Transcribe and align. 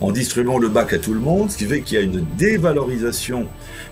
en 0.00 0.12
distribuant 0.12 0.58
le 0.58 0.68
bac 0.68 0.92
à 0.92 0.98
tout 0.98 1.14
le 1.14 1.20
monde, 1.20 1.50
ce 1.50 1.58
qui 1.58 1.64
fait 1.64 1.80
qu'il 1.80 1.98
y 1.98 2.00
a 2.00 2.04
une 2.04 2.24
dévalorisation, 2.36 3.46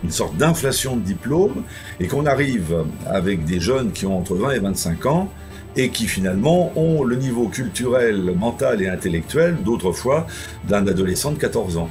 une 0.05 0.11
sorte 0.11 0.37
d'inflation 0.37 0.97
de 0.97 1.03
diplômes, 1.03 1.65
et 2.01 2.07
qu'on 2.07 2.27
arrive 2.27 2.85
avec 3.07 3.45
des 3.45 3.61
jeunes 3.61 3.93
qui 3.93 4.07
ont 4.07 4.19
entre 4.19 4.35
20 4.35 4.51
et 4.53 4.59
25 4.61 5.07
ans, 5.07 5.31
et 5.77 5.91
qui 5.91 6.07
finalement 6.07 6.73
ont 6.77 7.05
le 7.05 7.17
niveau 7.17 7.49
culturel, 7.49 8.33
mental 8.37 8.83
et 8.83 8.89
intellectuel 8.89 9.57
d'autrefois 9.63 10.27
d'un 10.67 10.87
adolescent 10.87 11.33
de 11.33 11.39
14 11.39 11.77
ans. 11.77 11.91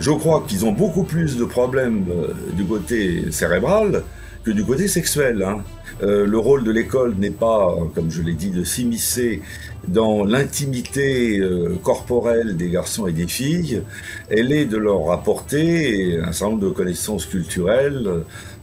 Je 0.00 0.10
crois 0.10 0.44
qu'ils 0.48 0.64
ont 0.64 0.72
beaucoup 0.72 1.04
plus 1.04 1.36
de 1.36 1.44
problèmes 1.44 2.06
euh, 2.10 2.34
du 2.54 2.64
côté 2.64 3.30
cérébral 3.30 4.02
que 4.44 4.50
du 4.50 4.64
côté 4.64 4.88
sexuel. 4.88 5.42
Hein. 5.42 5.62
Euh, 6.02 6.26
le 6.26 6.38
rôle 6.38 6.64
de 6.64 6.70
l'école 6.70 7.14
n'est 7.16 7.30
pas, 7.30 7.76
comme 7.94 8.10
je 8.10 8.22
l'ai 8.22 8.34
dit, 8.34 8.50
de 8.50 8.64
s'immiscer 8.64 9.42
dans 9.86 10.24
l'intimité 10.24 11.38
euh, 11.38 11.76
corporelle 11.82 12.56
des 12.56 12.70
garçons 12.70 13.06
et 13.06 13.12
des 13.12 13.26
filles, 13.26 13.82
elle 14.30 14.52
est 14.52 14.64
de 14.64 14.76
leur 14.76 15.10
apporter 15.10 16.18
un 16.20 16.32
certain 16.32 16.52
nombre 16.52 16.68
de 16.68 16.70
connaissances 16.70 17.26
culturelles 17.26 18.08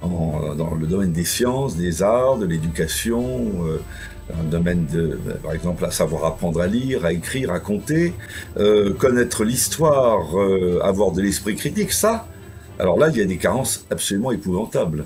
dans 0.02 0.76
le 0.80 0.88
domaine 0.88 1.12
des 1.12 1.26
sciences, 1.26 1.76
des 1.76 2.02
arts, 2.04 2.38
de 2.38 2.46
l'éducation, 2.46 3.52
un 4.38 4.44
domaine 4.44 4.86
de, 4.86 5.20
par 5.42 5.54
exemple, 5.54 5.86
à 5.86 5.92
savoir 5.92 6.26
apprendre 6.26 6.62
à 6.62 6.68
lire, 6.68 7.06
à 7.06 7.14
écrire, 7.14 7.52
à 7.52 7.60
compter, 7.60 8.14
euh, 8.58 8.94
connaître 8.94 9.44
l'histoire, 9.44 10.38
euh, 10.38 10.80
avoir 10.84 11.12
de 11.12 11.22
l'esprit 11.22 11.56
critique, 11.56 11.92
ça, 11.92 12.28
alors 12.78 12.98
là, 12.98 13.10
il 13.10 13.18
y 13.18 13.22
a 13.22 13.26
des 13.26 13.38
carences 13.38 13.86
absolument 13.92 14.32
épouvantables. 14.32 15.06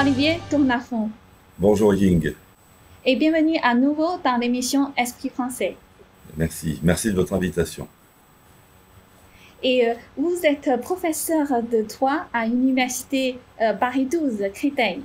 Olivier 0.00 0.40
Tournafond. 0.48 1.10
Bonjour 1.58 1.92
Ying. 1.92 2.32
Et 3.04 3.16
bienvenue 3.16 3.58
à 3.62 3.74
nouveau 3.74 4.16
dans 4.24 4.38
l'émission 4.38 4.94
Esprit 4.96 5.28
français. 5.28 5.76
Merci, 6.38 6.80
merci 6.82 7.08
de 7.08 7.16
votre 7.16 7.34
invitation. 7.34 7.86
Et 9.62 9.86
euh, 9.86 9.94
vous 10.16 10.40
êtes 10.44 10.80
professeur 10.80 11.48
de 11.70 11.82
droit 11.82 12.24
à 12.32 12.46
l'université 12.46 13.36
Paris 13.78 14.06
12 14.06 14.42
Créteil. 14.54 15.02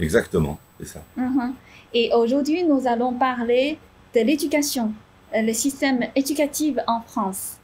Exactement, 0.00 0.58
c'est 0.80 0.88
ça. 0.88 1.04
Uh-huh. 1.16 1.52
Et 1.92 2.10
aujourd'hui, 2.12 2.64
nous 2.64 2.88
allons 2.88 3.12
parler 3.12 3.78
de 4.16 4.20
l'éducation, 4.20 4.92
euh, 5.32 5.42
le 5.42 5.52
système 5.52 6.08
éducatif 6.16 6.76
en 6.88 7.02
France. 7.02 7.58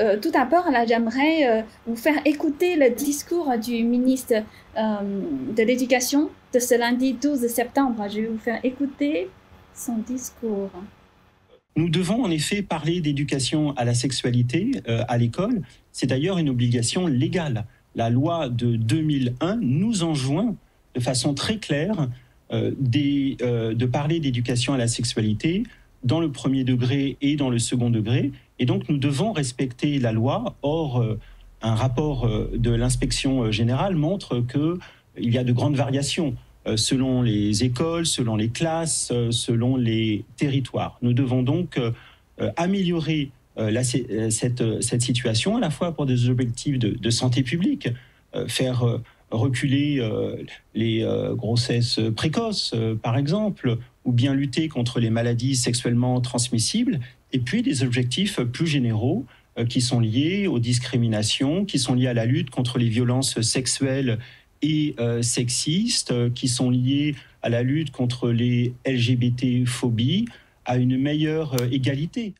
Euh, 0.00 0.16
tout 0.20 0.30
d'abord, 0.30 0.70
là, 0.70 0.86
j'aimerais 0.86 1.48
euh, 1.48 1.62
vous 1.86 1.96
faire 1.96 2.20
écouter 2.24 2.76
le 2.76 2.90
discours 2.94 3.50
du 3.58 3.82
ministre 3.84 4.34
de 4.76 5.62
l'Éducation 5.62 6.30
de 6.54 6.60
ce 6.60 6.78
lundi 6.78 7.14
12 7.14 7.46
septembre. 7.48 8.06
Je 8.08 8.20
vais 8.20 8.26
vous 8.26 8.38
faire 8.38 8.60
écouter 8.64 9.28
son 9.74 9.98
discours. 9.98 10.70
Nous 11.74 11.88
devons 11.88 12.22
en 12.22 12.30
effet 12.30 12.62
parler 12.62 13.00
d'éducation 13.00 13.72
à 13.76 13.84
la 13.84 13.94
sexualité 13.94 14.70
à 14.86 15.18
l'école. 15.18 15.62
C'est 15.90 16.06
d'ailleurs 16.06 16.38
une 16.38 16.48
obligation 16.48 17.08
légale. 17.08 17.64
La 17.96 18.08
loi 18.08 18.48
de 18.48 18.76
2001 18.76 19.56
nous 19.56 20.04
enjoint 20.04 20.54
de 20.94 21.00
façon 21.00 21.34
très 21.34 21.58
claire 21.58 22.08
euh, 22.50 22.72
euh, 23.42 23.74
de 23.74 23.86
parler 23.86 24.20
d'éducation 24.20 24.72
à 24.72 24.78
la 24.78 24.88
sexualité 24.88 25.64
dans 26.02 26.18
le 26.18 26.32
premier 26.32 26.64
degré 26.64 27.18
et 27.20 27.36
dans 27.36 27.50
le 27.50 27.58
second 27.58 27.90
degré. 27.90 28.32
Et 28.58 28.66
donc 28.66 28.88
nous 28.88 28.98
devons 28.98 29.32
respecter 29.32 29.98
la 29.98 30.12
loi. 30.12 30.56
Or, 30.62 31.00
euh, 31.00 31.18
un 31.60 31.74
rapport 31.74 32.30
de 32.54 32.70
l'inspection 32.70 33.50
générale 33.50 33.96
montre 33.96 34.44
qu'il 34.46 35.28
y 35.28 35.38
a 35.38 35.42
de 35.42 35.52
grandes 35.52 35.74
variations 35.74 36.36
selon 36.76 37.20
les 37.20 37.64
écoles, 37.64 38.06
selon 38.06 38.36
les 38.36 38.48
classes, 38.48 39.12
selon 39.32 39.74
les 39.74 40.24
territoires. 40.36 40.98
Nous 41.02 41.12
devons 41.14 41.42
donc 41.42 41.80
améliorer 42.56 43.32
cette, 43.80 45.02
situation, 45.02 45.56
à 45.56 45.60
la 45.60 45.70
fois 45.70 45.90
pour 45.90 46.06
des 46.06 46.28
objectifs 46.28 46.78
de, 46.78 47.10
santé 47.10 47.42
publique, 47.42 47.88
faire 48.46 49.00
reculer 49.30 49.98
euh, 50.00 50.36
les 50.74 51.02
euh, 51.02 51.34
grossesses 51.34 52.00
précoces, 52.16 52.72
euh, 52.74 52.94
par 52.94 53.16
exemple, 53.16 53.78
ou 54.04 54.12
bien 54.12 54.32
lutter 54.32 54.68
contre 54.68 55.00
les 55.00 55.10
maladies 55.10 55.56
sexuellement 55.56 56.20
transmissibles, 56.20 57.00
et 57.32 57.38
puis 57.38 57.62
des 57.62 57.82
objectifs 57.82 58.40
plus 58.40 58.66
généraux 58.66 59.24
qui 59.68 59.80
sont 59.80 60.00
liés 60.00 60.46
aux 60.46 60.58
discriminations, 60.58 61.64
qui 61.64 61.78
sont 61.78 61.94
liés 61.94 62.08
à 62.08 62.14
la 62.14 62.26
lutte 62.26 62.50
contre 62.50 62.78
les 62.78 62.88
violences 62.88 63.40
sexuelles 63.40 64.18
et 64.62 64.94
sexistes, 65.20 66.32
qui 66.34 66.48
sont 66.48 66.70
liés 66.70 67.16
à 67.42 67.48
la 67.48 67.62
lutte 67.62 67.90
contre 67.90 68.30
les 68.30 68.72
LGBT-phobies, 68.86 70.26
à 70.64 70.76
une 70.76 70.96
meilleure 70.96 71.56
égalité. 71.72 72.34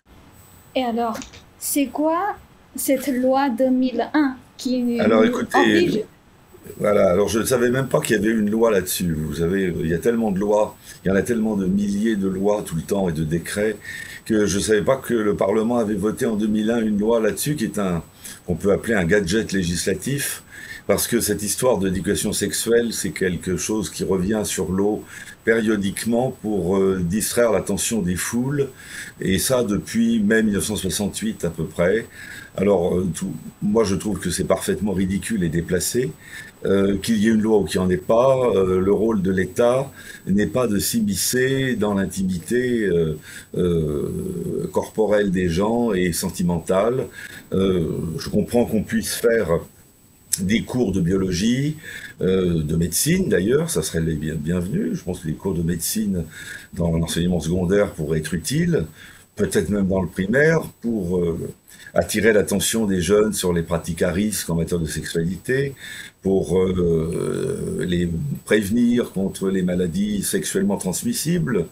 Et 0.77 0.83
alors, 0.85 1.19
c'est 1.59 1.87
quoi 1.87 2.37
cette 2.77 3.09
loi 3.09 3.51
2001 3.51 4.37
qui 4.57 5.01
alors, 5.01 5.25
écoutez, 5.25 6.05
voilà, 6.79 7.11
alors 7.11 7.29
je 7.29 7.39
ne 7.39 7.45
savais 7.45 7.71
même 7.71 7.89
pas 7.89 8.01
qu'il 8.01 8.17
y 8.17 8.19
avait 8.19 8.31
une 8.31 8.51
loi 8.51 8.71
là-dessus. 8.71 9.13
Vous 9.13 9.37
savez, 9.37 9.73
il 9.81 9.89
y 9.89 9.95
a 9.95 9.99
tellement 9.99 10.31
de 10.31 10.39
lois, 10.39 10.77
il 11.05 11.09
y 11.09 11.11
en 11.11 11.17
a 11.17 11.23
tellement 11.23 11.57
de 11.57 11.67
milliers 11.67 12.17
de 12.17 12.29
lois 12.29 12.63
tout 12.65 12.77
le 12.77 12.83
temps 12.83 13.09
et 13.09 13.13
de 13.13 13.25
décrets 13.25 13.77
que 14.25 14.45
je 14.45 14.59
ne 14.59 14.63
savais 14.63 14.83
pas 14.83 14.97
que 14.97 15.15
le 15.15 15.35
Parlement 15.37 15.79
avait 15.79 15.95
voté 15.95 16.27
en 16.27 16.37
2001 16.37 16.83
une 16.83 16.99
loi 16.99 17.19
là-dessus 17.19 17.57
qui 17.57 17.65
est 17.65 17.79
un, 17.79 18.03
qu'on 18.47 18.57
peut 18.57 18.73
appeler 18.73 18.95
un 18.95 19.05
gadget 19.05 19.53
législatif 19.53 20.43
parce 20.87 21.07
que 21.07 21.21
cette 21.21 21.43
histoire 21.43 21.79
d'éducation 21.79 22.33
sexuelle, 22.33 22.95
c'est 22.95 23.11
quelque 23.11 23.59
chose 23.59 23.91
qui 23.91 24.05
revient 24.05 24.41
sur 24.45 24.73
l'eau 24.73 25.05
périodiquement 25.45 26.35
pour 26.43 26.79
euh, 26.79 27.01
distraire 27.03 27.53
l'attention 27.53 28.01
des 28.01 28.17
foules, 28.17 28.69
et 29.21 29.39
ça 29.39 29.65
depuis 29.65 30.21
mai 30.21 30.43
1968 30.43 31.45
à 31.45 31.51
peu 31.51 31.65
près. 31.65 32.07
Alors, 32.57 32.97
euh, 32.97 33.07
moi 33.63 33.85
je 33.85 33.95
trouve 33.95 34.19
que 34.19 34.31
c'est 34.31 34.45
parfaitement 34.45 34.93
ridicule 34.93 35.45
et 35.45 35.51
déplacé. 35.51 36.11
Euh, 36.65 36.97
qu'il 36.97 37.19
y 37.19 37.29
ait 37.29 37.31
une 37.31 37.41
loi 37.41 37.59
ou 37.59 37.65
qu'il 37.65 37.81
n'y 37.81 37.87
en 37.87 37.91
ait 37.91 37.97
pas, 37.97 38.37
euh, 38.37 38.81
le 38.81 38.93
rôle 38.93 39.23
de 39.23 39.31
l'État 39.31 39.93
n'est 40.27 40.49
pas 40.49 40.67
de 40.67 40.81
s'immiscer 40.81 41.77
dans 41.77 41.95
l'intimité 41.95 42.89
corporelle 44.73 45.31
des 45.31 45.49
gens 45.49 45.93
et 45.93 46.13
sentimentale. 46.13 47.07
je 47.53 48.29
comprends 48.29 48.65
qu'on 48.65 48.83
puisse 48.83 49.15
faire 49.15 49.61
des 50.41 50.63
cours 50.63 50.93
de 50.93 51.01
biologie, 51.01 51.77
de 52.21 52.77
médecine 52.77 53.29
d'ailleurs, 53.29 53.71
ça 53.71 53.83
serait 53.83 54.01
les 54.01 54.15
bienvenus. 54.15 54.95
Je 54.95 55.03
pense 55.03 55.21
que 55.21 55.29
les 55.29 55.35
cours 55.35 55.55
de 55.55 55.63
médecine 55.63 56.25
dans 56.75 56.91
l'enseignement 56.91 57.41
secondaire 57.41 57.93
pourraient 57.93 58.19
être 58.19 58.35
utiles, 58.35 58.85
peut-être 59.39 59.71
même 59.71 59.89
dans 59.89 60.03
le 60.03 60.09
primaire, 60.09 60.61
pour 60.83 61.23
attirer 61.95 62.33
l'attention 62.33 62.87
des 62.87 63.01
jeunes 63.01 63.33
sur 63.33 63.53
les 63.53 63.63
pratiques 63.63 64.03
à 64.03 64.13
risque 64.13 64.51
en 64.51 64.57
matière 64.57 64.79
de 64.79 64.87
sexualité, 64.87 65.75
pour 66.23 66.59
euh, 66.59 67.85
les 67.87 68.09
prévenir 68.45 69.13
contre 69.13 69.49
les 69.49 69.63
maladies 69.63 70.23
sexuellement 70.23 70.77
transmissibles, 70.77 71.67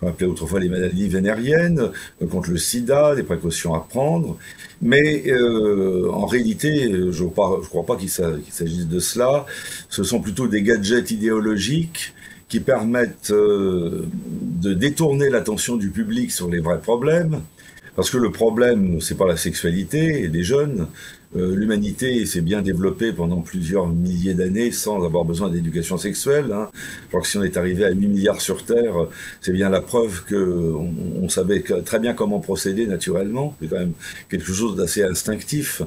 qu'on 0.00 0.08
appelait 0.08 0.26
autrefois 0.26 0.58
les 0.58 0.68
maladies 0.68 1.08
vénériennes, 1.08 1.90
euh, 2.22 2.26
contre 2.26 2.50
le 2.50 2.56
sida, 2.56 3.14
des 3.14 3.22
précautions 3.22 3.74
à 3.74 3.80
prendre. 3.80 4.38
Mais 4.80 5.24
euh, 5.30 6.10
en 6.10 6.26
réalité, 6.26 6.90
je 7.10 7.24
ne 7.24 7.28
crois 7.28 7.86
pas 7.86 7.96
qu'il 7.96 8.08
s'agisse 8.08 8.88
de 8.88 8.98
cela. 8.98 9.44
Ce 9.90 10.02
sont 10.02 10.20
plutôt 10.20 10.48
des 10.48 10.62
gadgets 10.62 11.10
idéologiques 11.10 12.14
qui 12.50 12.60
permettent 12.60 13.32
de 13.32 14.74
détourner 14.74 15.30
l'attention 15.30 15.76
du 15.76 15.88
public 15.88 16.30
sur 16.30 16.50
les 16.50 16.60
vrais 16.60 16.80
problèmes 16.80 17.40
parce 17.96 18.10
que 18.10 18.18
le 18.18 18.30
problème, 18.30 19.00
c'est 19.00 19.16
pas 19.16 19.26
la 19.26 19.36
sexualité 19.36 20.28
des 20.28 20.42
jeunes. 20.42 20.86
Euh, 21.36 21.54
l'humanité 21.54 22.26
s'est 22.26 22.40
bien 22.40 22.60
développée 22.60 23.12
pendant 23.12 23.40
plusieurs 23.40 23.86
milliers 23.86 24.34
d'années 24.34 24.72
sans 24.72 25.04
avoir 25.04 25.24
besoin 25.24 25.48
d'éducation 25.48 25.96
sexuelle. 25.96 26.50
Hein. 26.52 26.70
Je 26.74 27.08
crois 27.08 27.20
que 27.20 27.28
si 27.28 27.38
on 27.38 27.44
est 27.44 27.56
arrivé 27.56 27.84
à 27.84 27.90
8 27.90 28.08
milliards 28.08 28.40
sur 28.40 28.64
Terre, 28.64 28.94
c'est 29.40 29.52
bien 29.52 29.68
la 29.68 29.80
preuve 29.80 30.24
que 30.24 30.74
on, 31.22 31.28
savait 31.28 31.62
très 31.84 32.00
bien 32.00 32.14
comment 32.14 32.40
procéder 32.40 32.86
naturellement. 32.86 33.54
C'est 33.60 33.68
quand 33.68 33.78
même 33.78 33.92
quelque 34.28 34.52
chose 34.52 34.74
d'assez 34.74 35.04
instinctif. 35.04 35.82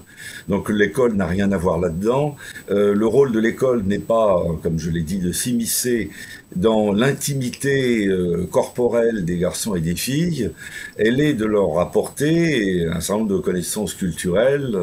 Donc 0.48 0.69
l'école 0.69 1.16
n'a 1.16 1.25
rien 1.25 1.51
à 1.51 1.57
voir 1.57 1.77
là-dedans. 1.77 2.38
Euh, 2.71 2.94
le 2.94 3.06
rôle 3.06 3.33
de 3.33 3.39
l'école 3.39 3.83
n'est 3.83 4.00
pas, 4.00 4.42
comme 4.62 4.80
je 4.80 4.89
l'ai 4.89 5.01
dit, 5.01 5.19
de 5.19 5.33
s'immiscer 5.33 6.09
dans 6.56 6.92
l'intimité 6.92 8.08
euh, 8.08 8.48
corporelle 8.52 9.26
des 9.26 9.38
garçons 9.38 9.76
et 9.76 9.82
des 9.82 9.96
filles, 9.96 10.52
elle 10.98 11.20
est 11.20 11.34
de 11.34 11.46
leur 11.46 11.80
apporter 11.80 12.86
un 12.86 13.00
certain 13.00 13.20
nombre 13.20 13.36
de 13.36 13.40
connaissances 13.40 13.94
culturelles 13.94 14.78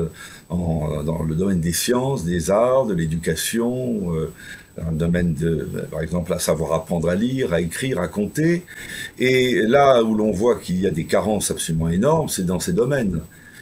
en, 0.48 1.02
dans 1.02 1.22
le 1.22 1.34
domaine 1.34 1.60
des 1.60 1.72
sciences, 1.72 2.24
des 2.24 2.50
arts, 2.50 2.86
de 2.86 2.94
l'éducation, 2.94 4.14
euh, 4.14 4.32
un 4.80 4.92
domaine 4.92 5.34
de, 5.34 5.68
par 5.90 6.00
exemple, 6.00 6.32
à 6.32 6.38
savoir 6.38 6.72
apprendre 6.72 7.08
à 7.08 7.14
lire, 7.14 7.52
à 7.52 7.60
écrire, 7.60 8.00
à 8.00 8.08
compter. 8.08 8.64
Et 9.18 9.62
là 9.62 10.02
où 10.02 10.14
l'on 10.14 10.30
voit 10.30 10.58
qu'il 10.58 10.80
y 10.80 10.86
a 10.86 10.90
des 10.90 11.04
carences 11.04 11.50
absolument 11.50 11.88
énormes, 11.88 12.28
c'est 12.28 12.46
dans 12.46 12.60
ces 12.60 12.72
domaines 12.72 13.20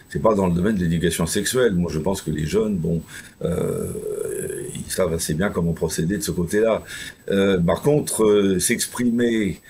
c'est 0.08 0.22
pas 0.22 0.34
dans 0.34 0.46
le 0.46 0.54
domaine 0.54 0.76
de 0.76 0.80
l'éducation 0.80 1.26
sexuelle. 1.26 1.74
Moi, 1.74 1.90
je 1.92 1.98
pense 1.98 2.22
que 2.22 2.30
les 2.30 2.46
jeunes, 2.46 2.76
bon, 2.76 3.02
euh, 3.44 3.88
ils 4.74 4.90
savent 4.90 5.12
assez 5.12 5.34
bien 5.34 5.50
comment 5.50 5.72
procéder 5.72 6.16
de 6.16 6.22
ce 6.22 6.30
côté-là. 6.30 6.82
Euh, 7.30 7.58
par 7.58 7.82
contre, 7.82 8.24
euh, 8.24 8.58
s'exprimer 8.58 9.60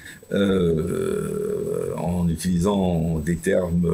en 1.97 2.29
utilisant 2.29 3.19
des 3.19 3.37
termes 3.37 3.91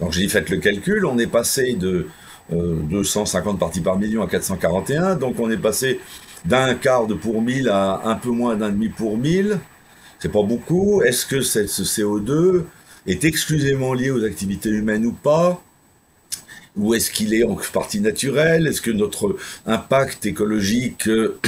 Donc 0.00 0.12
j'ai 0.12 0.22
dit, 0.22 0.28
faites 0.28 0.50
le 0.50 0.58
calcul, 0.58 1.06
on 1.06 1.18
est 1.18 1.26
passé 1.26 1.74
de 1.74 2.06
250 2.50 3.54
euh, 3.54 3.58
parties 3.58 3.80
par 3.80 3.98
million 3.98 4.22
à 4.22 4.28
441, 4.28 5.16
donc 5.16 5.40
on 5.40 5.50
est 5.50 5.56
passé 5.56 6.00
d'un 6.44 6.74
quart 6.74 7.06
de 7.06 7.14
pour 7.14 7.42
mille 7.42 7.68
à 7.68 8.02
un 8.04 8.14
peu 8.14 8.30
moins 8.30 8.56
d'un 8.56 8.70
demi 8.70 8.88
pour 8.88 9.18
mille. 9.18 9.58
C'est 10.18 10.32
pas 10.32 10.42
beaucoup. 10.42 11.02
Est-ce 11.02 11.26
que 11.26 11.40
ce 11.40 11.60
CO2 11.82 12.64
est 13.06 13.24
exclusivement 13.24 13.94
lié 13.94 14.10
aux 14.10 14.24
activités 14.24 14.70
humaines 14.70 15.06
ou 15.06 15.12
pas? 15.12 15.62
Ou 16.76 16.94
est-ce 16.94 17.10
qu'il 17.10 17.32
est 17.32 17.42
en 17.42 17.56
partie 17.72 18.00
naturelle 18.00 18.66
Est-ce 18.66 18.82
que 18.82 18.90
notre 18.90 19.36
impact 19.64 20.26
écologique 20.26 21.08
euh, 21.08 21.38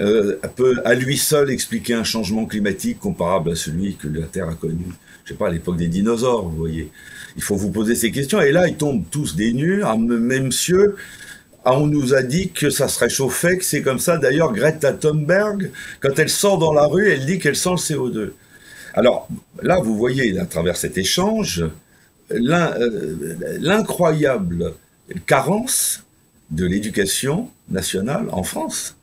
euh, 0.00 0.36
peut 0.54 0.76
à 0.84 0.94
lui 0.94 1.16
seul 1.16 1.50
expliquer 1.50 1.94
un 1.94 2.04
changement 2.04 2.44
climatique 2.44 3.00
comparable 3.00 3.52
à 3.52 3.56
celui 3.56 3.96
que 3.96 4.06
la 4.06 4.26
Terre 4.26 4.48
a 4.48 4.54
connu 4.54 4.84
Je 5.24 5.32
sais 5.32 5.38
pas, 5.38 5.48
à 5.48 5.50
l'époque 5.50 5.78
des 5.78 5.88
dinosaures, 5.88 6.48
vous 6.48 6.56
voyez? 6.56 6.90
Il 7.36 7.42
faut 7.42 7.56
vous 7.56 7.70
poser 7.70 7.94
ces 7.94 8.10
questions. 8.10 8.40
Et 8.40 8.52
là, 8.52 8.66
ils 8.66 8.76
tombent 8.76 9.04
tous 9.10 9.36
des 9.36 9.52
nus. 9.52 9.82
Ah, 9.84 9.96
même 9.96 10.46
monsieur, 10.46 10.96
on 11.64 11.86
nous 11.86 12.14
a 12.14 12.22
dit 12.22 12.50
que 12.50 12.70
ça 12.70 12.88
se 12.88 12.98
réchauffait, 12.98 13.58
que 13.58 13.64
c'est 13.64 13.82
comme 13.82 13.98
ça. 13.98 14.18
D'ailleurs, 14.18 14.52
Greta 14.52 14.92
Thunberg, 14.92 15.70
quand 16.00 16.18
elle 16.18 16.28
sort 16.28 16.58
dans 16.58 16.72
la 16.72 16.86
rue, 16.86 17.10
elle 17.10 17.26
dit 17.26 17.38
qu'elle 17.38 17.56
sent 17.56 17.70
le 17.70 17.76
CO2. 17.76 18.32
Alors 18.94 19.28
là, 19.62 19.78
vous 19.80 19.96
voyez, 19.96 20.38
à 20.38 20.46
travers 20.46 20.76
cet 20.76 20.96
échange, 20.96 21.64
euh, 22.32 23.58
l'incroyable 23.60 24.72
carence 25.26 26.02
de 26.50 26.64
l'éducation 26.64 27.50
nationale 27.68 28.26
en 28.32 28.42
France. 28.42 28.96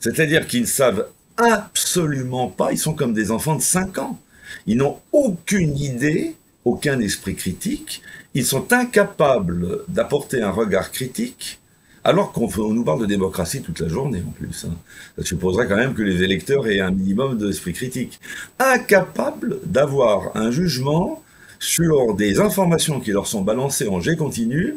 C'est-à-dire 0.00 0.46
qu'ils 0.46 0.62
ne 0.62 0.66
savent 0.66 1.06
absolument 1.36 2.48
pas, 2.48 2.72
ils 2.72 2.78
sont 2.78 2.94
comme 2.94 3.14
des 3.14 3.30
enfants 3.30 3.56
de 3.56 3.62
5 3.62 3.98
ans. 3.98 4.18
Ils 4.66 4.76
n'ont 4.76 4.98
aucune 5.12 5.76
idée 5.78 6.34
aucun 6.68 7.00
esprit 7.00 7.34
critique, 7.34 8.02
ils 8.34 8.44
sont 8.44 8.72
incapables 8.72 9.84
d'apporter 9.88 10.42
un 10.42 10.50
regard 10.50 10.92
critique, 10.92 11.60
alors 12.04 12.32
qu'on 12.32 12.48
nous 12.72 12.84
parle 12.84 13.00
de 13.00 13.06
démocratie 13.06 13.62
toute 13.62 13.80
la 13.80 13.88
journée 13.88 14.22
en 14.26 14.30
plus. 14.30 14.66
Hein. 14.66 14.74
Ça 15.16 15.24
supposerait 15.24 15.66
quand 15.66 15.76
même 15.76 15.94
que 15.94 16.02
les 16.02 16.22
électeurs 16.22 16.66
aient 16.68 16.80
un 16.80 16.90
minimum 16.90 17.38
d'esprit 17.38 17.72
critique. 17.72 18.20
Incapables 18.58 19.58
d'avoir 19.64 20.36
un 20.36 20.50
jugement 20.50 21.22
sur 21.58 22.14
des 22.14 22.38
informations 22.40 23.00
qui 23.00 23.10
leur 23.10 23.26
sont 23.26 23.42
balancées 23.42 23.88
en 23.88 24.00
jet 24.00 24.16
continu 24.16 24.76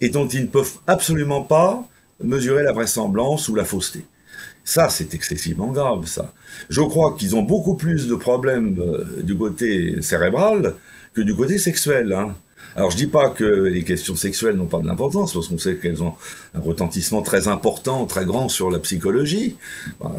et 0.00 0.08
dont 0.08 0.28
ils 0.28 0.42
ne 0.42 0.46
peuvent 0.46 0.78
absolument 0.86 1.42
pas 1.42 1.84
mesurer 2.22 2.62
la 2.62 2.72
vraisemblance 2.72 3.48
ou 3.48 3.54
la 3.54 3.64
fausseté. 3.64 4.04
Ça, 4.64 4.88
c'est 4.88 5.14
excessivement 5.14 5.72
grave, 5.72 6.06
ça. 6.06 6.32
Je 6.68 6.80
crois 6.80 7.16
qu'ils 7.18 7.36
ont 7.36 7.42
beaucoup 7.42 7.74
plus 7.74 8.06
de 8.08 8.14
problèmes 8.14 8.76
euh, 8.80 9.22
du 9.22 9.36
côté 9.36 10.00
cérébral 10.02 10.74
que 11.14 11.20
du 11.20 11.34
côté 11.34 11.58
sexuel. 11.58 12.12
Hein. 12.12 12.34
Alors 12.74 12.90
je 12.90 12.96
dis 12.96 13.06
pas 13.06 13.28
que 13.28 13.44
les 13.44 13.84
questions 13.84 14.16
sexuelles 14.16 14.56
n'ont 14.56 14.66
pas 14.66 14.80
de 14.80 14.86
l'importance, 14.86 15.34
parce 15.34 15.48
qu'on 15.48 15.58
sait 15.58 15.76
qu'elles 15.76 16.02
ont 16.02 16.14
un 16.54 16.60
retentissement 16.60 17.20
très 17.22 17.48
important, 17.48 18.06
très 18.06 18.24
grand 18.24 18.48
sur 18.48 18.70
la 18.70 18.78
psychologie. 18.78 19.56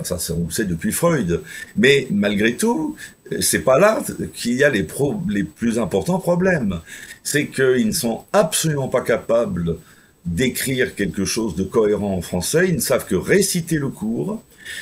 ça, 0.03 0.17
on 0.37 0.45
le 0.45 0.51
sait 0.51 0.65
depuis 0.65 0.91
Freud. 0.91 1.41
Mais 1.77 2.07
malgré 2.11 2.55
tout, 2.55 2.95
c'est 3.39 3.63
pas 3.63 3.79
là 3.79 4.03
qu'il 4.35 4.53
y 4.53 4.63
a 4.63 4.69
les, 4.69 4.85
les 5.29 5.43
plus 5.43 5.79
importants 5.79 6.19
problèmes. 6.19 6.79
C'est 7.23 7.47
qu'ils 7.47 7.87
ne 7.87 7.91
sont 7.91 8.25
absolument 8.33 8.87
pas 8.87 9.01
capables 9.01 9.77
d'écrire 10.25 10.95
quelque 10.95 11.25
chose 11.25 11.55
de 11.55 11.63
cohérent 11.63 12.15
en 12.15 12.21
français. 12.21 12.67
Ils 12.69 12.75
ne 12.75 12.81
savent 12.81 13.05
que 13.05 13.15
réciter 13.15 13.77
le 13.77 13.89
cours 13.89 14.41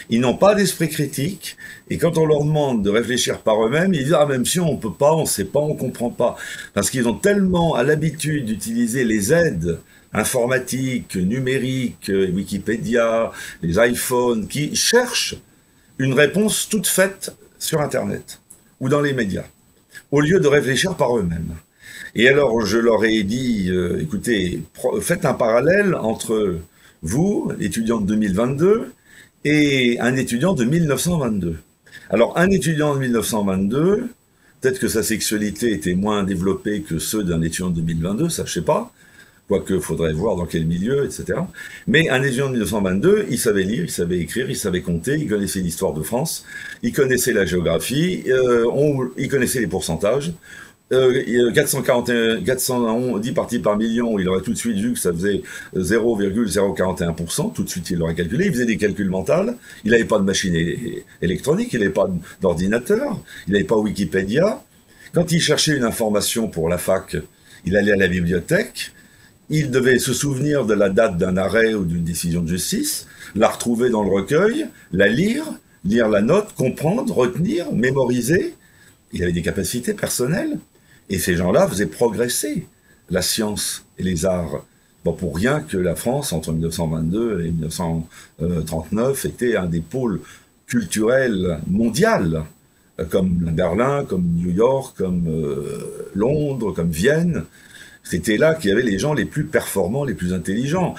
ils 0.10 0.20
n'ont 0.20 0.38
pas 0.38 0.56
d'esprit 0.56 0.90
critique, 0.90 1.58
et 1.90 1.98
quand 1.98 2.18
on 2.18 2.26
leur 2.26 2.44
demande 2.44 2.84
de 2.84 2.90
réfléchir 2.90 3.40
par 3.40 3.66
eux-mêmes, 3.66 3.94
ils 3.94 4.04
disent 4.04 4.18
ah 4.18 4.26
même 4.26 4.46
si 4.46 4.60
on 4.60 4.78
peut 4.78 4.94
pas, 4.94 5.14
on 5.14 5.26
sait 5.26 5.46
pas, 5.46 5.60
on 5.60 5.76
comprend 5.76 6.10
pas, 6.10 6.38
parce 6.74 6.90
qu'ils 6.90 7.08
ont 7.08 7.14
tellement 7.14 7.76
à 7.76 7.84
l'habitude 7.84 8.46
d'utiliser 8.46 9.04
les 9.04 9.34
aides 9.34 9.80
informatiques, 10.14 11.16
numériques, 11.16 12.12
Wikipédia, 12.12 13.32
les 13.62 13.76
iPhones, 13.78 14.48
qui 14.48 14.76
cherchent 14.76 15.36
une 15.98 16.14
réponse 16.14 16.68
toute 16.70 16.88
faite 16.88 17.34
sur 17.60 17.82
Internet 17.82 18.40
ou 18.80 18.90
dans 18.90 19.02
les 19.02 19.14
médias, 19.14 19.46
au 20.10 20.20
lieu 20.20 20.40
de 20.40 20.48
réfléchir 20.48 20.96
par 20.96 21.18
eux-mêmes. 21.18 21.54
Et 22.16 22.28
alors 22.28 22.66
je 22.66 22.78
leur 22.78 23.06
ai 23.06 23.24
dit, 23.24 23.70
euh, 23.70 24.02
écoutez, 24.02 24.64
faites 25.02 25.26
un 25.26 25.34
parallèle 25.34 25.96
entre 25.96 26.58
vous, 27.04 27.52
étudiant 27.60 28.02
de 28.02 28.08
2022, 28.08 28.92
et 29.46 29.98
un 30.00 30.16
étudiant 30.16 30.54
de 30.54 30.66
1922. 30.66 31.58
Alors, 32.10 32.38
un 32.38 32.50
étudiant 32.50 32.94
de 32.96 33.00
1922, 33.00 34.10
peut-être 34.60 34.80
que 34.80 34.88
sa 34.88 35.04
sexualité 35.04 35.72
était 35.72 35.96
moins 35.96 36.24
développée 36.24 36.82
que 36.82 37.00
ceux 37.00 37.24
d'un 37.24 37.42
étudiant 37.42 37.70
de 37.70 37.76
2022, 37.76 38.30
ça 38.30 38.44
je 38.46 38.54
sais 38.54 38.62
pas, 38.62 38.92
quoique 39.48 39.80
faudrait 39.80 40.14
voir 40.14 40.36
dans 40.36 40.46
quel 40.46 40.66
milieu, 40.66 41.06
etc. 41.06 41.40
Mais 41.88 42.10
un 42.10 42.22
étudiant 42.24 42.48
de 42.48 42.54
1922, 42.54 43.26
il 43.30 43.38
savait 43.38 43.64
lire, 43.64 43.84
il 43.84 43.92
savait 43.92 44.20
écrire, 44.20 44.50
il 44.50 44.56
savait 44.56 44.82
compter, 44.82 45.16
il 45.16 45.28
connaissait 45.28 45.60
l'histoire 45.60 45.94
de 45.94 46.04
France, 46.04 46.46
il 46.84 46.94
connaissait 46.94 47.34
la 47.34 47.46
géographie, 47.46 48.24
euh, 48.28 48.66
il 49.18 49.28
connaissait 49.28 49.60
les 49.60 49.68
pourcentages, 49.68 50.34
441, 50.92 52.42
410 52.42 53.32
parties 53.32 53.60
par 53.60 53.78
million, 53.78 54.20
il 54.20 54.28
aurait 54.28 54.42
tout 54.42 54.52
de 54.52 54.58
suite 54.58 54.78
vu 54.78 54.92
que 54.94 55.00
ça 55.00 55.14
faisait 55.14 55.42
0,041%, 55.74 57.54
tout 57.54 57.64
de 57.64 57.70
suite 57.70 57.90
il 57.92 58.00
l'aurait 58.00 58.14
calculé, 58.14 58.48
il 58.48 58.52
faisait 58.52 58.66
des 58.66 58.76
calculs 58.76 59.10
mentaux, 59.10 59.54
il 59.86 59.92
n'avait 59.92 60.04
pas 60.04 60.20
de 60.20 60.26
machine 60.26 60.54
électronique, 61.22 61.72
il 61.72 61.80
n'avait 61.80 61.94
pas 61.94 62.10
d'ordinateur, 62.42 63.18
il 63.48 63.54
n'avait 63.54 63.64
pas 63.64 63.78
Wikipédia. 63.78 64.62
Quand 65.14 65.32
il 65.32 65.40
cherchait 65.40 65.78
une 65.78 65.86
information 65.86 66.50
pour 66.50 66.68
la 66.68 66.78
fac, 66.78 67.16
il 67.66 67.78
allait 67.78 67.94
à 67.94 67.98
la 67.98 68.08
bibliothèque, 68.08 68.92
il 69.50 69.72
devait 69.72 70.00
se 70.00 70.14
souvenir 70.14 70.66
de 70.66 70.74
la 70.74 70.90
date 70.90 71.18
d'un 71.18 71.38
arrêt 71.38 71.74
ou 71.74 71.86
d'une 71.86 72.04
décision 72.04 72.42
de 72.42 72.50
justice, 72.50 73.08
la 73.36 73.48
retrouver 73.48 73.90
dans 73.90 74.04
le 74.04 74.10
recueil, 74.10 74.68
la 74.92 75.08
lire, 75.08 75.46
lire 75.86 76.10
la 76.10 76.22
note, 76.22 76.54
comprendre, 76.56 77.14
retenir, 77.14 77.72
mémoriser. 77.72 78.56
Il 79.14 79.24
avait 79.24 79.32
des 79.32 79.42
capacités 79.42 79.94
personnelles. 79.94 80.58
Et 81.10 81.18
ces 81.18 81.36
gens-là 81.36 81.68
faisaient 81.68 81.88
progresser 81.88 82.68
la 83.10 83.22
science 83.22 83.86
et 83.98 84.04
les 84.04 84.26
arts. 84.26 84.64
Bon, 85.04 85.14
pour 85.14 85.36
rien 85.36 85.62
que 85.62 85.78
la 85.78 85.96
France, 85.96 86.32
entre 86.32 86.52
1922 86.52 87.42
et 87.42 87.52
1939, 87.52 89.26
était 89.26 89.56
un 89.56 89.66
des 89.66 89.82
pôles 89.82 90.22
culturels 90.68 91.60
mondiaux, 91.68 92.44
comme 93.10 93.30
Berlin, 93.30 94.06
comme 94.06 94.24
New 94.24 94.52
York, 94.52 94.96
comme 94.98 95.28
euh, 95.28 96.10
Londres, 96.14 96.72
comme 96.72 96.92
Vienne. 96.92 97.46
C'était 98.04 98.38
là 98.38 98.56
qu'il 98.56 98.70
y 98.70 98.74
avait 98.74 98.84
les 98.84 99.00
gens 99.00 99.14
les 99.14 99.26
plus 99.26 99.46
performants, 99.46 100.04
les 100.04 100.14
plus 100.14 100.34
intelligents. 100.34 100.96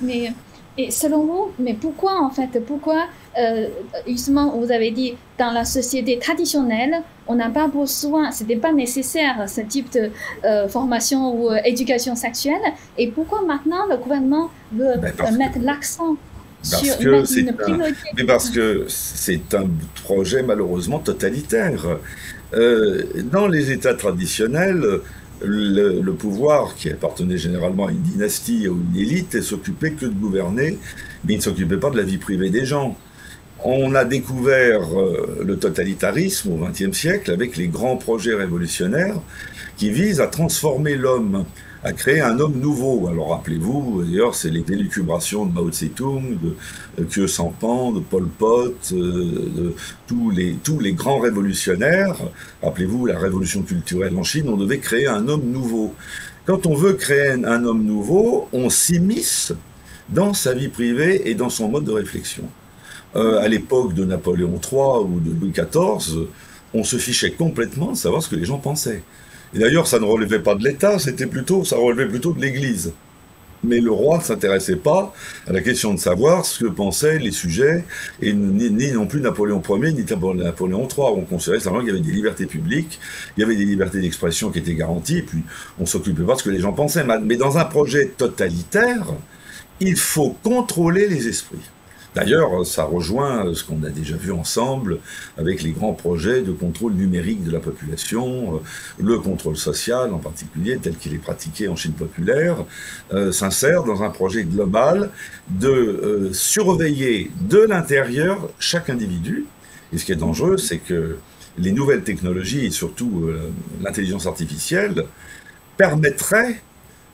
Mais 0.00 0.32
et 0.78 0.90
selon 0.90 1.26
vous, 1.26 1.50
mais 1.58 1.74
pourquoi 1.74 2.22
en 2.22 2.30
fait, 2.30 2.58
pourquoi 2.66 3.06
euh, 3.38 3.68
justement 4.06 4.58
vous 4.58 4.72
avez 4.72 4.90
dit 4.90 5.14
dans 5.38 5.52
la 5.52 5.64
société 5.64 6.18
traditionnelle, 6.18 7.02
on 7.26 7.34
n'a 7.34 7.50
pas 7.50 7.68
besoin, 7.68 8.30
c'était 8.30 8.56
pas 8.56 8.72
nécessaire 8.72 9.48
ce 9.48 9.60
type 9.60 9.92
de 9.92 10.10
euh, 10.44 10.68
formation 10.68 11.34
ou 11.34 11.50
euh, 11.50 11.58
éducation 11.64 12.14
sexuelle, 12.16 12.62
et 12.98 13.08
pourquoi 13.08 13.42
maintenant 13.42 13.86
le 13.88 13.96
gouvernement 13.96 14.50
veut 14.72 14.94
ben, 15.00 15.36
mettre 15.36 15.58
l'accent 15.60 16.16
sur 16.62 17.00
une, 17.00 17.52
priorité? 17.52 18.08
Mais 18.16 18.24
parce 18.24 18.50
que 18.50 18.86
c'est 18.88 19.54
un 19.54 19.66
projet 20.04 20.42
malheureusement 20.42 20.98
totalitaire. 20.98 21.98
dans 22.52 23.48
les 23.48 23.72
États 23.72 23.94
traditionnels, 23.94 25.00
le, 25.44 26.12
pouvoir, 26.12 26.74
qui 26.74 26.90
appartenait 26.90 27.38
généralement 27.38 27.86
à 27.86 27.90
une 27.90 28.02
dynastie 28.02 28.68
ou 28.68 28.80
une 28.92 29.00
élite, 29.00 29.40
s'occupait 29.42 29.92
que 29.92 30.06
de 30.06 30.14
gouverner, 30.14 30.78
mais 31.24 31.34
il 31.34 31.36
ne 31.38 31.42
s'occupait 31.42 31.76
pas 31.76 31.90
de 31.90 31.96
la 31.96 32.02
vie 32.02 32.18
privée 32.18 32.50
des 32.50 32.64
gens. 32.64 32.96
On 33.64 33.94
a 33.94 34.04
découvert 34.04 34.80
euh, 34.98 35.42
le 35.44 35.56
totalitarisme 35.56 36.52
au 36.52 36.66
XXe 36.66 36.96
siècle 36.96 37.30
avec 37.30 37.56
les 37.56 37.68
grands 37.68 37.96
projets 37.96 38.34
révolutionnaires 38.34 39.20
qui 39.76 39.90
visent 39.90 40.20
à 40.20 40.26
transformer 40.26 40.96
l'homme 40.96 41.44
a 41.84 41.92
créé 41.92 42.20
un 42.20 42.38
homme 42.40 42.58
nouveau. 42.58 43.08
Alors 43.08 43.30
rappelez-vous, 43.30 44.02
d'ailleurs, 44.04 44.34
c'est 44.34 44.50
les 44.50 44.64
élucubrations 44.68 45.46
de 45.46 45.52
Mao 45.52 45.70
Tse-tung, 45.70 46.38
de 46.98 47.04
Khieu 47.04 47.26
Sampan, 47.26 47.92
de 47.92 48.00
Pol 48.00 48.26
Pot, 48.26 48.92
euh, 48.92 48.94
de 48.96 49.74
tous 50.06 50.30
les 50.30 50.92
grands 50.92 51.18
révolutionnaires. 51.18 52.16
Rappelez-vous, 52.62 53.06
la 53.06 53.18
révolution 53.18 53.62
culturelle 53.62 54.16
en 54.16 54.22
Chine, 54.22 54.48
on 54.48 54.56
devait 54.56 54.78
créer 54.78 55.06
un 55.06 55.28
homme 55.28 55.50
nouveau. 55.50 55.94
Quand 56.46 56.66
on 56.66 56.74
veut 56.74 56.94
créer 56.94 57.30
un 57.30 57.64
homme 57.64 57.84
nouveau, 57.84 58.48
on 58.52 58.68
s'immisce 58.70 59.52
dans 60.08 60.34
sa 60.34 60.54
vie 60.54 60.68
privée 60.68 61.30
et 61.30 61.34
dans 61.34 61.50
son 61.50 61.68
mode 61.68 61.84
de 61.84 61.92
réflexion. 61.92 62.44
Euh, 63.14 63.40
à 63.40 63.48
l'époque 63.48 63.94
de 63.94 64.04
Napoléon 64.04 64.58
III 64.62 65.04
ou 65.04 65.20
de 65.20 65.30
Louis 65.38 65.52
XIV, 65.52 66.26
on 66.72 66.82
se 66.82 66.96
fichait 66.96 67.32
complètement 67.32 67.92
de 67.92 67.96
savoir 67.96 68.22
ce 68.22 68.28
que 68.28 68.36
les 68.36 68.44
gens 68.44 68.58
pensaient. 68.58 69.02
Et 69.54 69.58
d'ailleurs, 69.58 69.86
ça 69.86 69.98
ne 69.98 70.04
relevait 70.04 70.38
pas 70.38 70.54
de 70.54 70.64
l'État, 70.64 70.98
c'était 70.98 71.26
plutôt, 71.26 71.64
ça 71.64 71.76
relevait 71.76 72.08
plutôt 72.08 72.32
de 72.32 72.40
l'Église. 72.40 72.92
Mais 73.64 73.80
le 73.80 73.92
roi 73.92 74.18
ne 74.18 74.22
s'intéressait 74.22 74.76
pas 74.76 75.14
à 75.46 75.52
la 75.52 75.60
question 75.60 75.94
de 75.94 76.00
savoir 76.00 76.44
ce 76.44 76.64
que 76.64 76.70
pensaient 76.70 77.18
les 77.18 77.30
sujets, 77.30 77.84
et 78.20 78.32
ni, 78.32 78.90
non 78.90 79.06
plus 79.06 79.20
Napoléon 79.20 79.62
Ier, 79.68 79.92
ni 79.92 80.04
Napoléon 80.42 80.88
III. 80.88 81.04
On 81.16 81.20
considérait 81.22 81.60
simplement 81.60 81.84
qu'il 81.84 81.94
y 81.94 81.96
avait 81.96 82.04
des 82.04 82.12
libertés 82.12 82.46
publiques, 82.46 82.98
il 83.36 83.40
y 83.40 83.44
avait 83.44 83.54
des 83.54 83.66
libertés 83.66 84.00
d'expression 84.00 84.50
qui 84.50 84.58
étaient 84.58 84.74
garanties, 84.74 85.18
et 85.18 85.22
puis 85.22 85.42
on 85.78 85.86
s'occupait 85.86 86.22
pas 86.22 86.34
de 86.34 86.38
ce 86.38 86.44
que 86.44 86.50
les 86.50 86.60
gens 86.60 86.72
pensaient. 86.72 87.04
Mais 87.22 87.36
dans 87.36 87.58
un 87.58 87.64
projet 87.66 88.06
totalitaire, 88.16 89.06
il 89.80 89.96
faut 89.96 90.34
contrôler 90.42 91.08
les 91.08 91.28
esprits. 91.28 91.58
D'ailleurs, 92.14 92.66
ça 92.66 92.84
rejoint 92.84 93.54
ce 93.54 93.64
qu'on 93.64 93.82
a 93.84 93.88
déjà 93.88 94.16
vu 94.16 94.32
ensemble 94.32 94.98
avec 95.38 95.62
les 95.62 95.70
grands 95.70 95.94
projets 95.94 96.42
de 96.42 96.52
contrôle 96.52 96.92
numérique 96.92 97.42
de 97.42 97.50
la 97.50 97.60
population, 97.60 98.56
euh, 98.56 98.58
le 99.02 99.18
contrôle 99.18 99.56
social 99.56 100.12
en 100.12 100.18
particulier, 100.18 100.76
tel 100.76 100.96
qu'il 100.96 101.14
est 101.14 101.18
pratiqué 101.18 101.68
en 101.68 101.76
Chine 101.76 101.94
populaire, 101.94 102.64
euh, 103.14 103.32
s'insère 103.32 103.84
dans 103.84 104.02
un 104.02 104.10
projet 104.10 104.44
global 104.44 105.10
de 105.48 105.68
euh, 105.68 106.32
surveiller 106.34 107.30
de 107.48 107.60
l'intérieur 107.60 108.50
chaque 108.58 108.90
individu. 108.90 109.46
Et 109.94 109.98
ce 109.98 110.04
qui 110.04 110.12
est 110.12 110.16
dangereux, 110.16 110.58
c'est 110.58 110.78
que 110.78 111.16
les 111.56 111.72
nouvelles 111.72 112.02
technologies, 112.02 112.66
et 112.66 112.70
surtout 112.70 113.30
l'intelligence 113.82 114.26
artificielle, 114.26 115.04
permettraient 115.76 116.62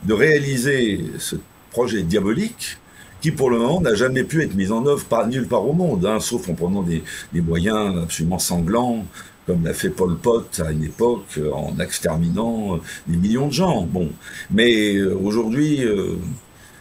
de 0.04 0.12
réaliser 0.12 1.04
ce 1.18 1.34
projet 1.72 2.02
diabolique 2.02 2.78
qui 3.20 3.30
pour 3.32 3.50
le 3.50 3.58
moment 3.58 3.80
n'a 3.80 3.94
jamais 3.94 4.24
pu 4.24 4.42
être 4.42 4.54
mise 4.54 4.72
en 4.72 4.86
œuvre 4.86 5.04
par, 5.04 5.26
nulle 5.26 5.46
part 5.46 5.66
au 5.66 5.72
monde, 5.72 6.06
hein, 6.06 6.20
sauf 6.20 6.48
en 6.48 6.54
prenant 6.54 6.82
des, 6.82 7.02
moyens 7.40 8.02
absolument 8.02 8.38
sanglants, 8.38 9.04
comme 9.46 9.64
l'a 9.64 9.74
fait 9.74 9.90
Pol 9.90 10.16
Pot 10.16 10.60
à 10.64 10.70
une 10.70 10.84
époque, 10.84 11.40
en 11.52 11.78
exterminant 11.80 12.76
euh, 12.76 12.78
des 13.06 13.16
millions 13.16 13.48
de 13.48 13.52
gens. 13.52 13.82
Bon, 13.82 14.10
mais 14.50 14.94
euh, 14.94 15.16
aujourd'hui, 15.16 15.84
euh, 15.84 16.16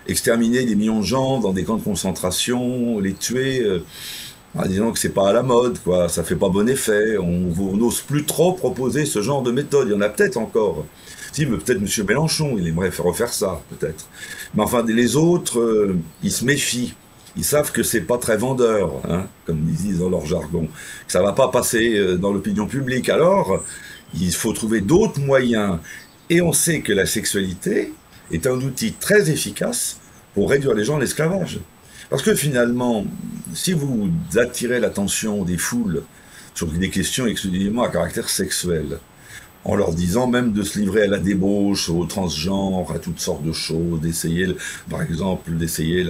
exterminer 0.08 0.66
des 0.66 0.76
millions 0.76 1.00
de 1.00 1.06
gens 1.06 1.40
dans 1.40 1.54
des 1.54 1.64
camps 1.64 1.78
de 1.78 1.84
concentration, 1.84 3.00
les 3.00 3.14
tuer, 3.14 3.66
disons 4.66 4.92
que 4.92 5.00
c'est 5.00 5.10
pas 5.10 5.30
à 5.30 5.34
la 5.34 5.44
mode, 5.44 5.80
quoi, 5.80 6.10
ça 6.10 6.24
fait 6.24 6.36
pas 6.36 6.50
bon 6.50 6.68
effet. 6.68 7.18
On 7.18 7.76
n'ose 7.76 8.02
plus 8.02 8.26
trop 8.26 8.54
proposer 8.54 9.06
ce 9.06 9.22
genre 9.22 9.42
de 9.44 9.52
méthode. 9.52 9.88
Il 9.90 9.94
y 9.94 9.96
en 9.96 10.02
a 10.02 10.10
peut-être 10.10 10.38
encore. 10.38 10.86
Si, 11.32 11.46
peut-être 11.46 11.78
M. 11.78 12.06
Mélenchon, 12.08 12.56
il 12.58 12.68
aimerait 12.68 12.90
faire 12.90 13.06
refaire 13.06 13.32
ça, 13.32 13.62
peut-être. 13.70 14.08
Mais 14.56 14.64
enfin, 14.64 14.84
les 14.88 15.16
autres, 15.16 15.60
euh, 15.60 15.98
ils 16.24 16.32
se 16.32 16.46
méfient. 16.46 16.96
Ils 17.36 17.44
savent 17.44 17.72
que 17.72 17.84
c'est 17.84 18.02
pas 18.02 18.18
très 18.18 18.38
vendeur, 18.38 18.94
hein, 19.08 19.28
comme 19.46 19.60
ils 19.70 19.76
disent 19.76 20.00
dans 20.00 20.10
leur 20.10 20.26
jargon, 20.26 20.68
que 21.06 21.12
ça 21.12 21.22
va 21.22 21.34
pas 21.34 21.50
passer 21.50 21.96
euh, 21.96 22.18
dans 22.18 22.34
l'opinion 22.34 22.66
publique. 22.66 23.10
Alors, 23.10 23.64
il 24.16 24.34
faut 24.34 24.54
trouver 24.54 24.82
d'autres 24.82 25.20
moyens. 25.20 25.78
Et 26.30 26.42
on 26.42 26.54
sait 26.54 26.82
que 26.82 26.92
la 26.92 27.06
sexualité 27.06 27.94
est 28.32 28.48
un 28.48 28.60
outil 28.60 28.94
très 28.94 29.30
efficace 29.30 30.00
pour 30.34 30.50
réduire 30.50 30.74
les 30.74 30.84
gens 30.84 30.98
à 30.98 31.00
l'esclavage. 31.00 31.60
Parce 32.10 32.22
que 32.22 32.36
finalement, 32.36 33.06
si 33.54 33.74
vous 33.74 34.10
attirez 34.36 34.80
l'attention 34.80 35.44
des 35.44 35.58
foules 35.58 36.04
sur 36.56 36.68
des 36.68 36.90
questions 36.90 37.28
exclusivement 37.28 37.84
à 37.84 37.90
caractère 37.90 38.30
sexuel, 38.30 39.00
en 39.66 39.76
leur 39.76 39.94
disant 39.94 40.28
même 40.28 40.54
de 40.54 40.64
se 40.64 40.80
livrer 40.80 41.04
à 41.04 41.08
la 41.08 41.20
débauche, 41.20 41.90
au 41.90 42.06
transgenre, 42.06 42.90
à 42.94 43.00
toutes 43.00 43.20
sortes 43.20 43.44
de 43.44 43.52
choses, 43.52 44.00
d'essayer, 44.00 44.48
par 44.90 45.02
exemple, 45.02 45.52
d'essayer 45.52 46.08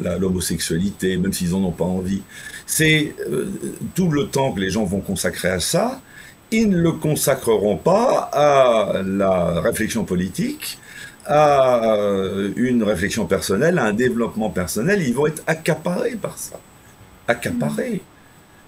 l'homosexualité, 0.00 1.16
la, 1.16 1.20
même 1.20 1.32
s'ils 1.34 1.50
n'en 1.50 1.64
ont 1.64 1.72
pas 1.72 1.84
envie. 1.84 2.22
C'est 2.66 3.14
euh, 3.30 3.46
tout 3.94 4.10
le 4.10 4.28
temps 4.28 4.52
que 4.52 4.60
les 4.60 4.70
gens 4.70 4.84
vont 4.84 5.00
consacrer 5.00 5.48
à 5.48 5.60
ça, 5.60 6.00
ils 6.50 6.70
ne 6.70 6.78
le 6.78 6.92
consacreront 6.92 7.76
pas 7.76 8.30
à 8.32 9.02
la 9.04 9.60
réflexion 9.60 10.04
politique, 10.04 10.78
à 11.28 11.94
euh, 11.94 12.52
une 12.56 12.82
réflexion 12.82 13.26
personnelle, 13.26 13.78
à 13.78 13.84
un 13.84 13.92
développement 13.92 14.48
personnel, 14.48 15.02
ils 15.06 15.14
vont 15.14 15.26
être 15.26 15.42
accaparés 15.46 16.16
par 16.16 16.38
ça. 16.38 16.58
Accaparés. 17.28 18.00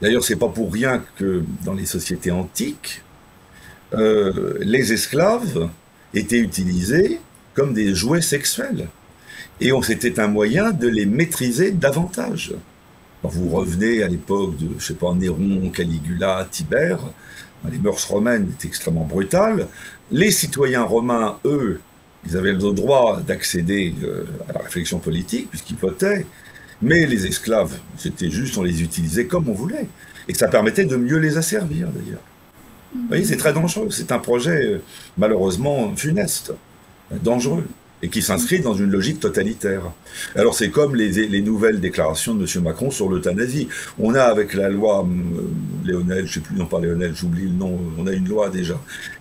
D'ailleurs, 0.03 0.23
c'est 0.23 0.37
pas 0.37 0.49
pour 0.49 0.71
rien 0.73 1.03
que 1.17 1.43
dans 1.65 1.73
les 1.73 1.87
sociétés 1.87 2.31
antiques, 2.31 3.03
euh, 3.95 4.59
les 4.61 4.93
esclaves 4.93 5.71
étaient 6.13 6.39
utilisés 6.39 7.21
comme 7.55 7.73
des 7.73 7.95
jouets 7.95 8.23
sexuels. 8.23 8.89
Et 9.61 9.73
c'était 9.83 10.21
un 10.21 10.29
moyen 10.29 10.71
de 10.71 10.89
les 10.89 11.07
maîtriser 11.07 11.71
davantage. 11.71 12.55
vous 13.23 13.49
revenez 13.49 14.03
à 14.03 14.09
l'époque 14.09 14.57
de, 14.59 14.69
je 14.79 14.87
sais 14.87 14.95
pas, 14.95 15.13
Néron, 15.15 15.71
Caligula, 15.71 16.47
Tibère, 16.51 17.01
les 17.71 17.79
mœurs 17.79 18.07
romaines 18.09 18.49
étaient 18.51 18.69
extrêmement 18.69 19.05
brutales. 19.05 19.67
Les 20.11 20.31
citoyens 20.31 20.85
romains, 20.85 21.39
eux, 21.45 21.81
ils 22.27 22.37
avaient 22.37 22.53
le 22.53 22.73
droit 22.73 23.21
d'accéder 23.21 23.95
euh, 24.05 24.25
à 24.49 24.53
la 24.55 24.61
réflexion 24.61 24.99
politique, 24.99 25.49
puisqu'ils 25.51 25.77
votaient. 25.77 26.27
Mais 26.83 27.07
les 27.07 27.27
esclaves, 27.27 27.79
c'était 27.97 28.31
juste, 28.31 28.57
on 28.57 28.63
les 28.63 28.83
utilisait 28.83 29.27
comme 29.27 29.49
on 29.49 29.53
voulait. 29.53 29.89
Et 30.29 30.35
ça 30.35 30.49
permettait 30.49 30.85
de 30.85 30.97
mieux 30.97 31.19
les 31.19 31.37
asservir, 31.37 31.89
d'ailleurs. 31.89 32.23
Vous 32.95 33.07
voyez, 33.09 33.25
c'est 33.25 33.37
très 33.37 33.53
dangereux. 33.53 33.89
C'est 33.91 34.13
un 34.13 34.19
projet, 34.19 34.67
euh, 34.67 34.83
malheureusement, 35.17 35.95
funeste, 35.97 36.53
dangereux, 37.23 37.65
et 38.03 38.09
qui 38.09 38.23
s'inscrit 38.23 38.61
dans 38.61 38.75
une 38.75 38.91
logique 38.91 39.21
totalitaire. 39.21 39.83
Alors, 40.35 40.55
c'est 40.55 40.71
comme 40.71 40.97
les, 40.97 41.43
nouvelles 41.43 41.81
déclarations 41.81 42.35
de 42.35 42.45
M. 42.45 42.65
Macron 42.65 42.91
sur 42.91 43.11
l'euthanasie. 43.11 43.69
On 43.99 44.15
a, 44.15 44.23
avec 44.23 44.55
la 44.55 44.69
loi 44.71 45.05
euh, 45.07 45.43
Léonel, 45.85 46.27
je 46.27 46.31
ne 46.31 46.35
sais 46.35 46.41
plus, 46.41 46.57
non 46.57 46.67
pas 46.67 46.81
Léonel, 46.81 47.15
j'oublie 47.15 47.45
le 47.45 47.51
nom, 47.51 47.79
on 47.99 48.07
a 48.07 48.13
une 48.13 48.29
loi 48.29 48.49
déjà, 48.49 48.81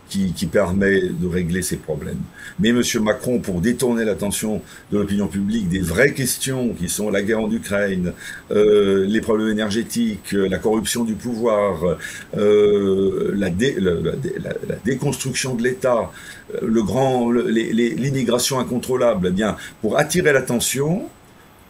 qui, 0.10 0.46
permet 0.48 1.02
de 1.02 1.28
régler 1.28 1.62
ces 1.62 1.78
problèmes. 1.78 2.22
Mais 2.60 2.70
M. 2.70 2.82
Macron, 3.02 3.40
pour 3.40 3.62
détourner 3.62 4.04
l'attention 4.04 4.62
de 4.92 4.98
l'opinion 4.98 5.28
publique 5.28 5.70
des 5.70 5.80
vraies 5.80 6.14
questions 6.14 6.74
qui 6.74 6.90
sont 6.90 7.10
la 7.10 7.22
guerre 7.22 7.42
en 7.42 7.52
Ukraine, 7.52 8.14
euh, 8.52 9.06
les 9.06 9.22
problèmes 9.22 9.50
énergétiques, 9.50 10.32
la 10.32 10.58
corruption 10.58 11.04
du 11.04 11.14
pouvoir, 11.14 11.98
euh, 12.38 13.34
la, 13.36 13.50
déconstruction 14.84 15.56
de 15.56 15.64
l'État, 15.64 16.12
le 16.62 16.82
grand, 16.82 17.32
l'immigration 17.32 18.60
incontrôlable, 18.60 19.28
eh 19.30 19.32
bien, 19.32 19.56
pour 19.82 19.98
attirer 19.98 20.34
l'attention, 20.34 21.10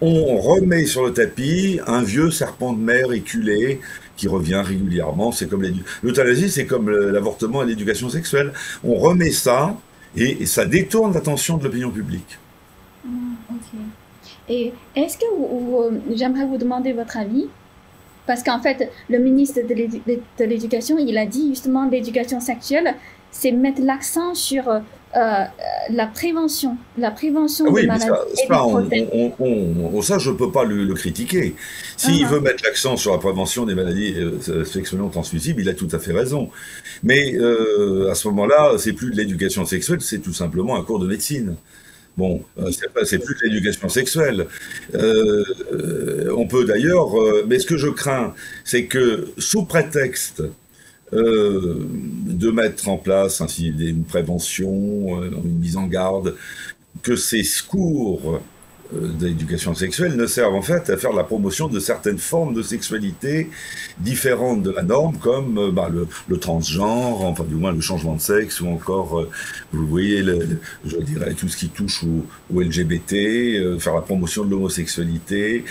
on 0.01 0.37
remet 0.37 0.85
sur 0.85 1.05
le 1.05 1.13
tapis 1.13 1.79
un 1.85 2.03
vieux 2.03 2.31
serpent 2.31 2.73
de 2.73 2.79
mer 2.79 3.11
éculé 3.11 3.81
qui 4.15 4.27
revient 4.27 4.61
régulièrement. 4.65 5.31
C'est 5.31 5.47
comme 5.47 5.65
l'euthanasie, 6.03 6.49
c'est 6.49 6.65
comme 6.65 6.89
l'avortement 6.89 7.63
et 7.63 7.65
l'éducation 7.65 8.09
sexuelle. 8.09 8.53
On 8.83 8.95
remet 8.95 9.31
ça 9.31 9.77
et, 10.15 10.45
ça 10.45 10.65
détourne 10.65 11.13
l'attention 11.13 11.57
de 11.57 11.63
l'opinion 11.65 11.91
publique. 11.91 12.37
Ah, 13.05 13.09
et 14.47 14.73
est-ce 14.95 15.17
que 15.17 15.25
euh, 15.25 15.99
j'aimerais 16.15 16.45
vous 16.45 16.57
demander 16.57 16.93
votre 16.93 17.17
avis 17.17 17.47
parce 18.25 18.43
qu'en 18.43 18.61
fait, 18.61 18.91
le 19.09 19.17
ministre 19.17 19.59
de 19.67 20.45
l'éducation, 20.45 20.99
il 20.99 21.17
a 21.17 21.25
dit 21.25 21.49
justement 21.49 21.89
l'éducation 21.89 22.39
sexuelle, 22.39 22.93
c'est 23.31 23.51
mettre 23.51 23.81
l'accent 23.81 24.35
sur 24.35 24.69
euh, 25.15 25.43
la 25.89 26.05
prévention, 26.05 26.77
la 26.97 27.09
prévention 27.09 27.65
ah 27.67 27.71
oui, 27.71 27.81
des 27.81 27.87
maladies 27.87 28.11
ça, 28.47 28.65
on, 29.39 30.01
ça, 30.03 30.19
je 30.19 30.29
ne 30.29 30.35
peux 30.35 30.51
pas 30.51 30.63
le, 30.63 30.93
critiquer. 30.93 31.55
S'il 31.97 32.23
uh-huh. 32.23 32.29
veut 32.29 32.39
mettre 32.41 32.63
l'accent 32.63 32.95
sur 32.95 33.11
la 33.13 33.17
prévention 33.17 33.65
des 33.65 33.73
maladies 33.73 34.13
euh, 34.17 34.65
sexuellement 34.65 35.09
transmissibles, 35.09 35.61
il 35.61 35.69
a 35.69 35.73
tout 35.73 35.87
à 35.93 35.97
fait 35.97 36.11
raison. 36.13 36.51
Mais 37.01 37.33
euh, 37.35 38.11
à 38.11 38.15
ce 38.15 38.27
moment-là, 38.27 38.75
c'est 38.77 38.93
plus 38.93 39.09
de 39.09 39.17
l'éducation 39.17 39.65
sexuelle, 39.65 40.01
c'est 40.01 40.19
tout 40.19 40.33
simplement 40.33 40.77
un 40.77 40.83
cours 40.83 40.99
de 40.99 41.07
médecine. 41.07 41.55
Bon, 42.15 42.43
c'est 43.03 43.19
plus 43.19 43.35
de 43.35 43.47
l'éducation 43.47 43.89
sexuelle. 43.89 44.45
on 44.93 46.47
peut 46.47 46.65
d'ailleurs, 46.65 47.15
mais 47.47 47.57
ce 47.57 47.65
que 47.65 47.77
je 47.77 47.87
crains, 47.87 48.35
c'est 48.63 48.85
que 48.85 49.29
sous 49.37 49.63
prétexte 49.63 50.43
euh, 51.13 51.87
de 52.25 52.51
mettre 52.51 52.87
en 52.87 52.97
place 52.97 53.41
ainsi 53.41 53.67
une 53.67 54.03
prévention, 54.03 55.21
euh, 55.21 55.31
une 55.43 55.59
mise 55.59 55.77
en 55.77 55.87
garde, 55.87 56.35
que 57.01 57.15
ces 57.15 57.43
cours 57.67 58.35
euh, 58.35 58.39
d'éducation 58.91 59.75
sexuelle 59.75 60.15
ne 60.15 60.25
servent 60.25 60.55
en 60.55 60.61
fait 60.61 60.89
à 60.89 60.97
faire 60.97 61.13
la 61.13 61.23
promotion 61.23 61.67
de 61.67 61.79
certaines 61.79 62.17
formes 62.17 62.53
de 62.53 62.61
sexualité 62.61 63.49
différentes 63.99 64.63
de 64.63 64.71
la 64.71 64.81
norme, 64.81 65.17
comme 65.17 65.71
bah, 65.71 65.89
le, 65.89 66.37
transgenre, 66.37 67.23
enfin 67.23 67.43
du 67.43 67.55
moins 67.55 67.71
le 67.71 67.81
changement 67.81 68.15
de 68.15 68.21
sexe, 68.21 68.61
ou 68.61 68.67
encore, 68.67 69.27
vous 69.71 69.87
voyez, 69.87 70.23
le, 70.23 70.59
je 70.85 70.97
dirais 70.97 71.33
tout 71.33 71.47
ce 71.47 71.57
qui 71.57 71.69
touche 71.69 72.03
au, 72.03 72.61
LGBT, 72.61 73.79
faire 73.79 73.93
la 73.93 74.01
promotion 74.01 74.43
de 74.43 74.51
l'homosexualité, 74.51 75.65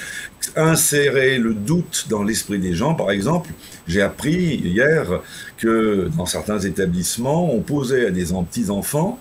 insérer 0.57 1.39
le 1.39 1.55
doute 1.55 2.07
dans 2.09 2.23
l'esprit 2.23 2.59
des 2.59 2.75
gens. 2.75 2.95
Par 2.95 3.11
exemple, 3.11 3.51
j'ai 3.87 4.03
appris 4.03 4.57
hier 4.57 5.21
que 5.57 6.09
dans 6.17 6.27
certains 6.27 6.61
établissements, 6.61 7.53
on 7.53 7.61
posait 7.61 8.07
à 8.07 8.11
des 8.11 8.27
petits-enfants 8.27 9.21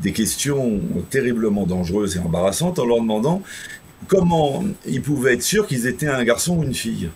des 0.00 0.12
questions 0.12 0.80
terriblement 1.10 1.66
dangereuses 1.66 2.16
et 2.16 2.18
embarrassantes 2.18 2.78
en 2.78 2.86
leur 2.86 3.00
demandant 3.00 3.42
comment 4.08 4.64
ils 4.86 5.02
pouvaient 5.02 5.34
être 5.34 5.42
sûrs 5.42 5.66
qu'ils 5.66 5.86
étaient 5.86 6.08
un 6.08 6.24
garçon 6.24 6.58
ou 6.58 6.62
une 6.62 6.74
fille. 6.74 7.10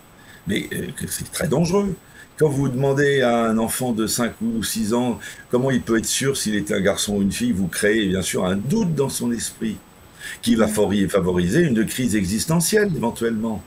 Mais 0.47 0.67
euh, 0.73 0.87
c'est 1.07 1.31
très 1.31 1.47
dangereux. 1.47 1.95
Quand 2.37 2.49
vous 2.49 2.69
demandez 2.69 3.21
à 3.21 3.43
un 3.43 3.57
enfant 3.57 3.91
de 3.91 4.07
5 4.07 4.33
ou 4.41 4.63
6 4.63 4.93
ans 4.93 5.19
comment 5.49 5.71
il 5.71 5.81
peut 5.81 5.97
être 5.97 6.05
sûr 6.05 6.37
s'il 6.37 6.55
est 6.55 6.71
un 6.71 6.79
garçon 6.79 7.17
ou 7.17 7.21
une 7.21 7.33
fille, 7.33 7.51
vous 7.51 7.67
créez 7.67 8.07
bien 8.07 8.21
sûr 8.21 8.45
un 8.45 8.55
doute 8.55 8.95
dans 8.95 9.09
son 9.09 9.31
esprit 9.31 9.77
qui 10.41 10.55
va 10.55 10.67
favoriser 10.67 11.61
une 11.61 11.85
crise 11.85 12.15
existentielle 12.15 12.91
éventuellement. 12.95 13.61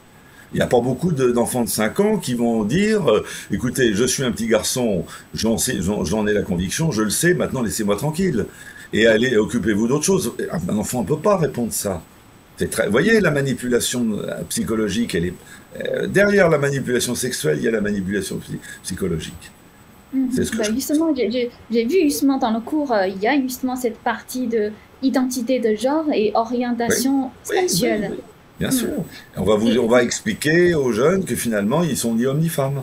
Il 0.53 0.57
n'y 0.57 0.63
a 0.63 0.67
pas 0.67 0.81
beaucoup 0.81 1.13
d'enfants 1.13 1.65
de 1.65 1.69
5 1.69 2.01
ans 2.01 2.17
qui 2.19 2.35
vont 2.35 2.65
dire 2.65 3.11
euh, 3.11 3.25
écoutez, 3.51 3.95
je 3.95 4.05
suis 4.05 4.23
un 4.23 4.33
petit 4.33 4.49
garçon, 4.49 5.05
j'en 5.35 6.27
ai 6.27 6.33
la 6.33 6.43
conviction, 6.43 6.91
je 6.91 7.03
le 7.03 7.11
sais, 7.11 7.35
maintenant 7.35 7.63
laissez-moi 7.63 7.97
tranquille. 7.97 8.47
Et 8.93 9.07
allez, 9.07 9.37
occupez-vous 9.37 9.89
d'autre 9.89 10.05
chose. 10.05 10.33
Un 10.69 10.77
enfant 10.77 11.03
ne 11.03 11.07
peut 11.07 11.19
pas 11.19 11.37
répondre 11.37 11.73
ça. 11.73 12.03
Très... 12.71 12.87
Vous 12.87 12.93
voyez, 12.93 13.21
la 13.21 13.31
manipulation 13.31 14.19
euh, 14.19 14.43
psychologique, 14.49 15.15
elle 15.15 15.27
est... 15.27 15.35
Euh, 15.81 16.07
derrière 16.07 16.51
la 16.51 16.59
manipulation 16.59 17.15
sexuelle, 17.15 17.57
il 17.59 17.65
y 17.65 17.69
a 17.69 17.71
la 17.71 17.81
manipulation 17.81 18.39
psychologique. 18.83 19.51
Mhm. 20.13 20.29
Bah, 20.57 20.65
justement, 20.75 21.15
j'ai 21.15 21.85
vu 21.85 22.03
justement 22.03 22.39
dans 22.39 22.51
le 22.51 22.61
cours, 22.61 22.95
il 23.09 23.21
y 23.23 23.27
a 23.27 23.41
justement 23.41 23.77
cette 23.77 23.99
partie 23.99 24.47
de 24.47 24.71
identité 25.03 25.59
de 25.59 25.75
genre 25.75 26.05
et 26.13 26.31
orientation 26.35 27.31
sexuelle. 27.43 28.13
Bien 28.59 28.71
sûr. 28.71 28.89
On 29.37 29.43
va, 29.43 29.57
vous, 29.57 29.77
on 29.79 29.89
va 29.89 30.03
expliquer 30.03 30.75
aux 30.75 30.93
jeunes 30.93 31.25
que 31.25 31.35
finalement, 31.35 31.83
ils 31.83 31.97
sont 31.97 32.15
ni 32.15 32.27
hommes 32.27 32.39
ni 32.39 32.49
femmes. 32.49 32.83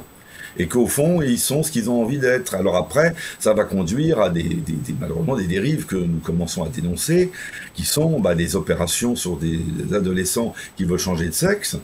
Et 0.58 0.68
qu'au 0.68 0.88
fond, 0.88 1.22
ils 1.22 1.40
sont 1.40 1.64
ce 1.64 1.72
qu'ils 1.72 1.90
ont 1.90 2.02
envie 2.02 2.18
d'être. 2.18 2.56
Alors 2.56 2.76
après, 2.76 3.14
ça 3.40 3.54
va 3.54 3.64
conduire 3.64 4.20
à 4.20 4.30
des, 4.30 4.58
malheureusement 5.00 5.36
des 5.36 5.48
dérives 5.48 5.86
que 5.86 5.96
nous 5.96 6.20
commençons 6.20 6.64
à 6.64 6.70
dénoncer, 6.70 7.32
qui 7.74 7.86
sont 7.86 8.20
bah, 8.20 8.36
des 8.36 8.56
opérations 8.56 9.16
sur 9.16 9.38
des 9.38 9.60
adolescents 9.94 10.54
qui 10.76 10.86
veulent 10.86 11.00
changer 11.00 11.28
de 11.28 11.34
sexe, 11.34 11.78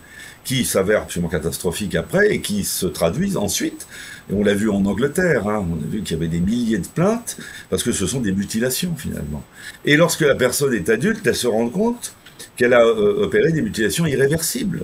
qui 0.44 0.64
s'avèrent 0.64 1.02
absolument 1.02 1.30
catastrophiques 1.30 1.96
après 1.96 2.34
et 2.34 2.42
qui 2.42 2.64
se 2.64 2.86
traduisent 2.86 3.38
ensuite. 3.38 3.88
Et 4.30 4.34
on 4.34 4.44
l'a 4.44 4.54
vu 4.54 4.70
en 4.70 4.86
Angleterre, 4.86 5.48
hein, 5.48 5.66
on 5.70 5.76
a 5.76 5.88
vu 5.88 6.02
qu'il 6.02 6.18
y 6.18 6.20
avait 6.20 6.30
des 6.30 6.40
milliers 6.40 6.78
de 6.78 6.88
plaintes 6.88 7.38
parce 7.70 7.84
que 7.84 7.92
ce 7.92 8.08
sont 8.08 8.22
des 8.22 8.32
mutilations 8.32 8.96
finalement. 8.96 9.44
Et 9.86 9.98
lorsque 9.98 10.22
la 10.22 10.36
personne 10.36 10.74
est 10.74 10.90
adulte, 10.90 11.26
elle 11.26 11.36
se 11.36 11.48
rend 11.48 11.70
compte 11.70 12.14
qu'elle 12.56 12.74
a 12.74 12.86
euh, 12.86 13.24
opéré 13.24 13.52
des 13.52 13.62
mutilations 13.62 14.06
irréversibles, 14.06 14.84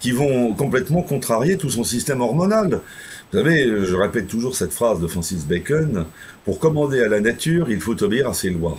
qui 0.00 0.10
vont 0.10 0.52
complètement 0.54 1.02
contrarier 1.02 1.56
tout 1.56 1.70
son 1.70 1.84
système 1.84 2.20
hormonal. 2.20 2.80
Vous 3.32 3.38
savez, 3.38 3.86
je 3.86 3.96
répète 3.96 4.28
toujours 4.28 4.54
cette 4.54 4.74
phrase 4.74 5.00
de 5.00 5.06
Francis 5.06 5.46
Bacon, 5.46 6.04
pour 6.44 6.58
commander 6.58 7.00
à 7.00 7.08
la 7.08 7.18
nature, 7.18 7.70
il 7.70 7.80
faut 7.80 8.02
obéir 8.02 8.28
à 8.28 8.34
ses 8.34 8.50
lois. 8.50 8.76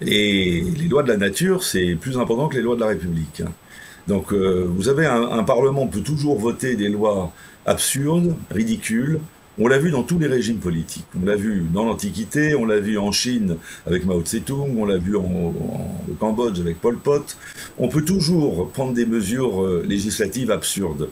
Et 0.00 0.62
les 0.62 0.88
lois 0.88 1.02
de 1.02 1.08
la 1.08 1.18
nature, 1.18 1.62
c'est 1.62 1.94
plus 2.00 2.16
important 2.16 2.48
que 2.48 2.56
les 2.56 2.62
lois 2.62 2.74
de 2.74 2.80
la 2.80 2.86
République. 2.86 3.42
Donc 4.08 4.32
euh, 4.32 4.66
vous 4.66 4.88
avez 4.88 5.04
un, 5.04 5.44
Parlement 5.44 5.86
peut 5.88 6.00
toujours 6.00 6.38
voter 6.38 6.74
des 6.74 6.88
lois 6.88 7.32
absurdes, 7.66 8.34
ridicules, 8.50 9.20
on 9.58 9.68
l'a 9.68 9.78
vu 9.78 9.90
dans 9.90 10.02
tous 10.02 10.18
les 10.18 10.26
régimes 10.26 10.56
politiques. 10.56 11.04
On 11.20 11.26
l'a 11.26 11.36
vu 11.36 11.62
dans 11.74 11.84
l'Antiquité, 11.84 12.54
on 12.54 12.64
l'a 12.64 12.80
vu 12.80 12.96
en 12.96 13.12
Chine 13.12 13.58
avec 13.86 14.06
Mao 14.06 14.22
Tse-tung, 14.22 14.74
on 14.74 14.86
l'a 14.86 14.96
vu 14.96 15.16
en, 15.16 15.52
Cambodge 16.18 16.58
avec 16.60 16.80
Pol 16.80 16.96
Pot. 16.96 17.36
On 17.78 17.88
peut 17.88 18.02
toujours 18.02 18.70
prendre 18.70 18.94
des 18.94 19.04
mesures 19.04 19.62
euh, 19.62 19.84
législatives 19.86 20.50
absurdes. 20.50 21.10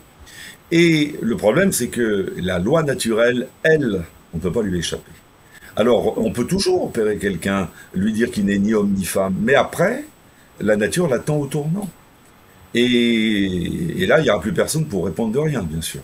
Et 0.72 1.16
le 1.20 1.36
problème, 1.36 1.72
c'est 1.72 1.88
que 1.88 2.32
la 2.36 2.58
loi 2.58 2.82
naturelle, 2.82 3.48
elle, 3.62 4.02
on 4.32 4.36
ne 4.36 4.42
peut 4.42 4.52
pas 4.52 4.62
lui 4.62 4.78
échapper. 4.78 5.10
Alors, 5.76 6.18
on 6.18 6.32
peut 6.32 6.46
toujours 6.46 6.84
opérer 6.84 7.16
quelqu'un, 7.16 7.68
lui 7.94 8.12
dire 8.12 8.30
qu'il 8.30 8.44
n'est 8.44 8.58
ni 8.58 8.74
homme 8.74 8.92
ni 8.92 9.04
femme, 9.04 9.34
mais 9.40 9.54
après, 9.54 10.04
la 10.60 10.76
nature 10.76 11.08
l'attend 11.08 11.38
au 11.38 11.46
tournant. 11.46 11.88
Et, 12.74 14.06
là, 14.06 14.20
il 14.20 14.24
n'y 14.24 14.30
aura 14.30 14.40
plus 14.40 14.52
personne 14.52 14.84
pour 14.86 15.06
répondre 15.06 15.32
de 15.32 15.38
rien, 15.38 15.62
bien 15.62 15.80
sûr. 15.80 16.02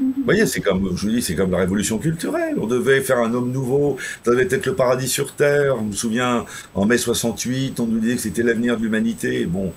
Vous 0.00 0.24
voyez, 0.24 0.46
c'est 0.46 0.60
comme, 0.60 0.96
je 0.96 1.06
vous 1.06 1.12
dis, 1.12 1.22
c'est 1.22 1.34
comme 1.34 1.50
la 1.50 1.58
révolution 1.58 1.98
culturelle. 1.98 2.56
On 2.60 2.66
devait 2.66 3.02
faire 3.02 3.18
un 3.18 3.32
homme 3.34 3.52
nouveau, 3.52 3.98
ça 4.24 4.32
devait 4.32 4.48
être 4.50 4.66
le 4.66 4.74
paradis 4.74 5.08
sur 5.08 5.34
Terre. 5.34 5.76
Je 5.78 5.84
me 5.84 5.92
souviens, 5.92 6.44
en 6.74 6.86
mai 6.86 6.98
68, 6.98 7.78
on 7.78 7.86
nous 7.86 8.00
disait 8.00 8.16
que 8.16 8.22
c'était 8.22 8.42
l'avenir 8.42 8.76
de 8.76 8.82
l'humanité. 8.82 9.44
Bon, 9.46 9.72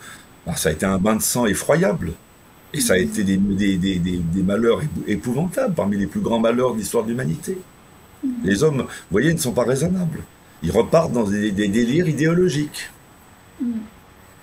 ça 0.55 0.69
a 0.69 0.71
été 0.71 0.85
un 0.85 0.97
bain 0.97 1.17
de 1.17 1.21
sang 1.21 1.45
effroyable. 1.45 2.13
Ça 2.79 2.93
a 2.93 2.97
été 2.97 3.23
des, 3.23 3.39
malheurs 4.43 4.81
épouvantables, 5.07 5.73
parmi 5.73 5.97
les 5.97 6.07
plus 6.07 6.21
grands 6.21 6.39
malheurs 6.39 6.73
de 6.73 6.79
l'histoire 6.79 7.03
de 7.03 7.09
l'humanité. 7.09 7.57
Les 8.43 8.63
hommes, 8.63 8.81
vous 8.81 9.11
voyez, 9.11 9.33
ne 9.33 9.39
sont 9.39 9.53
pas 9.53 9.63
raisonnables. 9.63 10.23
Ils 10.63 10.71
repartent 10.71 11.11
dans 11.11 11.23
des, 11.23 11.51
délires 11.51 12.07
idéologiques. 12.07 12.89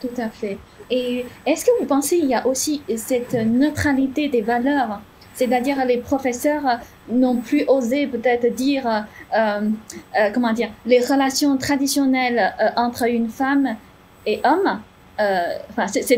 Tout 0.00 0.08
à 0.18 0.28
fait. 0.28 0.58
Et 0.90 1.24
est-ce 1.46 1.64
que 1.64 1.70
vous 1.80 1.86
pensez 1.86 2.18
qu'il 2.18 2.28
y 2.28 2.34
a 2.34 2.46
aussi 2.46 2.82
cette 2.96 3.34
neutralité 3.34 4.28
des 4.28 4.42
valeurs? 4.42 5.00
C'est-à-dire 5.34 5.84
les 5.86 5.98
professeurs 5.98 6.62
n'ont 7.08 7.36
plus 7.36 7.64
osé 7.66 8.06
peut-être 8.06 8.54
dire, 8.54 8.86
euh, 8.86 9.60
euh, 10.18 10.30
comment 10.32 10.52
dire, 10.52 10.70
les 10.86 11.00
relations 11.00 11.56
traditionnelles 11.56 12.52
euh, 12.60 12.68
entre 12.76 13.08
une 13.08 13.28
femme 13.28 13.76
et 14.26 14.40
homme? 14.44 14.80
Enfin, 15.18 15.86
c'est 15.86 16.16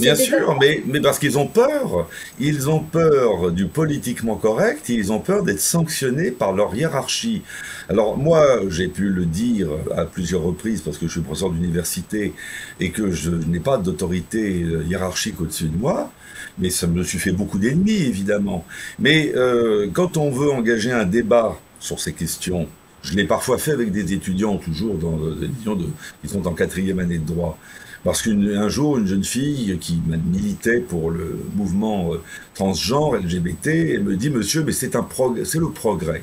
bien 0.00 0.14
sûr, 0.14 0.56
mais, 0.60 0.82
mais 0.86 1.00
parce 1.00 1.18
qu'ils 1.18 1.38
ont 1.38 1.46
peur. 1.46 2.08
Ils 2.38 2.70
ont 2.70 2.80
peur 2.80 3.50
du 3.50 3.66
politiquement 3.66 4.36
correct, 4.36 4.88
ils 4.88 5.12
ont 5.12 5.18
peur 5.18 5.42
d'être 5.42 5.60
sanctionnés 5.60 6.30
par 6.30 6.52
leur 6.52 6.74
hiérarchie. 6.74 7.42
Alors 7.88 8.16
moi, 8.16 8.60
j'ai 8.68 8.88
pu 8.88 9.08
le 9.08 9.24
dire 9.24 9.68
à 9.96 10.04
plusieurs 10.04 10.42
reprises 10.42 10.82
parce 10.82 10.98
que 10.98 11.06
je 11.06 11.12
suis 11.12 11.20
professeur 11.20 11.50
d'université 11.50 12.32
et 12.80 12.90
que 12.90 13.10
je 13.10 13.30
n'ai 13.30 13.60
pas 13.60 13.76
d'autorité 13.78 14.64
hiérarchique 14.88 15.40
au-dessus 15.40 15.68
de 15.68 15.76
moi 15.76 16.10
mais 16.58 16.70
ça 16.70 16.86
me 16.86 17.02
suis 17.02 17.18
fait 17.18 17.32
beaucoup 17.32 17.58
d'ennemis, 17.58 18.02
évidemment. 18.02 18.64
Mais 18.98 19.32
euh, 19.34 19.88
quand 19.92 20.16
on 20.16 20.30
veut 20.30 20.50
engager 20.50 20.92
un 20.92 21.04
débat 21.04 21.58
sur 21.80 22.00
ces 22.00 22.12
questions 22.12 22.68
Je 23.00 23.14
l'ai 23.14 23.24
parfois 23.24 23.58
fait 23.58 23.70
avec 23.70 23.92
des 23.92 24.12
étudiants, 24.12 24.56
toujours 24.56 24.96
dans 24.96 25.16
des 25.16 25.46
étudiants 25.46 25.76
de, 25.76 25.86
qui 26.20 26.28
sont 26.28 26.44
en 26.48 26.52
quatrième 26.52 26.98
année 26.98 27.18
de 27.18 27.26
droit. 27.26 27.56
Parce 28.04 28.22
qu'un 28.22 28.68
jour, 28.68 28.98
une 28.98 29.06
jeune 29.06 29.24
fille 29.24 29.76
qui 29.80 30.00
militait 30.32 30.80
pour 30.80 31.10
le 31.10 31.38
mouvement 31.54 32.14
euh, 32.14 32.18
transgenre, 32.54 33.16
LGBT, 33.16 33.66
elle 33.66 34.04
me 34.04 34.16
dit, 34.16 34.30
monsieur, 34.30 34.62
mais 34.62 34.72
c'est 34.72 34.94
un 34.96 35.06
le 35.18 35.70
progrès. 35.70 36.22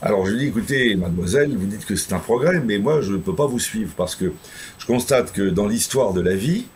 Alors 0.00 0.26
je 0.26 0.32
lui 0.32 0.40
dis, 0.40 0.46
écoutez, 0.46 0.96
mademoiselle, 0.96 1.56
vous 1.56 1.66
dites 1.66 1.86
que 1.86 1.94
c'est 1.94 2.12
un 2.12 2.18
progrès, 2.18 2.60
mais 2.60 2.78
moi, 2.78 3.00
je 3.00 3.12
ne 3.12 3.18
peux 3.18 3.34
pas 3.34 3.46
vous 3.46 3.60
suivre 3.60 3.92
parce 3.96 4.16
que 4.16 4.32
je 4.78 4.86
constate 4.86 5.32
que 5.32 5.48
dans 5.48 5.68
l'histoire 5.68 6.12
de 6.12 6.20
la 6.20 6.34
vie, 6.34 6.66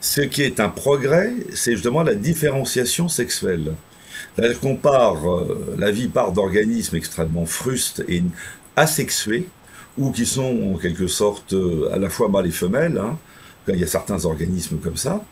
ce 0.00 0.22
qui 0.22 0.42
est 0.42 0.60
un 0.60 0.70
progrès, 0.70 1.32
c'est 1.54 1.72
justement 1.72 2.02
la 2.02 2.14
différenciation 2.14 3.08
sexuelle. 3.08 3.74
C'est-à-dire 4.34 4.60
qu'on 4.60 4.76
part, 4.76 5.30
euh, 5.30 5.74
la 5.78 5.90
vie 5.90 6.08
part 6.08 6.32
d'organismes 6.32 6.96
extrêmement 6.96 7.44
frustes 7.44 8.02
et 8.08 8.22
asexués, 8.76 9.46
ou 9.98 10.10
qui 10.10 10.24
sont 10.24 10.72
en 10.74 10.78
quelque 10.78 11.06
sorte 11.06 11.52
euh, 11.52 11.90
à 11.92 11.98
la 11.98 12.08
fois 12.08 12.28
mâles 12.28 12.46
et 12.46 12.50
femelles. 12.50 12.98
Hein. 12.98 13.18
Il 13.68 13.76
y 13.76 13.84
a 13.84 13.86
certains 13.86 14.24
organismes 14.24 14.78
comme 14.78 14.96
ça. 14.96 15.24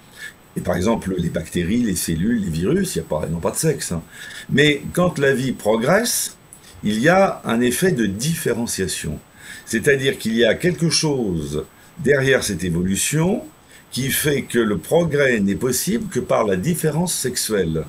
Et 0.57 0.61
par 0.61 0.77
exemple, 0.77 1.14
les 1.17 1.29
bactéries, 1.29 1.83
les 1.83 1.97
cellules, 1.97 2.41
les 2.45 2.51
virus, 2.51 2.97
il 2.97 3.01
a 3.01 3.03
pas, 3.03 3.27
pas 3.41 3.51
de 3.51 3.57
sexe. 3.57 3.93
Hein. 3.93 4.03
Mais 4.51 4.83
quand 4.93 5.19
la 5.19 5.33
vie 5.33 5.53
progresse, 5.53 6.37
il 6.83 6.99
y 7.01 7.09
a 7.09 7.41
un 7.45 7.61
effet 7.61 7.93
de 7.93 8.07
différenciation. 8.07 9.19
C'est-à-dire 9.67 10.19
qu'il 10.19 10.35
y 10.37 10.45
a 10.45 10.55
quelque 10.55 10.91
chose 10.91 11.64
derrière 11.99 12.43
cette 12.43 12.64
évolution 12.64 13.45
qui 13.91 14.11
fait 14.11 14.43
que 14.43 14.59
le 14.59 14.79
progrès 14.79 15.41
n'est 15.41 15.55
possible 15.55 16.09
que 16.09 16.21
par 16.21 16.45
la 16.45 16.57
différence 16.57 17.14
sexuelle. 17.14 17.85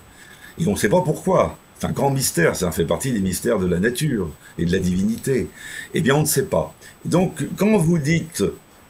Et 0.59 0.67
on 0.67 0.71
ne 0.71 0.77
sait 0.77 0.89
pas 0.89 1.01
pourquoi. 1.01 1.57
C'est 1.79 1.87
un 1.87 1.91
grand 1.91 2.11
mystère, 2.11 2.55
ça 2.55 2.71
fait 2.71 2.85
partie 2.85 3.11
des 3.11 3.19
mystères 3.19 3.59
de 3.59 3.65
la 3.65 3.79
nature 3.79 4.29
et 4.57 4.65
de 4.65 4.71
la 4.71 4.79
divinité. 4.79 5.47
Eh 5.93 6.01
bien, 6.01 6.15
on 6.15 6.21
ne 6.21 6.25
sait 6.25 6.45
pas. 6.45 6.73
Donc, 7.05 7.45
quand 7.55 7.77
vous 7.77 7.97
dites 7.97 8.43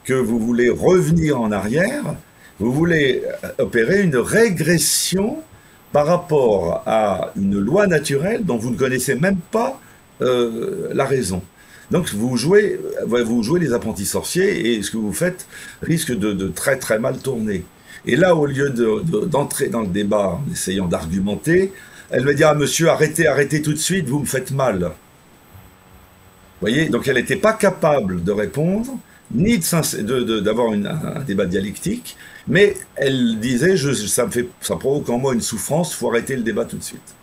que 0.03 0.13
vous 0.13 0.39
voulez 0.39 0.69
revenir 0.69 1.39
en 1.39 1.51
arrière, 1.51 2.15
vous 2.59 2.73
voulez 2.73 3.23
opérer 3.57 4.01
une 4.01 4.17
régression 4.17 5.43
par 5.91 6.05
rapport 6.05 6.83
à 6.85 7.31
une 7.35 7.57
loi 7.59 7.87
naturelle 7.87 8.43
dont 8.43 8.57
vous 8.57 8.71
ne 8.71 8.77
connaissez 8.77 9.15
même 9.15 9.37
pas 9.51 9.79
euh, 10.21 10.89
la 10.93 11.05
raison. 11.05 11.41
Donc 11.91 12.09
vous 12.13 12.37
jouez, 12.37 12.79
vous 13.07 13.43
jouez 13.43 13.59
les 13.59 13.73
apprentis 13.73 14.05
sorciers 14.05 14.73
et 14.73 14.83
ce 14.83 14.91
que 14.91 14.97
vous 14.97 15.13
faites 15.13 15.47
risque 15.81 16.11
de, 16.11 16.47
très 16.49 16.77
très 16.77 16.99
mal 16.99 17.17
tourner. 17.17 17.63
Et 18.05 18.15
là, 18.15 18.35
au 18.35 18.45
lieu 18.45 18.69
d'entrer 18.69 19.69
dans 19.69 19.81
le 19.81 19.87
débat 19.87 20.39
en 20.39 20.51
essayant 20.51 20.87
d'argumenter, 20.87 21.73
elle 22.11 22.23
me 22.23 22.33
dit 22.33 22.43
Ah, 22.43 22.53
monsieur, 22.53 22.89
arrêtez, 22.89 23.27
arrêtez 23.27 23.61
tout 23.61 23.73
de 23.73 23.77
suite, 23.79 24.07
vous 24.07 24.19
me 24.19 24.25
faites 24.25 24.51
mal. 24.51 24.79
Vous 24.79 24.91
voyez? 26.61 26.89
Donc 26.89 27.07
elle 27.07 27.15
n'était 27.15 27.35
pas 27.35 27.53
capable 27.53 28.23
de 28.23 28.31
répondre, 28.31 28.97
ni 29.31 29.59
d'avoir 30.43 30.71
un 30.71 31.23
débat 31.25 31.45
dialectique, 31.45 32.17
mais 32.47 32.75
elle 32.95 33.39
disait 33.39 33.77
ça, 33.77 34.25
me 34.25 34.31
fait, 34.31 34.47
ça 34.61 34.75
provoque 34.75 35.09
en 35.09 35.19
moi 35.19 35.33
une 35.33 35.41
souffrance, 35.41 35.93
il 35.93 35.97
faut 35.97 36.09
arrêter 36.09 36.35
le 36.35 36.41
débat 36.41 36.65
tout 36.65 36.77
de 36.77 36.83
suite. 36.83 37.15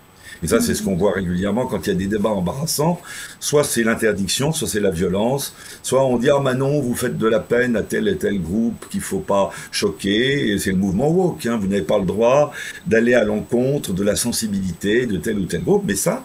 Et 0.42 0.48
ça, 0.48 0.60
c'est 0.60 0.74
ce 0.74 0.82
qu'on 0.82 0.96
voit 0.96 1.12
régulièrement 1.12 1.66
quand 1.66 1.86
il 1.86 1.90
y 1.90 1.92
a 1.92 1.96
des 1.96 2.06
débats 2.06 2.30
embarrassants. 2.30 3.00
Soit 3.40 3.64
c'est 3.64 3.82
l'interdiction, 3.82 4.52
soit 4.52 4.68
c'est 4.68 4.80
la 4.80 4.90
violence, 4.90 5.54
soit 5.82 6.04
on 6.04 6.18
dit 6.18 6.28
ah 6.30 6.40
Manon, 6.40 6.80
vous 6.80 6.94
faites 6.94 7.16
de 7.16 7.26
la 7.26 7.40
peine 7.40 7.76
à 7.76 7.82
tel 7.82 8.06
et 8.08 8.16
tel 8.16 8.40
groupe 8.40 8.86
qu'il 8.90 9.00
faut 9.00 9.20
pas 9.20 9.50
choquer. 9.70 10.52
Et 10.52 10.58
c'est 10.58 10.72
le 10.72 10.76
mouvement 10.76 11.08
woke. 11.08 11.46
Hein. 11.46 11.56
Vous 11.56 11.66
n'avez 11.66 11.82
pas 11.82 11.98
le 11.98 12.04
droit 12.04 12.52
d'aller 12.86 13.14
à 13.14 13.24
l'encontre 13.24 13.92
de 13.92 14.04
la 14.04 14.16
sensibilité 14.16 15.06
de 15.06 15.16
tel 15.16 15.38
ou 15.38 15.46
tel 15.46 15.62
groupe. 15.62 15.84
Mais 15.86 15.96
ça, 15.96 16.24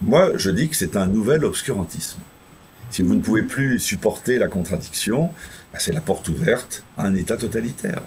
moi, 0.00 0.32
je 0.36 0.50
dis 0.50 0.68
que 0.68 0.76
c'est 0.76 0.96
un 0.96 1.06
nouvel 1.06 1.44
obscurantisme. 1.44 2.18
Si 2.92 3.00
vous 3.00 3.14
ne 3.14 3.20
pouvez 3.20 3.42
plus 3.42 3.78
supporter 3.78 4.38
la 4.38 4.48
contradiction, 4.48 5.30
bah, 5.72 5.78
c'est 5.80 5.92
la 5.92 6.02
porte 6.02 6.28
ouverte 6.28 6.84
à 6.98 7.06
un 7.06 7.14
État 7.14 7.38
totalitaire. 7.38 8.02